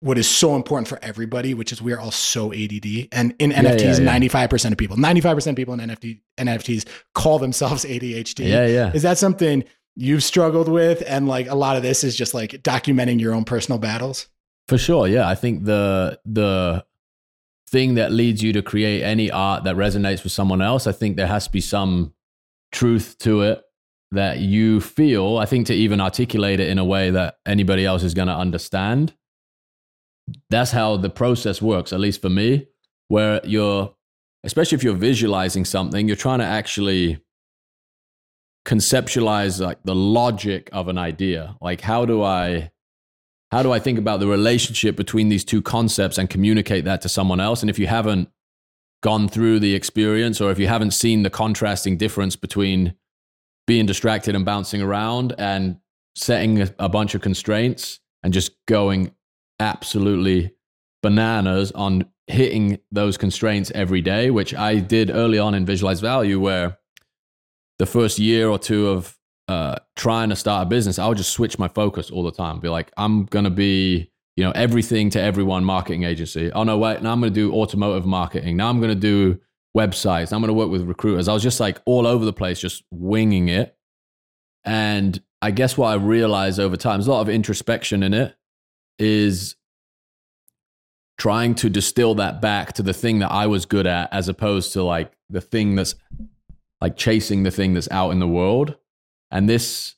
what 0.05 0.19
is 0.19 0.29
so 0.29 0.55
important 0.55 0.87
for 0.87 0.99
everybody, 1.01 1.55
which 1.55 1.73
is 1.73 1.81
we 1.81 1.91
are 1.91 1.99
all 1.99 2.11
so 2.11 2.53
ADD. 2.53 3.09
And 3.11 3.35
in 3.39 3.53
yeah, 3.53 3.63
NFTs, 3.63 4.05
yeah, 4.05 4.19
yeah. 4.19 4.29
95% 4.29 4.73
of 4.73 4.77
people, 4.77 4.99
95% 4.99 5.47
of 5.47 5.57
people 5.57 5.73
in 5.73 5.81
NFT, 5.81 6.21
NFTs 6.37 6.87
call 7.15 7.39
themselves 7.39 7.85
ADHD. 7.89 8.47
Yeah, 8.47 8.67
yeah. 8.67 8.93
Is 8.93 9.01
that 9.01 9.17
something 9.17 9.65
you've 9.97 10.23
struggled 10.23 10.69
with? 10.69 11.03
And 11.07 11.27
like 11.27 11.49
a 11.49 11.55
lot 11.55 11.79
of 11.79 11.83
this 11.83 12.05
is 12.05 12.15
just 12.15 12.35
like 12.35 12.51
documenting 12.63 13.19
your 13.19 13.33
own 13.33 13.45
personal 13.45 13.79
battles? 13.79 14.29
For 14.69 14.77
sure. 14.77 15.09
Yeah. 15.09 15.27
I 15.27 15.35
think 15.35 15.65
the, 15.65 16.21
the, 16.27 16.85
thing 17.69 17.95
that 17.95 18.13
leads 18.13 18.41
you 18.41 18.53
to 18.53 18.63
create 18.63 19.03
any 19.03 19.33
art 19.33 19.65
that 19.65 19.75
resonates 19.75 20.23
with 20.23 20.31
someone 20.31 20.63
else, 20.63 20.87
I 20.87 20.93
think 20.93 21.17
there 21.17 21.27
has 21.27 21.47
to 21.47 21.51
be 21.51 21.63
some 21.63 22.13
truth 22.71 23.17
to 23.21 23.41
it 23.41 23.63
that 24.13 24.39
you 24.39 24.81
feel. 24.81 25.39
I 25.39 25.47
think 25.47 25.67
to 25.69 25.75
even 25.75 26.01
articulate 26.01 26.61
it 26.61 26.69
in 26.69 26.79
a 26.79 26.85
way 26.85 27.11
that 27.11 27.39
anybody 27.45 27.85
else 27.85 28.05
is 28.05 28.15
going 28.15 28.29
to 28.29 28.35
understand 28.35 29.13
that's 30.51 30.70
how 30.70 30.97
the 30.97 31.11
process 31.11 31.61
works, 31.61 31.93
at 31.93 32.01
least 32.01 32.22
for 32.22 32.31
me, 32.31 32.66
where 33.09 33.41
you're 33.45 33.95
especially 34.45 34.77
if 34.77 34.85
you're 34.85 34.95
visualizing 34.95 35.64
something, 35.64 36.07
you're 36.07 36.16
trying 36.16 36.39
to 36.39 36.45
actually 36.45 37.18
conceptualize 38.66 39.61
like 39.61 39.83
the 39.85 39.95
logic 39.95 40.68
of 40.72 40.89
an 40.89 40.99
idea. 40.99 41.57
Like 41.61 41.81
how 41.81 42.05
do 42.05 42.22
I 42.22 42.70
how 43.51 43.62
do 43.62 43.72
I 43.72 43.79
think 43.79 43.99
about 43.99 44.20
the 44.20 44.27
relationship 44.27 44.97
between 44.97 45.29
these 45.29 45.45
two 45.45 45.62
concepts 45.62 46.18
and 46.18 46.29
communicate 46.29 46.85
that 46.87 47.01
to 47.03 47.09
someone 47.09 47.41
else? 47.41 47.62
And 47.62 47.70
if 47.70 47.79
you 47.79 47.87
haven't 47.87 48.29
gone 49.03 49.29
through 49.29 49.61
the 49.61 49.75
experience 49.75 50.41
or 50.41 50.51
if 50.51 50.59
you 50.59 50.66
haven't 50.66 50.93
seen 50.93 51.22
the 51.22 51.31
contrasting 51.31 51.97
difference 51.97 52.37
between 52.37 52.95
being 53.66 53.87
distracted 53.87 54.35
and 54.35 54.45
bouncing 54.45 54.83
around 54.83 55.35
and 55.39 55.79
setting 56.16 56.68
a, 56.79 56.89
bunch 56.89 57.14
of 57.14 57.20
constraints 57.20 58.01
and 58.22 58.33
just 58.33 58.53
going 58.66 59.14
absolutely 59.61 60.55
bananas 61.03 61.73
on 61.73 62.07
hitting 62.27 62.79
those 62.91 63.17
constraints 63.17 63.71
every 63.75 64.01
day, 64.01 64.31
which 64.31 64.55
I 64.55 64.79
did 64.79 65.11
early 65.11 65.39
on 65.39 65.55
in 65.55 65.67
Visualize 65.67 66.01
Value, 66.01 66.41
where 66.41 66.79
the 67.79 67.87
first 67.87 68.19
year 68.19 68.49
or 68.49 68.59
two 68.59 68.89
of 68.89 69.19
uh, 69.49 69.77
trying 69.97 70.31
to 70.31 70.37
start 70.37 70.67
a 70.67 70.69
business, 70.69 70.99
I 70.99 71.07
would 71.07 71.19
just 71.19 71.33
switch 71.33 71.59
my 71.59 71.69
focus 71.69 72.11
all 72.11 72.23
the 72.23 72.33
time. 72.33 72.61
Be 72.61 72.69
like, 72.69 72.93
I'm 72.97 73.27
going 73.27 73.45
to 73.45 73.51
be, 73.51 74.11
you 74.37 74.45
know, 74.45 74.53
everything 74.53 75.11
to 75.11 75.21
everyone 75.21 75.65
marketing 75.65 76.05
agency. 76.05 76.51
Oh, 76.53 76.65
no, 76.65 76.79
wait, 76.79 77.03
now 77.03 77.13
I'm 77.13 77.21
going 77.21 77.33
to 77.33 77.41
do 77.41 77.53
automotive 77.53 78.07
marketing. 78.07 78.57
Now 78.57 78.71
I'm 78.71 78.81
going 78.81 78.95
to 78.95 78.95
do 78.95 79.39
websites. 79.77 80.33
I'm 80.33 80.41
going 80.41 80.49
to 80.49 80.55
work 80.55 80.71
with 80.71 80.83
recruiters. 80.83 81.29
I 81.29 81.35
was 81.35 81.43
just 81.43 81.61
like 81.61 81.81
all 81.85 82.07
over 82.07 82.25
the 82.25 82.33
place, 82.33 82.61
just 82.61 82.85
winging 82.91 83.49
it. 83.49 83.77
And 84.65 85.21
I 85.43 85.51
guess 85.51 85.77
what 85.77 85.89
I 85.89 85.95
realized 85.95 86.59
over 86.59 86.77
time, 86.77 86.99
there's 86.99 87.09
a 87.09 87.13
lot 87.13 87.21
of 87.21 87.29
introspection 87.29 88.03
in 88.03 88.15
it, 88.15 88.35
is 88.99 89.57
trying 91.16 91.55
to 91.55 91.70
distill 91.70 92.14
that 92.16 92.40
back 92.40 92.72
to 92.74 92.82
the 92.82 92.92
thing 92.92 93.20
that 93.20 93.30
I 93.30 93.47
was 93.47 93.66
good 93.66 93.86
at 93.86 94.12
as 94.12 94.28
opposed 94.28 94.72
to 94.72 94.82
like 94.82 95.12
the 95.30 95.40
thing 95.40 95.74
that's 95.74 95.95
like 96.80 96.97
chasing 96.97 97.45
the 97.45 97.51
thing 97.51 97.74
that's 97.74 97.90
out 97.90 98.11
in 98.11 98.18
the 98.18 98.28
world. 98.28 98.76
And 99.30 99.49
this 99.49 99.95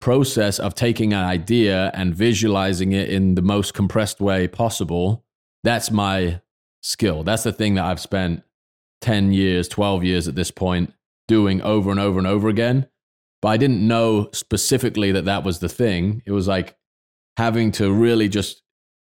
process 0.00 0.58
of 0.58 0.74
taking 0.74 1.12
an 1.12 1.24
idea 1.24 1.90
and 1.94 2.14
visualizing 2.14 2.92
it 2.92 3.08
in 3.08 3.34
the 3.34 3.42
most 3.42 3.74
compressed 3.74 4.20
way 4.20 4.46
possible, 4.46 5.24
that's 5.64 5.90
my 5.90 6.40
skill. 6.82 7.22
That's 7.22 7.44
the 7.44 7.52
thing 7.52 7.74
that 7.74 7.84
I've 7.84 8.00
spent 8.00 8.42
10 9.00 9.32
years, 9.32 9.68
12 9.68 10.04
years 10.04 10.28
at 10.28 10.34
this 10.34 10.50
point 10.50 10.92
doing 11.28 11.60
over 11.62 11.90
and 11.90 12.00
over 12.00 12.18
and 12.18 12.26
over 12.26 12.48
again. 12.48 12.86
But 13.42 13.48
I 13.48 13.56
didn't 13.56 13.86
know 13.86 14.28
specifically 14.32 15.12
that 15.12 15.24
that 15.24 15.44
was 15.44 15.58
the 15.58 15.68
thing. 15.68 16.22
It 16.26 16.32
was 16.32 16.48
like 16.48 16.76
having 17.36 17.70
to 17.72 17.92
really 17.92 18.28
just 18.28 18.62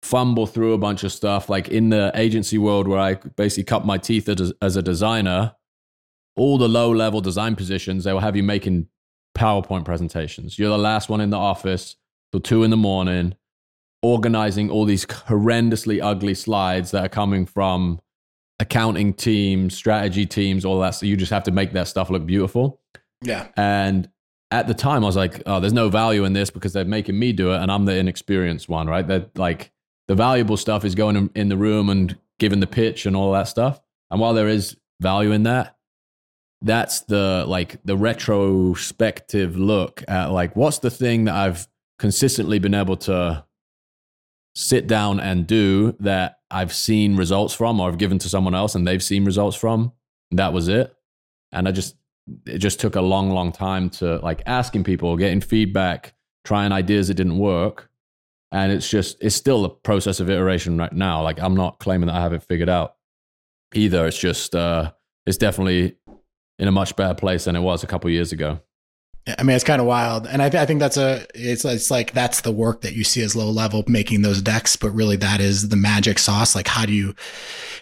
fumble 0.03 0.47
through 0.47 0.74
a 0.74 0.78
bunch 0.78 1.03
of 1.03 1.11
stuff. 1.11 1.49
Like 1.49 1.70
in 1.70 1.89
the 1.89 2.11
agency 2.15 2.57
world 2.57 2.88
where 2.88 2.99
I 2.99 3.15
basically 3.15 3.65
cut 3.65 3.86
my 3.86 3.97
teeth 3.97 4.30
as, 4.30 4.76
a 4.76 4.82
designer, 4.82 5.53
all 6.36 6.57
the 6.57 6.70
low 6.70 6.91
level 6.91 7.22
design 7.22 7.55
positions, 7.55 8.03
they 8.03 8.13
will 8.13 8.20
have 8.20 8.36
you 8.36 8.43
making 8.43 8.88
PowerPoint 9.38 9.86
presentations. 9.86 10.57
You're 10.57 10.70
the 10.70 10.78
last 10.78 11.09
one 11.09 11.22
in 11.22 11.30
the 11.30 11.38
office 11.38 11.95
till 12.32 12.41
two 12.41 12.63
in 12.63 12.72
the 12.72 12.78
morning, 12.78 13.36
organizing 14.01 14.70
all 14.70 14.86
these 14.86 15.05
horrendously 15.05 16.01
ugly 16.01 16.34
slides 16.34 16.91
that 16.91 17.05
are 17.05 17.09
coming 17.09 17.45
from 17.45 17.99
accounting 18.59 19.13
teams, 19.13 19.76
strategy 19.76 20.26
teams, 20.26 20.65
all 20.65 20.80
that. 20.80 20.91
So 20.91 21.05
you 21.05 21.18
just 21.18 21.32
have 21.32 21.43
to 21.43 21.51
make 21.51 21.74
that 21.74 21.88
stuff 21.88 22.09
look 22.09 22.26
beautiful. 22.26 22.82
Yeah. 23.22 23.47
And 23.55 24.09
at 24.52 24.68
the 24.68 24.74
time, 24.74 25.04
I 25.04 25.08
was 25.08 25.16
like, 25.16 25.41
oh, 25.45 25.60
there's 25.60 25.74
no 25.74 25.89
value 25.89 26.24
in 26.24 26.34
this 26.34 26.50
because 26.50 26.74
they're 26.74 26.86
making 26.86 27.20
me 27.20 27.34
do 27.34 27.52
it, 27.52 27.62
and 27.62 27.72
I'm 27.72 27.86
the 27.86 27.95
inexperienced 27.95 28.70
one, 28.70 28.88
right? 28.88 29.06
That 29.08 29.38
like 29.38 29.72
the 30.08 30.16
valuable 30.16 30.58
stuff 30.58 30.86
is 30.86 30.95
going 30.95 31.30
in, 31.36 31.50
the 31.50 31.58
room 31.58 31.89
and 31.89 32.18
giving 32.39 32.60
the 32.60 32.68
pitch 32.68 33.06
and 33.06 33.16
all 33.16 33.34
that 33.34 33.48
stuff. 33.48 33.82
And 34.10 34.22
while 34.22 34.34
there 34.34 34.48
is 34.48 34.78
value 35.02 35.32
in 35.32 35.43
that, 35.43 35.76
that's 36.62 37.02
the 37.02 37.45
like 37.48 37.78
the 37.84 37.98
retrospective 37.98 39.58
look 39.58 40.04
at 40.08 40.32
like 40.32 40.56
what's 40.56 40.80
the 40.80 40.89
thing 40.89 41.26
that 41.26 41.36
I've 41.36 41.68
consistently 42.00 42.58
been 42.58 42.74
able 42.74 42.98
to 42.98 43.45
sit 44.56 44.88
down 44.88 45.20
and 45.20 45.45
do 45.45 45.95
that 46.00 46.39
I've 46.50 46.74
seen 46.74 47.16
results 47.16 47.54
from 47.54 47.80
or 47.80 47.89
I've 47.89 48.00
given 48.00 48.18
to 48.20 48.30
someone 48.30 48.56
else 48.56 48.74
and 48.74 48.88
they've 48.88 49.04
seen 49.04 49.24
results 49.24 49.56
from. 49.56 49.91
That 50.32 50.52
was 50.52 50.68
it. 50.68 50.95
And 51.52 51.68
I 51.68 51.72
just 51.72 51.95
it 52.45 52.59
just 52.59 52.80
took 52.80 52.95
a 52.95 53.01
long, 53.01 53.32
long 53.32 53.51
time 53.51 53.89
to 53.91 54.17
like 54.17 54.41
asking 54.45 54.84
people, 54.84 55.15
getting 55.17 55.41
feedback, 55.41 56.13
trying 56.45 56.71
ideas 56.71 57.07
that 57.07 57.15
didn't 57.15 57.38
work. 57.38 57.89
And 58.51 58.71
it's 58.71 58.89
just 58.89 59.17
it's 59.21 59.36
still 59.36 59.65
a 59.65 59.69
process 59.69 60.19
of 60.19 60.30
iteration 60.30 60.78
right 60.78 60.93
now. 60.93 61.21
Like 61.21 61.39
I'm 61.39 61.55
not 61.55 61.80
claiming 61.80 62.07
that 62.07 62.15
I 62.15 62.21
have 62.21 62.34
it 62.34 62.43
figured 62.43 62.69
out 62.69 62.95
either. 63.73 64.07
It's 64.07 64.17
just 64.17 64.55
uh 64.55 64.91
it's 65.25 65.38
definitely 65.38 65.97
in 66.59 66.67
a 66.67 66.71
much 66.71 66.95
better 66.95 67.13
place 67.13 67.45
than 67.45 67.55
it 67.55 67.61
was 67.61 67.84
a 67.84 67.88
couple 67.88 68.09
years 68.09 68.32
ago. 68.32 68.59
I 69.38 69.43
mean, 69.43 69.57
it's 69.57 69.65
kind 69.65 69.82
of 69.82 69.88
wild, 69.88 70.25
and 70.25 70.41
I, 70.41 70.49
th- 70.49 70.61
I 70.61 70.65
think 70.65 70.80
that's 70.80 70.95
a 70.95 71.28
it's 71.36 71.65
it's 71.65 71.91
like 71.91 72.13
that's 72.13 72.41
the 72.41 72.51
work 72.51 72.82
that 72.82 72.93
you 72.93 73.03
see 73.03 73.21
as 73.21 73.36
low 73.36 73.49
level 73.49 73.84
making 73.86 74.21
those 74.21 74.41
decks, 74.41 74.78
but 74.78 74.91
really 74.91 75.17
that 75.17 75.41
is 75.41 75.67
the 75.67 75.75
magic 75.75 76.17
sauce. 76.17 76.55
Like, 76.55 76.69
how 76.69 76.86
do 76.86 76.93
you? 76.93 77.13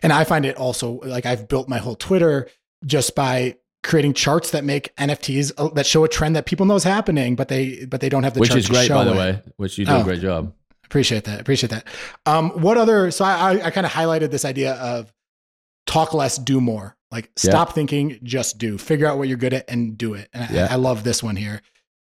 And 0.01 0.11
I 0.11 0.23
find 0.23 0.43
it 0.43 0.57
also 0.57 0.99
like 1.03 1.27
I've 1.27 1.47
built 1.47 1.69
my 1.69 1.77
whole 1.77 1.95
Twitter 1.95 2.49
just 2.83 3.13
by 3.13 3.57
creating 3.85 4.13
charts 4.13 4.51
that 4.51 4.63
make 4.63 4.95
NFTs 4.95 5.51
uh, 5.57 5.69
that 5.69 5.85
show 5.85 6.03
a 6.03 6.09
trend 6.09 6.35
that 6.35 6.45
people 6.45 6.65
know 6.65 6.75
is 6.75 6.83
happening, 6.83 7.35
but 7.35 7.47
they 7.47 7.85
but 7.85 8.01
they 8.01 8.09
don't 8.09 8.23
have 8.23 8.33
the 8.33 8.39
which 8.39 8.55
is 8.55 8.67
great 8.67 8.89
by 8.89 9.03
the 9.03 9.13
it. 9.13 9.17
way. 9.17 9.41
Which 9.57 9.77
you 9.77 9.85
do 9.85 9.91
oh, 9.91 10.01
a 10.01 10.03
great 10.03 10.21
job. 10.21 10.53
Appreciate 10.85 11.23
that. 11.25 11.39
Appreciate 11.39 11.69
that. 11.69 11.87
Um, 12.25 12.51
what 12.61 12.77
other? 12.77 13.11
So 13.11 13.25
I 13.25 13.53
I, 13.53 13.65
I 13.67 13.71
kind 13.71 13.85
of 13.85 13.91
highlighted 13.91 14.31
this 14.31 14.45
idea 14.45 14.73
of 14.73 15.11
talk 15.85 16.13
less, 16.13 16.37
do 16.37 16.59
more. 16.59 16.95
Like 17.11 17.31
stop 17.35 17.69
yeah. 17.69 17.73
thinking, 17.73 18.19
just 18.23 18.57
do. 18.57 18.77
Figure 18.77 19.07
out 19.07 19.17
what 19.17 19.27
you're 19.27 19.37
good 19.37 19.53
at 19.53 19.69
and 19.69 19.97
do 19.97 20.15
it. 20.15 20.27
And 20.33 20.49
yeah. 20.51 20.67
I, 20.69 20.73
I, 20.73 20.75
love 20.75 21.03
this 21.03 21.23
one 21.23 21.35
here 21.35 21.61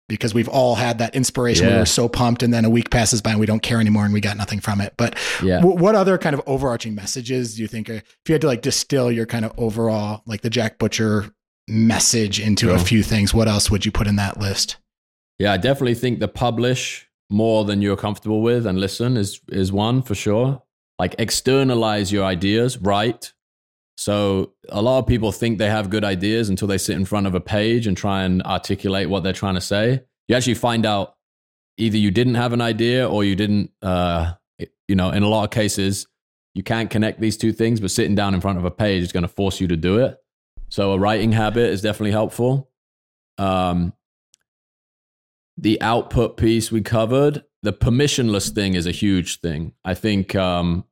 because 0.08 0.32
we've 0.32 0.48
all 0.48 0.74
had 0.74 0.98
that 0.98 1.14
inspiration. 1.14 1.66
Yeah. 1.66 1.74
We 1.74 1.78
were 1.80 1.86
so 1.86 2.08
pumped, 2.08 2.42
and 2.42 2.54
then 2.54 2.64
a 2.64 2.70
week 2.70 2.90
passes 2.90 3.20
by 3.20 3.32
and 3.32 3.40
we 3.40 3.46
don't 3.46 3.62
care 3.62 3.80
anymore, 3.80 4.04
and 4.04 4.14
we 4.14 4.20
got 4.20 4.36
nothing 4.36 4.60
from 4.60 4.80
it. 4.80 4.94
But 4.96 5.18
yeah. 5.42 5.56
w- 5.56 5.76
what 5.76 5.94
other 5.94 6.16
kind 6.16 6.34
of 6.34 6.40
overarching 6.46 6.94
messages 6.94 7.56
do 7.56 7.62
you 7.62 7.68
think? 7.68 7.90
Are, 7.90 7.94
if 7.94 8.22
you 8.28 8.32
had 8.32 8.40
to 8.42 8.46
like 8.46 8.62
distill 8.62 9.10
your 9.10 9.26
kind 9.26 9.44
of 9.44 9.52
overall, 9.58 10.22
like 10.24 10.40
the 10.40 10.50
Jack 10.50 10.78
Butcher 10.78 11.32
message 11.72 12.38
into 12.40 12.72
a 12.72 12.78
few 12.78 13.02
things, 13.02 13.32
what 13.32 13.48
else 13.48 13.70
would 13.70 13.84
you 13.84 13.92
put 13.92 14.06
in 14.06 14.16
that 14.16 14.38
list? 14.38 14.76
Yeah, 15.38 15.52
I 15.52 15.56
definitely 15.56 15.94
think 15.94 16.20
the 16.20 16.28
publish 16.28 17.08
more 17.30 17.64
than 17.64 17.80
you're 17.80 17.96
comfortable 17.96 18.42
with 18.42 18.66
and 18.66 18.78
listen 18.78 19.16
is 19.16 19.40
is 19.48 19.72
one 19.72 20.02
for 20.02 20.14
sure. 20.14 20.62
Like 20.98 21.14
externalize 21.18 22.12
your 22.12 22.24
ideas, 22.24 22.78
write, 22.78 23.32
so 23.96 24.54
a 24.68 24.82
lot 24.82 24.98
of 24.98 25.06
people 25.06 25.32
think 25.32 25.58
they 25.58 25.68
have 25.68 25.90
good 25.90 26.04
ideas 26.04 26.48
until 26.48 26.68
they 26.68 26.78
sit 26.78 26.96
in 26.96 27.04
front 27.04 27.26
of 27.26 27.34
a 27.34 27.40
page 27.40 27.86
and 27.86 27.96
try 27.96 28.24
and 28.24 28.42
articulate 28.42 29.08
what 29.08 29.22
they're 29.22 29.32
trying 29.32 29.54
to 29.54 29.60
say. 29.60 30.02
You 30.28 30.36
actually 30.36 30.54
find 30.54 30.86
out 30.86 31.14
either 31.76 31.96
you 31.96 32.10
didn't 32.10 32.34
have 32.34 32.52
an 32.52 32.60
idea 32.60 33.08
or 33.08 33.24
you 33.24 33.36
didn't. 33.36 33.70
Uh, 33.80 34.34
you 34.88 34.96
know, 34.96 35.10
in 35.10 35.22
a 35.22 35.28
lot 35.28 35.44
of 35.44 35.50
cases, 35.50 36.06
you 36.54 36.62
can't 36.62 36.90
connect 36.90 37.20
these 37.20 37.36
two 37.36 37.52
things. 37.52 37.80
But 37.80 37.90
sitting 37.90 38.14
down 38.14 38.34
in 38.34 38.40
front 38.40 38.58
of 38.58 38.64
a 38.64 38.70
page 38.70 39.02
is 39.02 39.12
going 39.12 39.22
to 39.22 39.28
force 39.28 39.60
you 39.60 39.68
to 39.68 39.76
do 39.76 39.98
it. 39.98 40.18
So 40.72 40.92
a 40.94 40.98
writing 40.98 41.32
habit 41.32 41.68
is 41.68 41.82
definitely 41.82 42.12
helpful. 42.12 42.70
Um, 43.36 43.92
the 45.58 45.78
output 45.82 46.38
piece 46.38 46.72
we 46.72 46.80
covered. 46.80 47.44
The 47.62 47.74
permissionless 47.74 48.54
thing 48.54 48.72
is 48.72 48.86
a 48.86 48.90
huge 48.90 49.40
thing. 49.40 49.74
I 49.84 49.92
think, 49.92 50.34
um, 50.34 50.86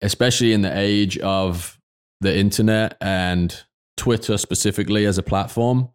especially 0.00 0.54
in 0.54 0.62
the 0.62 0.74
age 0.74 1.18
of 1.18 1.78
the 2.22 2.34
internet 2.34 2.96
and 3.02 3.62
Twitter 3.98 4.38
specifically 4.38 5.04
as 5.04 5.18
a 5.18 5.22
platform, 5.22 5.90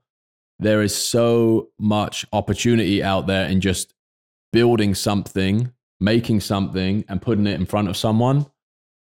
there 0.60 0.84
is 0.84 0.96
so 0.96 1.70
much 1.80 2.28
opportunity 2.34 3.02
out 3.02 3.26
there 3.26 3.50
in 3.50 3.60
just 3.60 3.96
building 4.54 4.94
something, 4.94 5.74
making 6.00 6.42
something, 6.42 7.06
and 7.10 7.20
putting 7.20 7.48
it 7.48 7.60
in 7.60 7.66
front 7.66 7.90
of 7.90 7.98
someone 7.98 8.46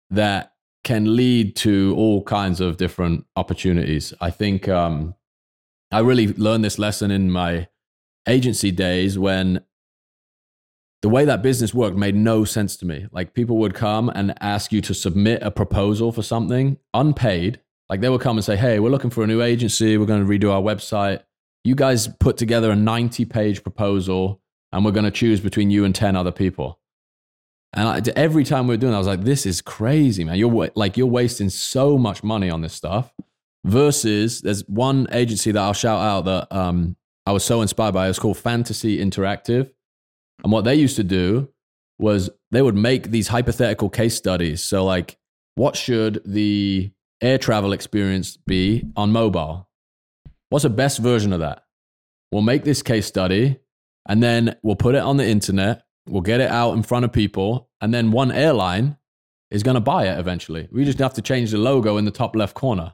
that 0.09 0.52
can 0.83 1.15
lead 1.15 1.55
to 1.55 1.93
all 1.97 2.23
kinds 2.23 2.59
of 2.59 2.77
different 2.77 3.25
opportunities. 3.35 4.13
I 4.19 4.29
think 4.29 4.67
um, 4.67 5.15
I 5.91 5.99
really 5.99 6.27
learned 6.27 6.65
this 6.65 6.77
lesson 6.77 7.11
in 7.11 7.31
my 7.31 7.67
agency 8.27 8.71
days 8.71 9.17
when 9.17 9.63
the 11.01 11.09
way 11.09 11.25
that 11.25 11.41
business 11.41 11.73
worked 11.73 11.97
made 11.97 12.15
no 12.15 12.45
sense 12.45 12.77
to 12.77 12.85
me. 12.85 13.07
Like 13.11 13.33
people 13.33 13.57
would 13.57 13.73
come 13.73 14.09
and 14.09 14.33
ask 14.41 14.71
you 14.71 14.81
to 14.81 14.93
submit 14.93 15.43
a 15.43 15.51
proposal 15.51 16.11
for 16.11 16.21
something 16.21 16.77
unpaid. 16.93 17.59
Like 17.89 18.01
they 18.01 18.09
would 18.09 18.21
come 18.21 18.37
and 18.37 18.45
say, 18.45 18.55
Hey, 18.55 18.79
we're 18.79 18.89
looking 18.89 19.09
for 19.09 19.23
a 19.23 19.27
new 19.27 19.41
agency. 19.41 19.97
We're 19.97 20.05
going 20.05 20.25
to 20.25 20.31
redo 20.31 20.51
our 20.51 20.61
website. 20.61 21.23
You 21.65 21.75
guys 21.75 22.07
put 22.07 22.37
together 22.37 22.71
a 22.71 22.75
90 22.75 23.25
page 23.25 23.63
proposal 23.63 24.41
and 24.71 24.83
we're 24.83 24.91
going 24.91 25.05
to 25.05 25.11
choose 25.11 25.39
between 25.39 25.69
you 25.69 25.85
and 25.85 25.93
10 25.93 26.15
other 26.15 26.31
people. 26.31 26.79
And 27.73 27.87
I, 27.87 28.01
every 28.15 28.43
time 28.43 28.67
we 28.67 28.73
were 28.73 28.77
doing 28.77 28.91
that, 28.91 28.97
I 28.97 28.99
was 28.99 29.07
like, 29.07 29.23
this 29.23 29.45
is 29.45 29.61
crazy, 29.61 30.23
man. 30.23 30.37
You're 30.37 30.69
like, 30.75 30.95
you're 30.95 31.07
wasting 31.07 31.49
so 31.49 31.97
much 31.97 32.23
money 32.23 32.49
on 32.49 32.61
this 32.61 32.73
stuff 32.73 33.11
versus 33.65 34.41
there's 34.41 34.67
one 34.67 35.07
agency 35.11 35.51
that 35.51 35.59
I'll 35.59 35.73
shout 35.73 36.01
out 36.01 36.25
that 36.25 36.55
um, 36.55 36.95
I 37.25 37.31
was 37.31 37.43
so 37.43 37.61
inspired 37.61 37.93
by. 37.93 38.09
It's 38.09 38.19
called 38.19 38.37
Fantasy 38.37 38.99
Interactive 38.99 39.71
and 40.43 40.51
what 40.51 40.65
they 40.65 40.75
used 40.75 40.97
to 40.97 41.03
do 41.03 41.49
was 41.99 42.29
they 42.51 42.61
would 42.61 42.75
make 42.75 43.11
these 43.11 43.27
hypothetical 43.29 43.89
case 43.89 44.15
studies. 44.15 44.61
So, 44.61 44.83
like, 44.83 45.17
what 45.55 45.75
should 45.75 46.21
the 46.25 46.91
air 47.21 47.37
travel 47.37 47.71
experience 47.73 48.37
be 48.37 48.83
on 48.95 49.11
mobile? 49.11 49.69
What's 50.49 50.63
the 50.63 50.69
best 50.69 50.99
version 50.99 51.33
of 51.33 51.39
that? 51.39 51.63
We'll 52.31 52.41
make 52.41 52.63
this 52.63 52.81
case 52.81 53.05
study 53.05 53.59
and 54.07 54.21
then 54.21 54.55
we'll 54.63 54.75
put 54.75 54.95
it 54.95 55.01
on 55.01 55.17
the 55.17 55.25
internet. 55.27 55.82
We'll 56.07 56.21
get 56.21 56.41
it 56.41 56.49
out 56.49 56.73
in 56.73 56.83
front 56.83 57.05
of 57.05 57.13
people. 57.13 57.69
And 57.81 57.93
then 57.93 58.11
one 58.11 58.31
airline 58.31 58.97
is 59.51 59.63
going 59.63 59.75
to 59.75 59.81
buy 59.81 60.07
it 60.07 60.19
eventually. 60.19 60.67
We 60.71 60.83
just 60.85 60.99
have 60.99 61.13
to 61.13 61.21
change 61.21 61.51
the 61.51 61.57
logo 61.57 61.97
in 61.97 62.05
the 62.05 62.11
top 62.11 62.35
left 62.35 62.55
corner. 62.55 62.93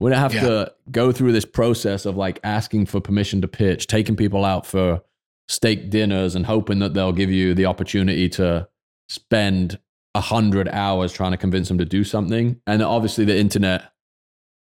We 0.00 0.10
don't 0.10 0.18
have 0.18 0.34
yeah. 0.34 0.40
to 0.42 0.74
go 0.90 1.10
through 1.10 1.32
this 1.32 1.44
process 1.44 2.06
of 2.06 2.16
like 2.16 2.38
asking 2.44 2.86
for 2.86 3.00
permission 3.00 3.40
to 3.40 3.48
pitch, 3.48 3.86
taking 3.88 4.14
people 4.14 4.44
out 4.44 4.66
for 4.66 5.02
steak 5.48 5.90
dinners 5.90 6.34
and 6.34 6.46
hoping 6.46 6.78
that 6.78 6.94
they'll 6.94 7.12
give 7.12 7.30
you 7.30 7.54
the 7.54 7.66
opportunity 7.66 8.28
to 8.28 8.68
spend 9.08 9.78
a 10.14 10.20
hundred 10.20 10.68
hours 10.68 11.12
trying 11.12 11.32
to 11.32 11.36
convince 11.36 11.68
them 11.68 11.78
to 11.78 11.84
do 11.84 12.04
something. 12.04 12.60
And 12.66 12.82
obviously 12.82 13.24
the 13.24 13.36
internet 13.36 13.92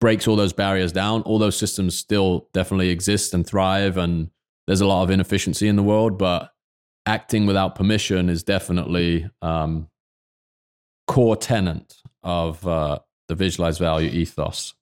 breaks 0.01 0.27
all 0.27 0.35
those 0.35 0.53
barriers 0.53 0.91
down. 0.91 1.21
All 1.21 1.39
those 1.39 1.57
systems 1.57 1.95
still 1.95 2.49
definitely 2.51 2.89
exist 2.89 3.33
and 3.33 3.45
thrive 3.45 3.97
and 3.97 4.31
there's 4.67 4.81
a 4.81 4.87
lot 4.87 5.03
of 5.03 5.09
inefficiency 5.09 5.67
in 5.67 5.75
the 5.75 5.83
world, 5.83 6.17
but 6.17 6.51
acting 7.11 7.45
without 7.45 7.75
permission 7.75 8.29
is 8.29 8.41
definitely 8.41 9.29
um, 9.41 9.89
core 11.07 11.35
tenant 11.35 11.97
of 12.23 12.65
uh, 12.65 12.99
the 13.27 13.35
Visualize 13.35 13.77
Value 13.77 14.09
ethos. 14.09 14.73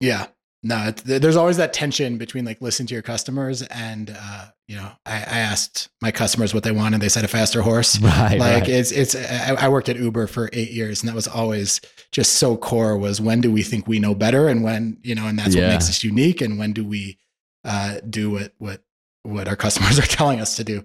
Yeah, 0.00 0.26
no, 0.62 0.90
there's 0.90 1.36
always 1.36 1.56
that 1.56 1.72
tension 1.72 2.18
between 2.18 2.44
like 2.44 2.60
listen 2.60 2.86
to 2.86 2.94
your 2.94 3.02
customers 3.02 3.62
and 3.62 4.14
uh, 4.16 4.46
you 4.68 4.76
know 4.76 4.92
I, 5.06 5.14
I, 5.14 5.38
asked 5.38 5.88
my 6.00 6.12
customers 6.12 6.54
what 6.54 6.62
they 6.62 6.70
wanted. 6.70 7.00
They 7.00 7.08
said 7.08 7.24
a 7.24 7.28
faster 7.28 7.62
horse. 7.62 7.98
Right. 8.02 8.38
Like 8.38 8.62
right. 8.62 8.68
it's 8.68 8.92
it's. 8.92 9.16
I, 9.16 9.68
worked 9.68 9.88
at 9.88 9.96
Uber 9.96 10.26
for 10.28 10.50
eight 10.52 10.70
years, 10.70 11.00
and 11.00 11.08
that 11.08 11.16
was 11.16 11.26
always 11.26 11.80
just 12.12 12.34
so 12.34 12.56
core. 12.56 12.96
Was 12.96 13.20
when 13.20 13.40
do 13.40 13.50
we 13.50 13.62
think 13.62 13.88
we 13.88 13.98
know 13.98 14.14
better, 14.14 14.46
and 14.46 14.62
when 14.62 14.98
you 15.02 15.14
know, 15.14 15.26
and 15.26 15.38
that's 15.38 15.54
yeah. 15.54 15.62
what 15.62 15.72
makes 15.72 15.88
us 15.88 16.04
unique, 16.04 16.40
and 16.40 16.58
when 16.58 16.72
do 16.72 16.84
we 16.84 17.18
uh, 17.64 17.96
do 18.08 18.30
what 18.30 18.52
what 18.58 18.82
what 19.22 19.48
our 19.48 19.56
customers 19.64 19.98
are 19.98 20.02
telling 20.02 20.40
us 20.40 20.56
to 20.56 20.64
do. 20.64 20.84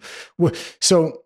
So, 0.79 1.23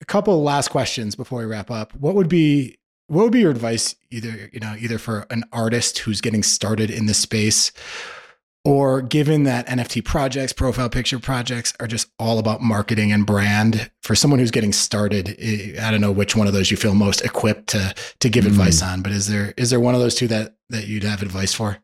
a 0.00 0.04
couple 0.04 0.42
last 0.42 0.68
questions 0.68 1.14
before 1.14 1.40
we 1.40 1.44
wrap 1.44 1.70
up. 1.70 1.94
What 1.94 2.14
would 2.14 2.28
be 2.28 2.78
what 3.06 3.24
would 3.24 3.32
be 3.32 3.40
your 3.40 3.50
advice 3.50 3.94
either 4.10 4.48
you 4.52 4.60
know 4.60 4.74
either 4.78 4.98
for 4.98 5.26
an 5.30 5.44
artist 5.52 5.98
who's 6.00 6.20
getting 6.20 6.42
started 6.42 6.90
in 6.90 7.06
this 7.06 7.18
space 7.18 7.72
or 8.64 9.02
given 9.02 9.42
that 9.42 9.66
NFT 9.66 10.04
projects, 10.04 10.52
profile 10.52 10.88
picture 10.88 11.18
projects 11.18 11.74
are 11.80 11.88
just 11.88 12.08
all 12.18 12.38
about 12.38 12.60
marketing 12.60 13.10
and 13.10 13.26
brand 13.26 13.90
for 14.02 14.14
someone 14.14 14.38
who's 14.38 14.52
getting 14.52 14.72
started, 14.72 15.36
I 15.80 15.90
don't 15.90 16.00
know 16.00 16.12
which 16.12 16.36
one 16.36 16.46
of 16.46 16.52
those 16.52 16.70
you 16.70 16.76
feel 16.76 16.94
most 16.94 17.22
equipped 17.22 17.70
to 17.70 17.92
to 18.20 18.28
give 18.28 18.44
mm. 18.44 18.48
advice 18.48 18.80
on, 18.82 19.02
but 19.02 19.10
is 19.10 19.26
there 19.26 19.52
is 19.56 19.70
there 19.70 19.80
one 19.80 19.94
of 19.94 20.00
those 20.00 20.14
two 20.14 20.28
that 20.28 20.54
that 20.70 20.86
you'd 20.86 21.02
have 21.02 21.22
advice 21.22 21.52
for? 21.52 21.78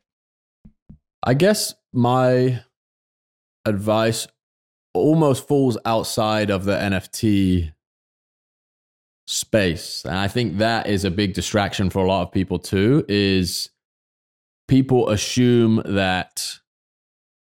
I 1.24 1.34
guess 1.34 1.74
my 1.92 2.62
advice 3.64 4.28
almost 4.94 5.46
falls 5.46 5.78
outside 5.84 6.50
of 6.50 6.64
the 6.64 6.76
NFT 6.76 7.72
space. 9.26 10.04
And 10.04 10.16
I 10.16 10.26
think 10.26 10.58
that 10.58 10.86
is 10.86 11.04
a 11.04 11.10
big 11.10 11.34
distraction 11.34 11.90
for 11.90 12.02
a 12.02 12.08
lot 12.08 12.22
of 12.22 12.32
people 12.32 12.58
too 12.58 13.04
is 13.08 13.70
people 14.68 15.10
assume 15.10 15.82
that 15.84 16.58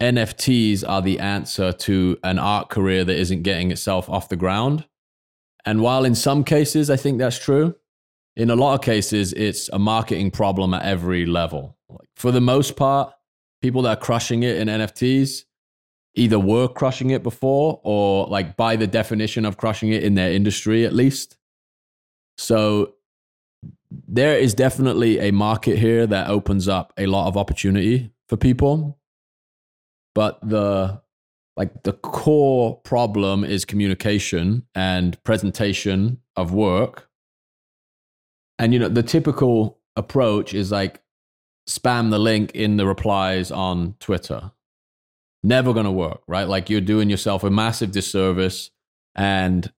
NFTs 0.02 0.84
are 0.86 1.00
the 1.00 1.18
answer 1.18 1.72
to 1.72 2.18
an 2.24 2.38
art 2.38 2.68
career 2.68 3.04
that 3.04 3.16
isn't 3.16 3.42
getting 3.42 3.70
itself 3.70 4.10
off 4.10 4.28
the 4.28 4.36
ground. 4.36 4.86
And 5.64 5.80
while 5.80 6.04
in 6.04 6.14
some 6.14 6.44
cases 6.44 6.90
I 6.90 6.96
think 6.96 7.18
that's 7.18 7.38
true, 7.38 7.74
in 8.36 8.50
a 8.50 8.56
lot 8.56 8.74
of 8.74 8.82
cases 8.82 9.32
it's 9.32 9.70
a 9.72 9.78
marketing 9.78 10.30
problem 10.30 10.74
at 10.74 10.82
every 10.82 11.24
level. 11.24 11.78
For 12.16 12.30
the 12.30 12.40
most 12.42 12.76
part, 12.76 13.14
people 13.62 13.82
that 13.82 13.98
are 13.98 14.00
crushing 14.00 14.42
it 14.42 14.56
in 14.56 14.68
NFTs 14.68 15.44
either 16.14 16.38
were 16.38 16.68
crushing 16.68 17.10
it 17.10 17.22
before 17.22 17.80
or 17.82 18.26
like 18.26 18.56
by 18.56 18.76
the 18.76 18.86
definition 18.86 19.44
of 19.44 19.56
crushing 19.56 19.90
it 19.90 20.02
in 20.02 20.14
their 20.14 20.32
industry 20.32 20.84
at 20.84 20.92
least. 20.92 21.36
So 22.36 22.94
there 23.90 24.36
is 24.36 24.54
definitely 24.54 25.18
a 25.18 25.30
market 25.30 25.78
here 25.78 26.06
that 26.06 26.28
opens 26.28 26.68
up 26.68 26.92
a 26.98 27.06
lot 27.06 27.28
of 27.28 27.36
opportunity 27.36 28.10
for 28.28 28.36
people. 28.36 28.98
But 30.14 30.38
the 30.46 31.00
like 31.56 31.82
the 31.82 31.92
core 31.92 32.76
problem 32.78 33.44
is 33.44 33.64
communication 33.64 34.66
and 34.74 35.22
presentation 35.24 36.18
of 36.36 36.52
work. 36.52 37.08
And 38.58 38.72
you 38.72 38.78
know, 38.78 38.88
the 38.88 39.02
typical 39.02 39.78
approach 39.96 40.54
is 40.54 40.72
like 40.72 41.02
spam 41.68 42.10
the 42.10 42.18
link 42.18 42.52
in 42.52 42.76
the 42.76 42.86
replies 42.86 43.50
on 43.50 43.94
Twitter 44.00 44.50
never 45.42 45.72
going 45.72 45.84
to 45.84 45.92
work, 45.92 46.22
right? 46.26 46.48
Like 46.48 46.70
you're 46.70 46.80
doing 46.80 47.10
yourself 47.10 47.44
a 47.44 47.50
massive 47.50 47.92
disservice. 47.92 48.70
And 49.14 49.72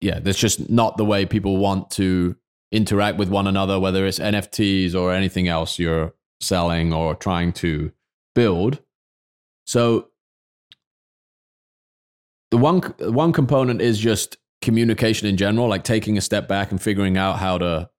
yeah, 0.00 0.20
that's 0.20 0.38
just 0.38 0.70
not 0.70 0.96
the 0.96 1.04
way 1.04 1.26
people 1.26 1.56
want 1.56 1.90
to 1.92 2.36
interact 2.72 3.18
with 3.18 3.28
one 3.28 3.46
another, 3.46 3.80
whether 3.80 4.06
it's 4.06 4.18
NFTs 4.18 4.94
or 4.94 5.12
anything 5.12 5.48
else 5.48 5.78
you're 5.78 6.14
selling 6.40 6.92
or 6.92 7.14
trying 7.14 7.52
to 7.54 7.92
build. 8.34 8.80
So 9.66 10.08
the 12.50 12.56
one 12.56 12.80
one 12.98 13.32
component 13.32 13.80
is 13.80 13.98
just 13.98 14.36
communication 14.62 15.28
in 15.28 15.36
general, 15.36 15.68
like 15.68 15.84
taking 15.84 16.18
a 16.18 16.20
step 16.20 16.48
back 16.48 16.70
and 16.70 16.80
figuring 16.80 17.16
out 17.16 17.38
how 17.38 17.58
to 17.58 17.90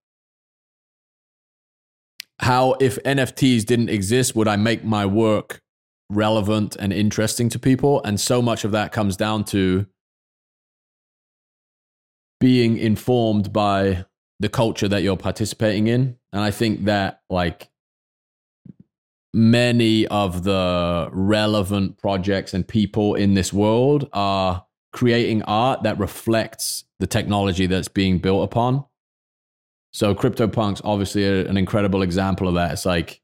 how 2.39 2.75
if 2.79 3.01
NFTs 3.03 3.65
didn't 3.65 3.89
exist, 3.89 4.35
would 4.35 4.47
I 4.47 4.55
make 4.55 4.83
my 4.83 5.05
work 5.05 5.60
relevant 6.11 6.75
and 6.75 6.93
interesting 6.93 7.49
to 7.49 7.59
people. 7.59 8.01
And 8.03 8.19
so 8.19 8.41
much 8.41 8.63
of 8.63 8.71
that 8.71 8.91
comes 8.91 9.17
down 9.17 9.45
to 9.45 9.87
being 12.39 12.77
informed 12.77 13.53
by 13.53 14.05
the 14.39 14.49
culture 14.49 14.87
that 14.87 15.03
you're 15.03 15.17
participating 15.17 15.87
in. 15.87 16.17
And 16.33 16.41
I 16.41 16.51
think 16.51 16.85
that, 16.85 17.21
like, 17.29 17.69
many 19.33 20.07
of 20.07 20.43
the 20.43 21.09
relevant 21.11 21.97
projects 21.97 22.53
and 22.53 22.67
people 22.67 23.15
in 23.15 23.33
this 23.33 23.53
world 23.53 24.09
are 24.11 24.65
creating 24.91 25.41
art 25.43 25.83
that 25.83 25.97
reflects 25.99 26.83
the 26.99 27.07
technology 27.07 27.65
that's 27.65 27.87
being 27.87 28.19
built 28.19 28.43
upon. 28.43 28.83
So 29.93 30.15
CryptoPunk's 30.15 30.81
obviously 30.83 31.45
an 31.47 31.57
incredible 31.57 32.01
example 32.01 32.47
of 32.47 32.55
that. 32.55 32.71
It's 32.71 32.85
like 32.85 33.21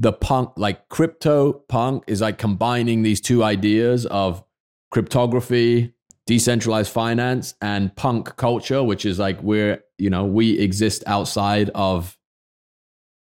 the 0.00 0.14
punk, 0.14 0.52
like 0.56 0.88
crypto 0.88 1.52
punk, 1.52 2.04
is 2.06 2.22
like 2.22 2.38
combining 2.38 3.02
these 3.02 3.20
two 3.20 3.44
ideas 3.44 4.06
of 4.06 4.42
cryptography, 4.90 5.92
decentralized 6.26 6.90
finance, 6.90 7.54
and 7.60 7.94
punk 7.96 8.34
culture, 8.36 8.82
which 8.82 9.04
is 9.04 9.18
like 9.18 9.42
we're, 9.42 9.84
you 9.98 10.08
know, 10.08 10.24
we 10.24 10.58
exist 10.58 11.04
outside 11.06 11.70
of 11.74 12.16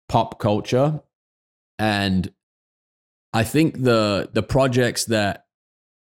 pop 0.09 0.39
culture. 0.39 0.99
And 1.78 2.34
I 3.34 3.43
think 3.43 3.84
the 3.84 4.32
the 4.34 4.43
projects 4.43 5.05
that 5.05 5.45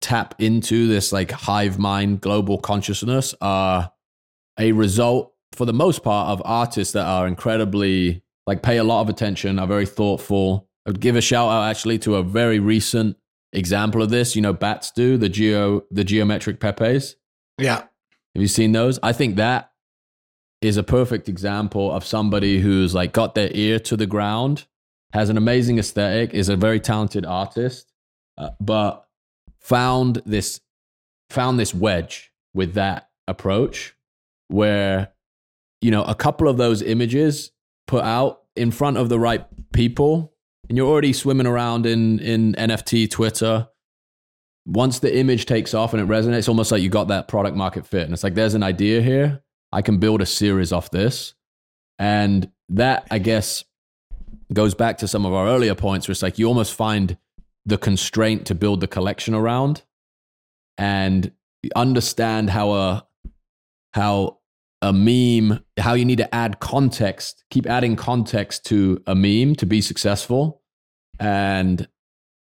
tap 0.00 0.36
into 0.38 0.88
this 0.88 1.12
like 1.12 1.32
hive 1.32 1.78
mind 1.78 2.22
global 2.22 2.58
consciousness 2.58 3.34
are 3.42 3.92
a 4.58 4.72
result 4.72 5.34
for 5.52 5.66
the 5.66 5.72
most 5.74 6.02
part 6.02 6.30
of 6.30 6.40
artists 6.46 6.94
that 6.94 7.04
are 7.04 7.26
incredibly 7.26 8.22
like 8.46 8.62
pay 8.62 8.76
a 8.76 8.84
lot 8.84 9.00
of 9.02 9.08
attention, 9.08 9.58
are 9.58 9.66
very 9.66 9.86
thoughtful. 9.86 10.68
I'd 10.86 11.00
give 11.00 11.16
a 11.16 11.20
shout 11.20 11.48
out 11.48 11.68
actually 11.68 11.98
to 12.00 12.16
a 12.16 12.22
very 12.22 12.58
recent 12.58 13.16
example 13.52 14.02
of 14.02 14.10
this. 14.10 14.36
You 14.36 14.42
know, 14.42 14.52
bats 14.52 14.90
do 14.90 15.16
the 15.16 15.28
geo 15.28 15.82
the 15.90 16.04
geometric 16.04 16.60
pepes. 16.60 17.16
Yeah. 17.58 17.84
Have 18.34 18.42
you 18.42 18.48
seen 18.48 18.72
those? 18.72 18.98
I 19.02 19.12
think 19.12 19.36
that 19.36 19.72
is 20.62 20.76
a 20.76 20.82
perfect 20.82 21.28
example 21.28 21.90
of 21.92 22.04
somebody 22.04 22.60
who's 22.60 22.94
like 22.94 23.12
got 23.12 23.34
their 23.34 23.50
ear 23.52 23.78
to 23.80 23.96
the 23.96 24.06
ground, 24.06 24.66
has 25.12 25.28
an 25.28 25.36
amazing 25.36 25.78
aesthetic, 25.78 26.34
is 26.34 26.48
a 26.48 26.56
very 26.56 26.80
talented 26.80 27.24
artist, 27.24 27.92
uh, 28.38 28.50
but 28.60 29.06
found 29.58 30.22
this 30.26 30.60
found 31.30 31.58
this 31.58 31.74
wedge 31.74 32.32
with 32.54 32.74
that 32.74 33.08
approach 33.26 33.94
where 34.48 35.12
you 35.80 35.90
know 35.90 36.04
a 36.04 36.14
couple 36.14 36.48
of 36.48 36.56
those 36.56 36.82
images 36.82 37.50
put 37.86 38.04
out 38.04 38.42
in 38.54 38.70
front 38.70 38.96
of 38.96 39.08
the 39.08 39.18
right 39.18 39.44
people. 39.72 40.32
And 40.68 40.76
you're 40.76 40.88
already 40.88 41.12
swimming 41.12 41.46
around 41.46 41.86
in 41.86 42.18
in 42.18 42.54
NFT 42.54 43.10
Twitter. 43.10 43.68
Once 44.66 44.98
the 44.98 45.16
image 45.16 45.46
takes 45.46 45.74
off 45.74 45.94
and 45.94 46.02
it 46.02 46.08
resonates 46.08 46.48
almost 46.48 46.72
like 46.72 46.82
you 46.82 46.88
got 46.88 47.08
that 47.08 47.28
product 47.28 47.56
market 47.56 47.86
fit. 47.86 48.02
And 48.02 48.12
it's 48.12 48.24
like 48.24 48.34
there's 48.34 48.54
an 48.54 48.64
idea 48.64 49.00
here. 49.00 49.42
I 49.72 49.82
can 49.82 49.98
build 49.98 50.20
a 50.22 50.26
series 50.26 50.72
off 50.72 50.90
this. 50.90 51.34
And 51.98 52.50
that 52.70 53.06
I 53.10 53.18
guess 53.18 53.64
goes 54.52 54.74
back 54.74 54.98
to 54.98 55.08
some 55.08 55.24
of 55.24 55.32
our 55.32 55.46
earlier 55.46 55.74
points 55.74 56.08
where 56.08 56.12
it's 56.12 56.22
like 56.22 56.38
you 56.38 56.46
almost 56.46 56.74
find 56.74 57.16
the 57.64 57.78
constraint 57.78 58.46
to 58.46 58.54
build 58.54 58.80
the 58.80 58.86
collection 58.86 59.34
around 59.34 59.82
and 60.78 61.32
understand 61.74 62.50
how 62.50 62.72
a 62.72 63.06
how 63.92 64.38
a 64.86 64.92
meme, 64.92 65.58
how 65.78 65.94
you 65.94 66.04
need 66.04 66.18
to 66.18 66.32
add 66.32 66.60
context, 66.60 67.44
keep 67.50 67.66
adding 67.66 67.96
context 67.96 68.64
to 68.66 69.02
a 69.08 69.16
meme 69.16 69.56
to 69.56 69.66
be 69.66 69.80
successful. 69.80 70.62
And 71.18 71.88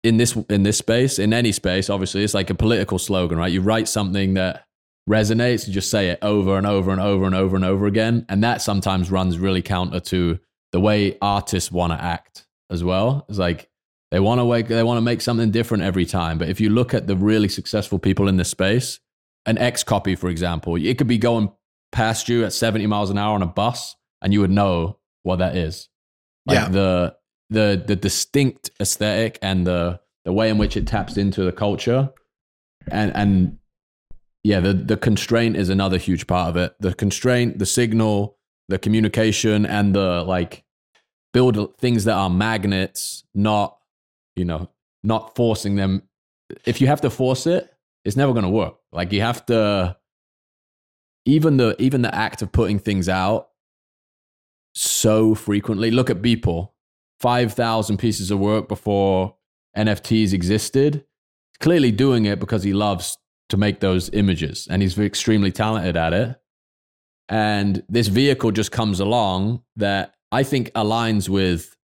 in 0.04 0.18
this 0.18 0.36
in 0.50 0.64
this 0.64 0.78
space, 0.78 1.20
in 1.20 1.32
any 1.32 1.54
space, 1.54 1.90
obviously, 1.90 2.22
it's 2.22 2.34
like 2.34 2.50
a 2.50 2.56
political 2.56 3.00
slogan, 3.00 3.38
right? 3.38 3.52
You 3.52 3.62
write 3.62 3.88
something 3.88 4.34
that 4.34 4.66
resonates, 5.10 5.68
you 5.68 5.74
just 5.74 5.90
say 5.90 6.10
it 6.10 6.20
over 6.22 6.58
and 6.58 6.68
over 6.68 6.92
and 6.92 7.00
over 7.00 7.26
and 7.26 7.34
over 7.34 7.56
and 7.56 7.64
over 7.64 7.86
again, 7.86 8.26
and 8.28 8.44
that 8.44 8.62
sometimes 8.62 9.10
runs 9.10 9.40
really 9.40 9.62
counter 9.62 10.02
to 10.02 10.38
the 10.74 10.82
way 10.82 11.18
artists 11.22 11.72
want 11.72 11.94
to 11.94 12.04
act 12.04 12.46
as 12.70 12.84
well. 12.84 13.26
It's 13.30 13.38
like 13.38 13.70
they 14.12 14.20
want 14.20 14.40
to 14.40 14.46
wake, 14.46 14.68
they 14.68 14.84
want 14.84 14.98
to 14.98 15.02
make 15.02 15.22
something 15.22 15.50
different 15.50 15.84
every 15.84 16.06
time. 16.06 16.38
But 16.38 16.50
if 16.50 16.60
you 16.60 16.70
look 16.70 16.94
at 16.94 17.08
the 17.08 17.16
really 17.16 17.48
successful 17.48 18.00
people 18.00 18.28
in 18.28 18.36
this 18.36 18.50
space, 18.50 19.00
an 19.46 19.56
XCOPY, 19.56 20.18
for 20.18 20.28
example, 20.28 20.76
it 20.76 20.98
could 20.98 21.08
be 21.08 21.18
going 21.18 21.52
past 21.94 22.28
you 22.28 22.44
at 22.44 22.52
70 22.52 22.86
miles 22.88 23.10
an 23.10 23.18
hour 23.18 23.34
on 23.36 23.42
a 23.42 23.48
bus, 23.48 23.96
and 24.22 24.34
you 24.34 24.42
would 24.42 24.52
know 24.52 25.00
what 25.24 25.38
that 25.38 25.56
is. 25.56 25.88
Like 26.46 26.56
Yeah. 26.58 26.68
the 26.70 27.16
the 27.50 27.84
the 27.88 27.96
distinct 27.96 28.72
aesthetic 28.82 29.40
and 29.42 29.66
the 29.66 30.02
the 30.26 30.34
way 30.34 30.50
in 30.50 30.58
which 30.58 30.76
it 30.76 30.88
taps 30.88 31.16
into 31.16 31.44
the 31.44 31.52
culture, 31.54 32.12
and 32.92 33.16
and 33.16 33.58
yeah, 34.44 34.60
the 34.60 34.74
the 34.74 34.98
constraint 34.98 35.56
is 35.56 35.70
another 35.70 35.98
huge 35.98 36.28
part 36.28 36.50
of 36.50 36.58
it. 36.58 36.76
The 36.80 36.94
constraint, 36.94 37.60
the 37.60 37.66
signal, 37.66 38.38
the 38.68 38.78
communication, 38.80 39.66
and 39.66 39.96
the 39.96 40.24
like 40.24 40.64
build 41.34 41.78
things 41.78 42.04
that 42.06 42.14
are 42.16 42.30
magnets, 42.30 43.24
not 43.34 43.78
you 44.36 44.46
know, 44.46 44.70
not 45.04 45.36
forcing 45.36 45.76
them. 45.76 46.04
If 46.66 46.82
you 46.82 46.88
have 46.88 47.02
to 47.02 47.10
force 47.10 47.48
it, 47.48 47.72
it's 48.04 48.18
never 48.18 48.34
going 48.34 48.44
to 48.46 48.50
work. 48.50 48.76
Like 48.92 49.12
you 49.14 49.22
have 49.22 49.46
to 49.46 49.96
even 51.26 51.58
the 51.58 51.76
even 51.82 52.02
the 52.02 52.14
act 52.14 52.42
of 52.42 52.52
putting 52.52 52.80
things 52.80 53.08
out 53.08 53.50
so 54.76 55.36
frequently. 55.36 55.92
Look 55.92 56.10
at 56.10 56.22
Beeple, 56.22 56.70
five 57.20 57.54
thousand 57.54 57.98
pieces 57.98 58.32
of 58.32 58.40
work 58.40 58.68
before 58.68 59.36
NFTs 59.78 60.34
existed. 60.34 61.06
Clearly 61.60 61.92
doing 61.92 62.26
it 62.26 62.40
because 62.40 62.64
he 62.64 62.74
loves 62.74 63.18
to 63.50 63.58
make 63.58 63.80
those 63.80 64.10
images, 64.10 64.68
and 64.70 64.82
he's 64.82 64.98
extremely 64.98 65.52
talented 65.52 65.96
at 65.96 66.14
it. 66.14 66.40
And 67.30 67.84
this 67.88 68.08
vehicle 68.08 68.52
just 68.52 68.72
comes 68.72 69.00
along 69.00 69.64
that 69.78 70.16
I 70.32 70.44
think 70.44 70.72
aligns 70.72 71.30
with. 71.30 71.76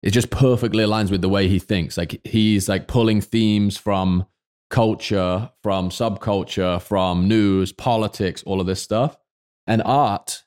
It 0.00 0.10
just 0.10 0.30
perfectly 0.30 0.84
aligns 0.84 1.10
with 1.10 1.22
the 1.22 1.28
way 1.28 1.48
he 1.48 1.58
thinks. 1.58 1.98
Like 1.98 2.20
he's 2.24 2.68
like 2.68 2.86
pulling 2.86 3.20
themes 3.20 3.76
from 3.76 4.26
culture, 4.70 5.50
from 5.62 5.90
subculture, 5.90 6.80
from 6.80 7.26
news, 7.28 7.72
politics, 7.72 8.42
all 8.44 8.60
of 8.60 8.66
this 8.66 8.82
stuff. 8.82 9.16
And 9.66 9.82
art 9.84 10.44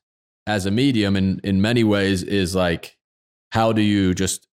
as 0.47 0.65
a 0.65 0.71
medium 0.71 1.15
in, 1.15 1.39
in 1.43 1.61
many 1.61 1.83
ways 1.83 2.23
is 2.23 2.55
like 2.55 2.97
how 3.51 3.71
do 3.71 3.81
you 3.81 4.13
just 4.13 4.47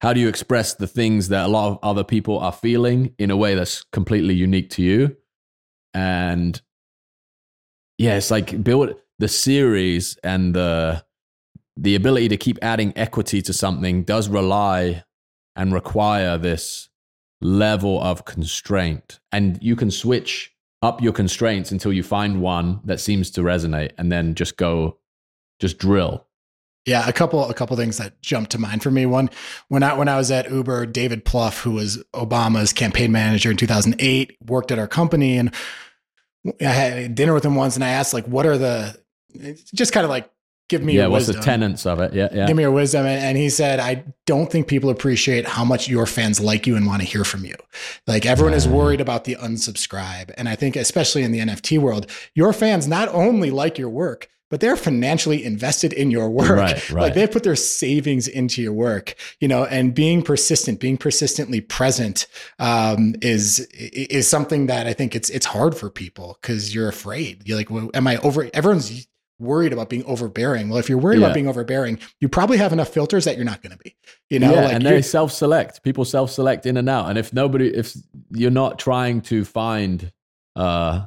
how 0.00 0.12
do 0.12 0.20
you 0.20 0.28
express 0.28 0.74
the 0.74 0.86
things 0.86 1.28
that 1.28 1.46
a 1.46 1.48
lot 1.48 1.70
of 1.70 1.78
other 1.82 2.04
people 2.04 2.38
are 2.38 2.52
feeling 2.52 3.14
in 3.18 3.30
a 3.30 3.36
way 3.36 3.54
that's 3.54 3.84
completely 3.84 4.34
unique 4.34 4.68
to 4.70 4.82
you? 4.82 5.16
And 5.94 6.60
yeah, 7.96 8.16
it's 8.16 8.30
like 8.30 8.62
build 8.62 8.94
the 9.18 9.28
series 9.28 10.18
and 10.22 10.54
the 10.54 11.04
the 11.76 11.94
ability 11.94 12.28
to 12.28 12.36
keep 12.36 12.58
adding 12.62 12.92
equity 12.96 13.42
to 13.42 13.52
something 13.52 14.04
does 14.04 14.28
rely 14.28 15.04
and 15.56 15.72
require 15.72 16.38
this 16.38 16.88
level 17.44 18.00
of 18.02 18.24
constraint. 18.24 19.20
And 19.30 19.62
you 19.62 19.76
can 19.76 19.90
switch 19.90 20.52
up 20.82 21.00
your 21.00 21.12
constraints 21.12 21.70
until 21.70 21.92
you 21.92 22.02
find 22.02 22.40
one 22.40 22.80
that 22.84 23.00
seems 23.00 23.30
to 23.32 23.42
resonate 23.42 23.92
and 23.98 24.10
then 24.10 24.34
just 24.34 24.56
go, 24.56 24.98
just 25.60 25.78
drill. 25.78 26.26
Yeah, 26.86 27.08
a 27.08 27.12
couple 27.14 27.48
a 27.48 27.54
couple 27.54 27.76
things 27.78 27.96
that 27.96 28.20
jumped 28.20 28.50
to 28.52 28.58
mind 28.58 28.82
for 28.82 28.90
me. 28.90 29.06
One, 29.06 29.30
when 29.68 29.82
I 29.82 29.94
when 29.94 30.06
I 30.06 30.16
was 30.16 30.30
at 30.30 30.50
Uber, 30.50 30.84
David 30.84 31.24
Plouffe, 31.24 31.62
who 31.62 31.72
was 31.72 32.02
Obama's 32.14 32.74
campaign 32.74 33.10
manager 33.10 33.50
in 33.50 33.56
2008, 33.56 34.36
worked 34.46 34.70
at 34.70 34.78
our 34.78 34.86
company, 34.86 35.38
and 35.38 35.54
I 36.60 36.64
had 36.64 37.14
dinner 37.14 37.32
with 37.32 37.42
him 37.42 37.54
once, 37.54 37.74
and 37.74 37.82
I 37.82 37.88
asked 37.88 38.12
like, 38.12 38.26
"What 38.26 38.44
are 38.44 38.58
the?" 38.58 39.00
Just 39.74 39.94
kind 39.94 40.04
of 40.04 40.10
like 40.10 40.30
give 40.68 40.82
me 40.82 40.94
yeah, 40.94 41.02
your 41.02 41.10
what's 41.10 41.26
wisdom. 41.26 41.40
the 41.40 41.44
tenets 41.44 41.86
of 41.86 42.00
it? 42.00 42.14
Yeah, 42.14 42.28
yeah. 42.32 42.46
Give 42.46 42.56
me 42.56 42.62
your 42.62 42.72
wisdom. 42.72 43.06
And, 43.06 43.22
and 43.22 43.38
he 43.38 43.50
said, 43.50 43.80
I 43.80 44.04
don't 44.26 44.50
think 44.50 44.66
people 44.66 44.90
appreciate 44.90 45.46
how 45.46 45.64
much 45.64 45.88
your 45.88 46.06
fans 46.06 46.40
like 46.40 46.66
you 46.66 46.76
and 46.76 46.86
want 46.86 47.02
to 47.02 47.08
hear 47.08 47.24
from 47.24 47.44
you. 47.44 47.56
Like 48.06 48.26
everyone 48.26 48.54
is 48.54 48.66
worried 48.66 49.00
about 49.00 49.24
the 49.24 49.36
unsubscribe. 49.36 50.32
And 50.36 50.48
I 50.48 50.56
think, 50.56 50.76
especially 50.76 51.22
in 51.22 51.32
the 51.32 51.40
NFT 51.40 51.78
world, 51.78 52.10
your 52.34 52.52
fans 52.52 52.88
not 52.88 53.08
only 53.08 53.50
like 53.50 53.78
your 53.78 53.90
work, 53.90 54.28
but 54.50 54.60
they're 54.60 54.76
financially 54.76 55.44
invested 55.44 55.92
in 55.92 56.12
your 56.12 56.30
work. 56.30 56.50
Right, 56.50 56.90
right. 56.92 57.02
Like 57.02 57.14
they 57.14 57.26
put 57.26 57.42
their 57.42 57.56
savings 57.56 58.28
into 58.28 58.62
your 58.62 58.72
work, 58.72 59.16
you 59.40 59.48
know, 59.48 59.64
and 59.64 59.94
being 59.94 60.22
persistent, 60.22 60.78
being 60.78 60.96
persistently 60.96 61.60
present 61.60 62.26
um, 62.58 63.16
is 63.20 63.60
is 63.60 64.28
something 64.28 64.66
that 64.66 64.86
I 64.86 64.92
think 64.92 65.16
it's 65.16 65.28
it's 65.30 65.46
hard 65.46 65.76
for 65.76 65.90
people 65.90 66.38
because 66.40 66.74
you're 66.74 66.88
afraid. 66.88 67.48
You're 67.48 67.56
like, 67.56 67.70
well, 67.70 67.90
am 67.94 68.06
I 68.06 68.18
over? 68.18 68.48
Everyone's 68.54 69.08
worried 69.44 69.72
about 69.72 69.88
being 69.88 70.04
overbearing. 70.04 70.68
Well, 70.68 70.78
if 70.78 70.88
you're 70.88 70.98
worried 70.98 71.20
Yeah. 71.20 71.26
about 71.26 71.34
being 71.34 71.48
overbearing, 71.48 71.98
you 72.20 72.28
probably 72.28 72.56
have 72.58 72.72
enough 72.72 72.88
filters 72.88 73.24
that 73.26 73.36
you're 73.36 73.44
not 73.44 73.62
going 73.62 73.72
to 73.72 73.78
be. 73.78 73.94
You 74.30 74.38
know, 74.40 74.52
yeah, 74.52 74.60
like 74.64 74.72
and 74.74 74.84
they 74.86 75.02
self-select. 75.02 75.82
People 75.82 76.04
self-select 76.04 76.66
in 76.66 76.76
and 76.76 76.88
out. 76.88 77.08
And 77.08 77.18
if 77.18 77.32
nobody, 77.32 77.68
if 77.68 77.96
you're 78.30 78.50
not 78.50 78.78
trying 78.78 79.20
to 79.22 79.44
find 79.44 80.12
uh, 80.56 81.06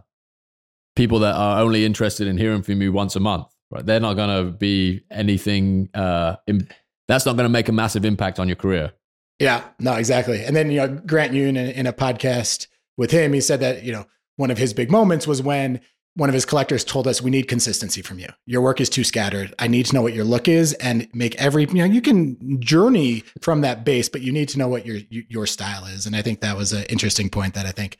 people 0.95 1.19
that 1.19 1.35
are 1.35 1.61
only 1.61 1.85
interested 1.85 2.27
in 2.27 2.37
hearing 2.37 2.61
from 2.63 2.81
you 2.81 2.91
once 2.91 3.15
a 3.15 3.19
month, 3.19 3.47
right? 3.71 3.85
They're 3.85 3.99
not 3.99 4.13
going 4.15 4.45
to 4.45 4.51
be 4.51 5.01
anything. 5.11 5.89
Uh, 5.93 6.35
im- 6.47 6.67
that's 7.07 7.25
not 7.25 7.35
going 7.37 7.45
to 7.45 7.49
make 7.49 7.69
a 7.69 7.71
massive 7.71 8.05
impact 8.05 8.39
on 8.39 8.47
your 8.47 8.55
career. 8.57 8.91
Yeah, 9.39 9.63
no, 9.79 9.93
exactly. 9.93 10.43
And 10.43 10.55
then, 10.55 10.71
you 10.71 10.77
know, 10.77 10.87
Grant 11.05 11.33
Yun 11.33 11.55
in, 11.57 11.69
in 11.71 11.87
a 11.87 11.93
podcast 11.93 12.67
with 12.97 13.11
him, 13.11 13.33
he 13.33 13.41
said 13.41 13.59
that, 13.59 13.83
you 13.83 13.91
know, 13.91 14.05
one 14.35 14.51
of 14.51 14.57
his 14.57 14.73
big 14.73 14.89
moments 14.91 15.27
was 15.27 15.41
when 15.41 15.79
one 16.17 16.29
of 16.29 16.33
his 16.33 16.45
collectors 16.45 16.83
told 16.83 17.07
us, 17.07 17.21
we 17.21 17.29
need 17.29 17.47
consistency 17.47 18.01
from 18.01 18.17
you. 18.17 18.27
Your 18.47 18.61
work 18.61 18.81
is 18.81 18.89
too 18.89 19.03
scattered. 19.03 19.53
I 19.59 19.67
need 19.67 19.85
to 19.85 19.93
know 19.93 20.01
what 20.01 20.13
your 20.13 20.25
look 20.25 20.47
is 20.47 20.73
and 20.73 21.07
make 21.13 21.35
every, 21.35 21.65
you 21.65 21.75
know, 21.75 21.85
you 21.85 22.01
can 22.01 22.59
journey 22.59 23.23
from 23.39 23.61
that 23.61 23.85
base, 23.85 24.09
but 24.09 24.21
you 24.21 24.31
need 24.31 24.49
to 24.49 24.57
know 24.57 24.67
what 24.67 24.83
your, 24.83 24.97
your 25.09 25.45
style 25.45 25.85
is. 25.85 26.07
And 26.07 26.15
I 26.15 26.23
think 26.23 26.41
that 26.41 26.57
was 26.57 26.73
an 26.73 26.85
interesting 26.85 27.29
point 27.29 27.53
that 27.53 27.67
I 27.67 27.71
think 27.71 27.97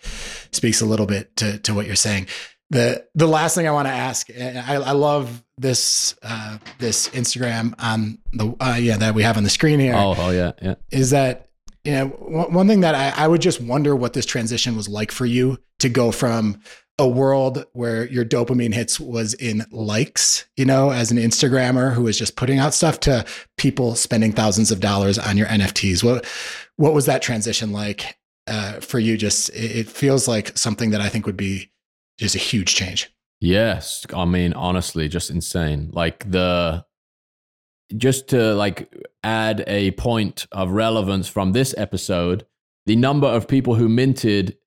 speaks 0.51 0.81
a 0.81 0.85
little 0.87 1.05
bit 1.05 1.35
to, 1.37 1.59
to 1.59 1.75
what 1.75 1.85
you're 1.85 1.95
saying. 1.95 2.27
The, 2.71 3.05
the 3.13 3.27
last 3.27 3.53
thing 3.53 3.67
I 3.67 3.71
want 3.71 3.87
to 3.87 3.93
ask, 3.93 4.27
I, 4.35 4.75
I 4.75 4.91
love 4.93 5.43
this, 5.59 6.15
uh, 6.23 6.57
this 6.79 7.09
Instagram 7.09 7.75
on 7.77 8.17
the, 8.33 8.55
uh, 8.59 8.77
yeah, 8.79 8.97
that 8.97 9.13
we 9.13 9.21
have 9.21 9.37
on 9.37 9.43
the 9.43 9.49
screen 9.51 9.79
here 9.79 9.93
Oh, 9.95 10.15
oh 10.17 10.31
yeah, 10.31 10.53
yeah. 10.61 10.75
is 10.91 11.11
that 11.11 11.49
you 11.85 11.93
know 11.93 12.07
one, 12.07 12.51
one 12.51 12.67
thing 12.67 12.81
that 12.81 12.95
I, 12.95 13.23
I 13.23 13.27
would 13.27 13.41
just 13.41 13.61
wonder 13.61 13.95
what 13.95 14.11
this 14.13 14.25
transition 14.25 14.75
was 14.75 14.89
like 14.89 15.11
for 15.11 15.25
you 15.25 15.59
to 15.79 15.87
go 15.87 16.11
from 16.11 16.59
a 16.99 17.07
world 17.07 17.63
where 17.73 18.07
your 18.07 18.25
dopamine 18.25 18.73
hits 18.73 18.99
was 18.99 19.33
in 19.35 19.65
likes, 19.71 20.47
you 20.55 20.65
know, 20.65 20.89
as 20.89 21.11
an 21.11 21.17
Instagrammer 21.17 21.93
who 21.93 22.03
was 22.03 22.17
just 22.17 22.35
putting 22.35 22.57
out 22.57 22.73
stuff 22.73 22.99
to 23.01 23.23
people 23.57 23.95
spending 23.95 24.31
thousands 24.31 24.71
of 24.71 24.79
dollars 24.79 25.19
on 25.19 25.37
your 25.37 25.47
NFTs. 25.47 26.03
What 26.03 26.25
what 26.77 26.93
was 26.93 27.05
that 27.05 27.21
transition 27.21 27.71
like 27.71 28.17
uh, 28.47 28.79
for 28.79 28.99
you? 28.99 29.15
Just 29.17 29.49
it, 29.49 29.77
it 29.77 29.89
feels 29.89 30.27
like 30.27 30.57
something 30.57 30.89
that 30.89 31.01
I 31.01 31.09
think 31.09 31.25
would 31.27 31.37
be 31.37 31.71
just 32.17 32.35
a 32.35 32.39
huge 32.39 32.73
change. 32.73 33.11
Yes, 33.39 34.05
I 34.13 34.25
mean 34.25 34.53
honestly, 34.53 35.07
just 35.07 35.29
insane. 35.29 35.91
Like 35.93 36.29
the 36.29 36.83
just 37.95 38.29
to 38.29 38.55
like 38.55 38.91
add 39.23 39.63
a 39.67 39.91
point 39.91 40.47
of 40.51 40.71
relevance 40.71 41.27
from 41.27 41.51
this 41.51 41.75
episode, 41.77 42.47
the 42.87 42.95
number 42.95 43.27
of 43.27 43.47
people 43.47 43.75
who 43.75 43.87
minted 43.87 44.57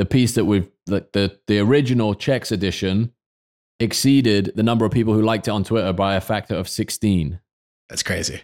the 0.00 0.06
piece 0.06 0.32
that 0.32 0.46
we've 0.46 0.66
the 0.86 1.06
the, 1.12 1.38
the 1.46 1.58
original 1.58 2.14
checks 2.14 2.50
edition 2.50 3.12
exceeded 3.80 4.50
the 4.56 4.62
number 4.62 4.86
of 4.86 4.92
people 4.92 5.12
who 5.12 5.20
liked 5.20 5.46
it 5.46 5.50
on 5.50 5.62
Twitter 5.62 5.92
by 5.92 6.14
a 6.14 6.22
factor 6.22 6.54
of 6.54 6.70
16. 6.70 7.38
That's 7.90 8.02
crazy. 8.02 8.40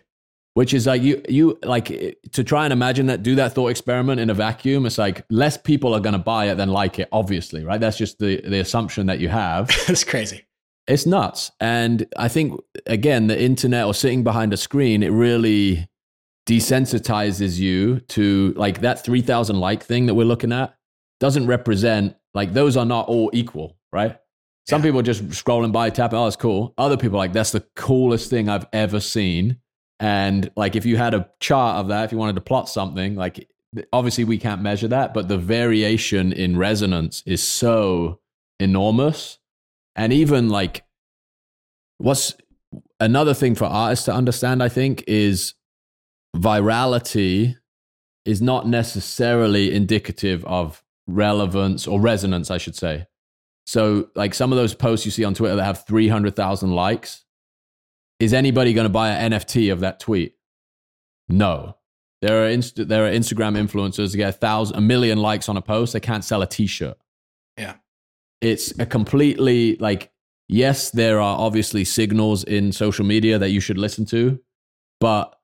Which 0.52 0.74
is 0.74 0.86
like 0.86 1.00
you 1.00 1.22
you 1.30 1.58
like 1.62 1.86
to 2.32 2.44
try 2.44 2.64
and 2.64 2.74
imagine 2.74 3.06
that 3.06 3.22
do 3.22 3.36
that 3.36 3.54
thought 3.54 3.68
experiment 3.68 4.20
in 4.20 4.28
a 4.28 4.34
vacuum. 4.34 4.84
It's 4.84 4.98
like 4.98 5.24
less 5.30 5.56
people 5.56 5.94
are 5.94 6.00
going 6.00 6.12
to 6.12 6.18
buy 6.18 6.50
it 6.50 6.56
than 6.56 6.68
like 6.68 6.98
it, 6.98 7.08
obviously, 7.10 7.64
right? 7.64 7.80
That's 7.80 7.96
just 7.96 8.18
the 8.18 8.42
the 8.42 8.60
assumption 8.60 9.06
that 9.06 9.18
you 9.18 9.30
have. 9.30 9.68
That's 9.86 10.04
crazy. 10.04 10.44
It's 10.86 11.06
nuts. 11.06 11.52
And 11.58 12.06
I 12.18 12.28
think, 12.28 12.60
again, 12.84 13.28
the 13.28 13.42
internet 13.42 13.86
or 13.86 13.94
sitting 13.94 14.24
behind 14.24 14.52
a 14.52 14.58
screen, 14.58 15.02
it 15.02 15.08
really 15.08 15.88
desensitizes 16.46 17.58
you 17.58 18.00
to 18.00 18.52
like 18.56 18.82
that 18.82 19.02
3000 19.02 19.58
like 19.58 19.82
thing 19.82 20.06
that 20.06 20.14
we're 20.14 20.24
looking 20.24 20.52
at 20.52 20.76
doesn't 21.20 21.46
represent 21.46 22.16
like 22.34 22.52
those 22.52 22.76
are 22.76 22.84
not 22.86 23.08
all 23.08 23.30
equal, 23.32 23.76
right? 23.92 24.18
Some 24.68 24.80
Yeah. 24.82 24.88
people 24.88 25.02
just 25.02 25.24
scrolling 25.28 25.72
by, 25.72 25.90
tapping, 25.90 26.18
oh, 26.18 26.24
that's 26.24 26.36
cool. 26.36 26.74
Other 26.76 26.96
people 26.96 27.16
like, 27.18 27.32
that's 27.32 27.52
the 27.52 27.64
coolest 27.76 28.28
thing 28.30 28.48
I've 28.48 28.66
ever 28.72 29.00
seen. 29.00 29.58
And 30.00 30.50
like, 30.56 30.76
if 30.76 30.84
you 30.84 30.96
had 30.96 31.14
a 31.14 31.30
chart 31.40 31.78
of 31.78 31.88
that, 31.88 32.04
if 32.04 32.12
you 32.12 32.18
wanted 32.18 32.34
to 32.34 32.40
plot 32.42 32.68
something, 32.68 33.14
like, 33.14 33.48
obviously 33.92 34.24
we 34.24 34.38
can't 34.38 34.60
measure 34.62 34.88
that, 34.88 35.14
but 35.14 35.28
the 35.28 35.38
variation 35.38 36.32
in 36.32 36.56
resonance 36.58 37.22
is 37.26 37.42
so 37.42 38.20
enormous 38.60 39.38
And 39.98 40.12
even 40.12 40.50
like, 40.50 40.84
what's 41.98 42.34
another 43.00 43.32
thing 43.32 43.54
for 43.54 43.64
artists 43.64 44.04
to 44.04 44.12
understand, 44.12 44.62
I 44.62 44.68
think, 44.68 45.02
is 45.06 45.54
virality 46.36 47.56
is 48.26 48.42
not 48.42 48.68
necessarily 48.68 49.74
indicative 49.74 50.44
of 50.44 50.82
relevance 51.06 51.86
or 51.86 52.00
resonance, 52.00 52.50
I 52.50 52.58
should 52.58 52.76
say. 52.76 53.06
So, 53.66 54.10
like 54.14 54.34
some 54.34 54.52
of 54.52 54.56
those 54.56 54.74
posts 54.74 55.06
you 55.06 55.12
see 55.12 55.24
on 55.24 55.34
Twitter 55.34 55.56
that 55.56 55.64
have 55.64 55.84
300,000 55.86 56.70
likes, 56.70 57.24
is 58.20 58.32
anybody 58.32 58.72
going 58.72 58.86
to 58.86 58.90
buy 58.92 59.10
an 59.10 59.32
NFT 59.32 59.72
of 59.72 59.80
that 59.80 60.00
tweet? 60.00 60.34
No. 61.28 61.76
There 62.22 62.44
are, 62.44 62.48
inst- 62.48 62.88
there 62.88 63.06
are 63.06 63.10
Instagram 63.10 63.56
influencers 63.56 64.12
that 64.12 64.16
get 64.16 64.28
a 64.30 64.32
thousand, 64.32 64.76
a 64.76 64.80
million 64.80 65.18
likes 65.18 65.48
on 65.48 65.56
a 65.56 65.62
post. 65.62 65.92
They 65.92 66.00
can't 66.00 66.24
sell 66.24 66.42
a 66.42 66.46
t-shirt. 66.46 66.96
Yeah. 67.58 67.74
It's 68.40 68.78
a 68.78 68.86
completely 68.86 69.76
like, 69.76 70.12
yes, 70.48 70.90
there 70.90 71.20
are 71.20 71.38
obviously 71.38 71.84
signals 71.84 72.44
in 72.44 72.72
social 72.72 73.04
media 73.04 73.38
that 73.38 73.50
you 73.50 73.60
should 73.60 73.78
listen 73.78 74.04
to, 74.06 74.40
but 75.00 75.36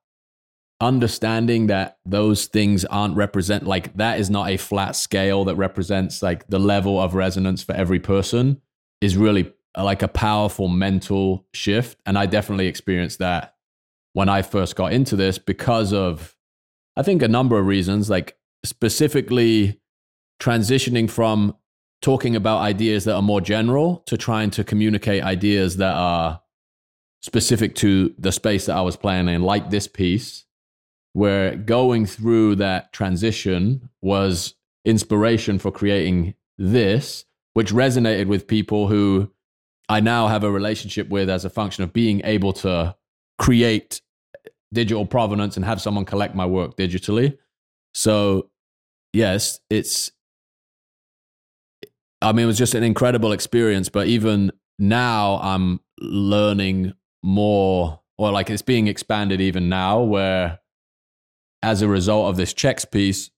understanding 0.83 1.67
that 1.67 1.97
those 2.05 2.45
things 2.45 2.83
aren't 2.85 3.15
represent 3.15 3.65
like 3.65 3.95
that 3.95 4.19
is 4.19 4.29
not 4.29 4.49
a 4.49 4.57
flat 4.57 4.95
scale 4.95 5.45
that 5.45 5.55
represents 5.55 6.21
like 6.21 6.45
the 6.47 6.59
level 6.59 6.99
of 6.99 7.15
resonance 7.15 7.63
for 7.63 7.73
every 7.73 7.99
person 7.99 8.61
is 8.99 9.15
really 9.15 9.51
like 9.77 10.01
a 10.01 10.07
powerful 10.07 10.67
mental 10.67 11.45
shift. 11.53 11.97
And 12.05 12.17
i 12.17 12.25
definitely 12.25 12.67
experienced 12.67 13.19
that 13.19 13.55
when 14.11 14.29
i 14.29 14.41
first 14.41 14.75
got 14.75 14.91
into 14.91 15.15
this 15.15 15.37
because 15.37 15.93
of 15.93 16.35
i 16.97 17.01
think 17.01 17.21
a 17.21 17.27
number 17.27 17.57
of 17.57 17.65
reasons 17.65 18.09
like 18.09 18.37
specifically 18.65 19.79
transitioning 20.39 21.09
from 21.09 21.55
talking 22.01 22.35
about 22.35 22.59
ideas 22.59 23.05
that 23.05 23.15
are 23.15 23.21
more 23.21 23.41
general 23.41 24.03
to 24.05 24.17
trying 24.17 24.49
to 24.51 24.63
communicate 24.63 25.23
ideas 25.23 25.77
that 25.77 25.95
are 25.95 26.41
specific 27.21 27.73
to 27.75 28.13
the 28.19 28.31
space 28.31 28.65
that 28.65 28.75
i 28.75 28.81
was 28.81 28.97
playing 28.97 29.29
in 29.29 29.41
like 29.41 29.69
this 29.69 29.87
piece 29.87 30.45
where 31.13 31.55
going 31.55 32.05
through 32.05 32.55
that 32.55 32.91
transition 32.91 33.89
was 34.01 34.55
inspiration 34.83 35.59
for 35.59 35.71
creating 35.71 36.35
this, 36.57 37.25
which 37.53 37.71
resonated 37.71 38.27
with 38.27 38.47
people 38.47 38.87
who 38.87 39.31
I 39.89 39.99
now 39.99 40.27
have 40.27 40.43
a 40.43 40.51
relationship 40.51 41.09
with 41.09 41.29
as 41.29 41.45
a 41.45 41.49
function 41.49 41.83
of 41.83 41.93
being 41.93 42.21
able 42.23 42.53
to 42.53 42.95
create 43.37 44.01
digital 44.73 45.05
provenance 45.05 45.55
and 45.55 45.65
have 45.65 45.81
someone 45.81 46.05
collect 46.05 46.33
my 46.35 46.45
work 46.45 46.75
digitally. 46.75 47.37
So, 47.93 48.49
yes, 49.11 49.59
it's, 49.69 50.11
I 52.21 52.31
mean, 52.31 52.45
it 52.45 52.47
was 52.47 52.57
just 52.57 52.73
an 52.73 52.83
incredible 52.83 53.33
experience. 53.33 53.89
But 53.89 54.07
even 54.07 54.51
now, 54.79 55.39
I'm 55.43 55.79
learning 55.99 56.93
more, 57.21 57.99
or 58.17 58.31
like 58.31 58.49
it's 58.49 58.63
being 58.63 58.87
expanded 58.87 59.41
even 59.41 59.69
now, 59.69 60.01
where 60.01 60.59
as 61.63 61.81
a 61.81 61.87
result 61.87 62.29
of 62.29 62.37
this 62.37 62.53
checks 62.53 62.85
piece, 62.85 63.31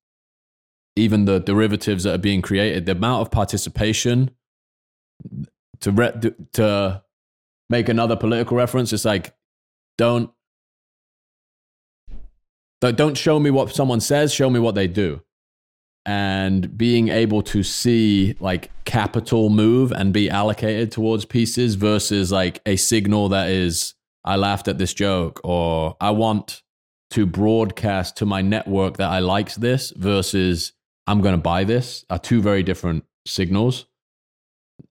even 0.96 1.26
the 1.26 1.40
derivatives 1.40 2.04
that 2.04 2.16
are 2.16 2.20
being 2.20 2.42
created, 2.42 2.86
the 2.86 2.94
amount 2.94 3.22
of 3.22 3.32
participation 3.32 4.32
to 5.82 5.92
re- 5.92 6.34
to 6.54 7.04
make 7.70 7.88
another 7.88 8.16
political 8.16 8.58
reference, 8.58 8.92
it's 8.92 9.06
like 9.06 9.34
don't 9.98 10.32
don't 12.82 13.18
show 13.18 13.40
me 13.40 13.50
what 13.50 13.74
someone 13.74 14.00
says, 14.00 14.34
show 14.34 14.50
me 14.50 14.60
what 14.60 14.76
they 14.76 14.88
do. 14.88 15.22
And 16.06 16.78
being 16.78 17.08
able 17.08 17.42
to 17.44 17.64
see 17.64 18.36
like 18.40 18.70
capital 18.86 19.50
move 19.50 19.92
and 19.92 20.14
be 20.14 20.30
allocated 20.30 20.92
towards 20.92 21.26
pieces 21.26 21.76
versus 21.76 22.32
like 22.32 22.62
a 22.66 22.76
signal 22.76 23.30
that 23.30 23.50
is, 23.50 23.96
I 24.24 24.36
laughed 24.36 24.68
at 24.68 24.78
this 24.78 24.94
joke 24.94 25.42
or 25.44 25.98
I 26.00 26.12
want 26.12 26.62
to 27.16 27.26
broadcast 27.26 28.18
to 28.18 28.26
my 28.26 28.42
network 28.42 28.98
that 28.98 29.10
I 29.10 29.20
liked 29.20 29.62
this 29.62 29.92
versus 29.92 30.74
I'm 31.08 31.22
going 31.22 31.34
to 31.34 31.42
buy 31.42 31.64
this 31.64 32.04
are 32.10 32.20
two 32.20 32.42
very 32.42 32.62
different 32.62 33.06
signals. 33.26 33.86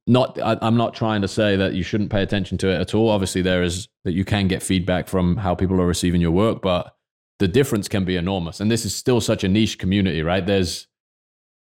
Not, 0.06 0.40
I, 0.40 0.56
I'm 0.62 0.78
not 0.78 0.94
trying 0.94 1.20
to 1.20 1.28
say 1.28 1.54
that 1.56 1.74
you 1.74 1.82
shouldn't 1.82 2.08
pay 2.08 2.22
attention 2.22 2.56
to 2.58 2.68
it 2.68 2.80
at 2.80 2.94
all. 2.94 3.10
Obviously, 3.10 3.42
there 3.42 3.62
is 3.62 3.88
that 4.04 4.12
you 4.12 4.24
can 4.24 4.48
get 4.48 4.62
feedback 4.62 5.06
from 5.06 5.36
how 5.36 5.54
people 5.54 5.78
are 5.82 5.86
receiving 5.86 6.22
your 6.22 6.30
work, 6.30 6.62
but 6.62 6.96
the 7.40 7.48
difference 7.48 7.88
can 7.88 8.06
be 8.06 8.16
enormous. 8.16 8.58
And 8.58 8.70
this 8.70 8.86
is 8.86 8.94
still 8.94 9.20
such 9.20 9.44
a 9.44 9.48
niche 9.48 9.78
community, 9.78 10.22
right? 10.22 10.46
There's, 10.46 10.86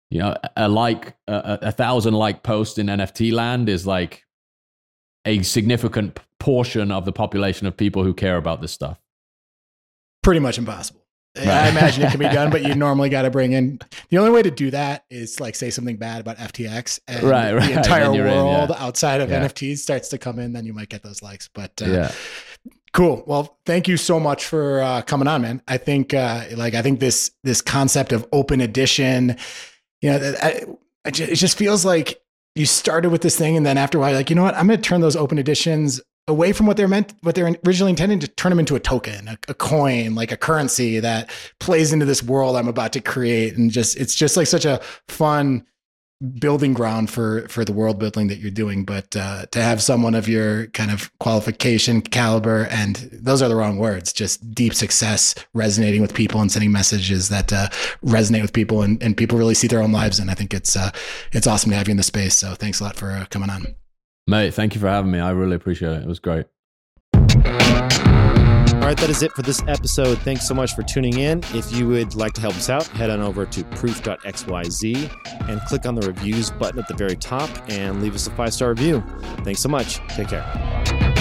you 0.10 0.18
know, 0.18 0.36
a 0.56 0.68
like 0.68 1.16
a, 1.28 1.60
a 1.62 1.72
thousand 1.72 2.16
like 2.16 2.42
post 2.42 2.80
in 2.80 2.88
NFT 2.88 3.32
land 3.32 3.70
is 3.70 3.86
like 3.86 4.24
a 5.24 5.44
significant 5.44 6.20
portion 6.40 6.92
of 6.92 7.06
the 7.06 7.14
population 7.14 7.68
of 7.68 7.78
people 7.78 8.04
who 8.04 8.16
care 8.16 8.38
about 8.38 8.62
this 8.62 8.72
stuff 8.72 9.00
pretty 10.24 10.40
much 10.40 10.58
impossible. 10.58 11.08
Right. 11.38 11.48
I 11.48 11.70
imagine 11.70 12.04
it 12.04 12.12
can 12.12 12.20
be 12.20 12.26
done, 12.34 12.50
but 12.50 12.64
you 12.64 12.76
normally 12.76 13.10
got 13.10 13.24
to 13.24 13.30
bring 13.30 13.52
in. 13.54 13.80
The 14.10 14.18
only 14.18 14.32
way 14.32 14.42
to 14.44 14.52
do 14.52 14.72
that 14.72 15.06
is 15.10 15.40
like 15.40 15.56
say 15.56 15.70
something 15.70 15.98
bad 15.98 16.22
about 16.22 16.38
FTX, 16.38 17.00
and 17.08 17.24
right, 17.24 17.54
right. 17.54 17.70
the 17.70 17.78
entire 17.78 18.12
world 18.12 18.70
in, 18.70 18.76
yeah. 18.76 18.86
outside 18.86 19.22
of 19.22 19.30
yeah. 19.30 19.46
NFTs 19.46 19.80
starts 19.80 20.10
to 20.10 20.18
come 20.18 20.40
in. 20.40 20.54
Then 20.54 20.66
you 20.66 20.74
might 20.74 20.90
get 20.90 21.04
those 21.04 21.22
likes. 21.22 21.48
But 21.54 21.82
uh, 21.82 21.86
yeah, 21.86 22.12
cool. 22.94 23.24
Well, 23.28 23.60
thank 23.66 23.88
you 23.88 23.98
so 23.98 24.20
much 24.20 24.46
for 24.46 24.82
uh, 24.82 25.02
coming 25.04 25.28
on, 25.28 25.42
man. 25.42 25.62
I 25.68 25.78
think 25.78 26.14
uh, 26.14 26.46
like 26.56 26.74
I 26.74 26.82
think 26.82 27.00
this 27.00 27.32
this 27.44 27.62
concept 27.62 28.12
of 28.12 28.28
open 28.32 28.62
edition, 28.62 29.38
you 30.02 30.12
know, 30.12 30.34
I, 30.42 30.66
I 31.06 31.12
just, 31.12 31.32
it 31.32 31.36
just 31.36 31.58
feels 31.58 31.86
like 31.86 32.20
you 32.56 32.66
started 32.66 33.12
with 33.12 33.22
this 33.22 33.38
thing, 33.38 33.56
and 33.56 33.66
then 33.66 33.78
after 33.78 33.98
a 33.98 34.02
while, 34.02 34.14
like 34.14 34.30
you 34.30 34.36
know 34.36 34.44
what, 34.44 34.56
I'm 34.56 34.68
going 34.68 34.82
to 34.82 34.90
turn 34.90 35.02
those 35.02 35.16
open 35.16 35.38
editions 35.38 36.02
away 36.28 36.52
from 36.52 36.66
what 36.66 36.78
they're 36.78 36.88
meant, 36.88 37.14
what 37.22 37.36
they're 37.36 37.56
originally 37.66 37.92
intending 37.92 38.20
to 38.20 38.28
turn 38.28 38.50
them 38.50 38.60
into 38.60 38.76
a 38.76 38.80
token, 38.80 39.28
a, 39.28 39.38
a, 39.48 39.54
coin, 39.54 40.14
like 40.14 40.32
a 40.32 40.38
currency 40.38 41.00
that 41.00 41.30
plays 41.60 41.94
into 41.94 42.06
this 42.06 42.22
world 42.22 42.56
I'm 42.56 42.68
about 42.68 42.94
to 42.94 43.02
create. 43.02 43.56
And 43.56 43.72
just, 43.72 43.98
it's 43.98 44.16
just 44.16 44.36
like 44.36 44.48
such 44.48 44.66
a 44.66 44.82
fun 45.08 45.66
building 46.40 46.74
ground 46.74 47.12
for, 47.12 47.48
for 47.48 47.64
the 47.64 47.72
world 47.72 48.00
building 48.00 48.28
that 48.28 48.40
you're 48.40 48.52
doing. 48.52 48.84
But 48.84 49.16
uh, 49.16 49.46
to 49.52 49.62
have 49.62 49.82
someone 49.82 50.16
of 50.16 50.28
your 50.28 50.68
kind 50.68 50.92
of 50.92 51.18
qualification 51.20 52.02
caliber, 52.02 52.66
and 52.72 52.96
those 53.14 53.42
are 53.42 53.48
the 53.48 53.56
wrong 53.56 53.78
words, 53.78 54.12
just 54.12 54.54
deep 54.54 54.74
success 54.74 55.34
resonating 55.54 56.02
with 56.02 56.14
people 56.14 56.42
and 56.42 56.52
sending 56.52 56.72
messages 56.72 57.30
that 57.30 57.54
uh, 57.54 57.70
resonate 58.04 58.42
with 58.42 58.52
people 58.52 58.82
and, 58.82 59.02
and 59.02 59.16
people 59.16 59.38
really 59.38 59.54
see 59.54 59.68
their 59.68 59.82
own 59.82 59.92
lives. 59.94 60.20
And 60.20 60.30
I 60.30 60.34
think 60.34 60.54
it's, 60.54 60.76
uh, 60.76 60.92
it's 61.32 61.48
awesome 61.48 61.70
to 61.70 61.78
have 61.78 61.88
you 61.88 61.92
in 61.92 61.98
the 61.98 62.04
space. 62.04 62.36
So 62.36 62.54
thanks 62.56 62.82
a 62.82 62.84
lot 62.84 62.98
for 62.98 63.12
uh, 63.12 63.26
coming 63.30 63.50
on. 63.50 63.76
Mate, 64.28 64.54
thank 64.54 64.76
you 64.76 64.82
for 64.82 64.88
having 64.88 65.10
me. 65.10 65.20
I 65.20 65.32
really 65.32 65.56
appreciate 65.56 65.94
it. 65.94 66.02
It 66.04 66.08
was 66.08 66.20
great. 66.20 66.46
All 67.14 68.94
right, 68.94 68.98
that 69.00 69.10
is 69.10 69.22
it 69.22 69.34
for 69.34 69.42
this 69.42 69.62
episode. 69.68 70.18
Thanks 70.20 70.48
so 70.48 70.54
much 70.54 70.74
for 70.74 70.84
tuning 70.84 71.20
in. 71.20 71.40
If 71.54 71.74
you 71.74 71.88
would 71.88 72.16
like 72.16 72.34
to 72.34 72.42
help 72.42 72.56
us 72.56 72.70
out, 72.70 72.88
head 72.88 73.10
on 73.10 73.22
over 73.22 73.46
to 73.46 73.64
proof.xyz 73.64 75.50
and 75.50 75.62
click 75.62 75.86
on 75.86 75.96
the 75.96 76.08
reviews 76.08 76.52
button 76.52 76.80
at 76.80 76.88
the 76.88 76.94
very 76.94 77.16
top 77.16 77.50
and 77.70 78.02
leave 78.02 78.16
us 78.16 78.28
a 78.28 78.32
five 78.32 78.54
star 78.54 78.70
review. 78.70 79.04
Thanks 79.44 79.62
so 79.62 79.70
much. 79.70 79.98
Take 80.10 80.30
care. 80.30 81.17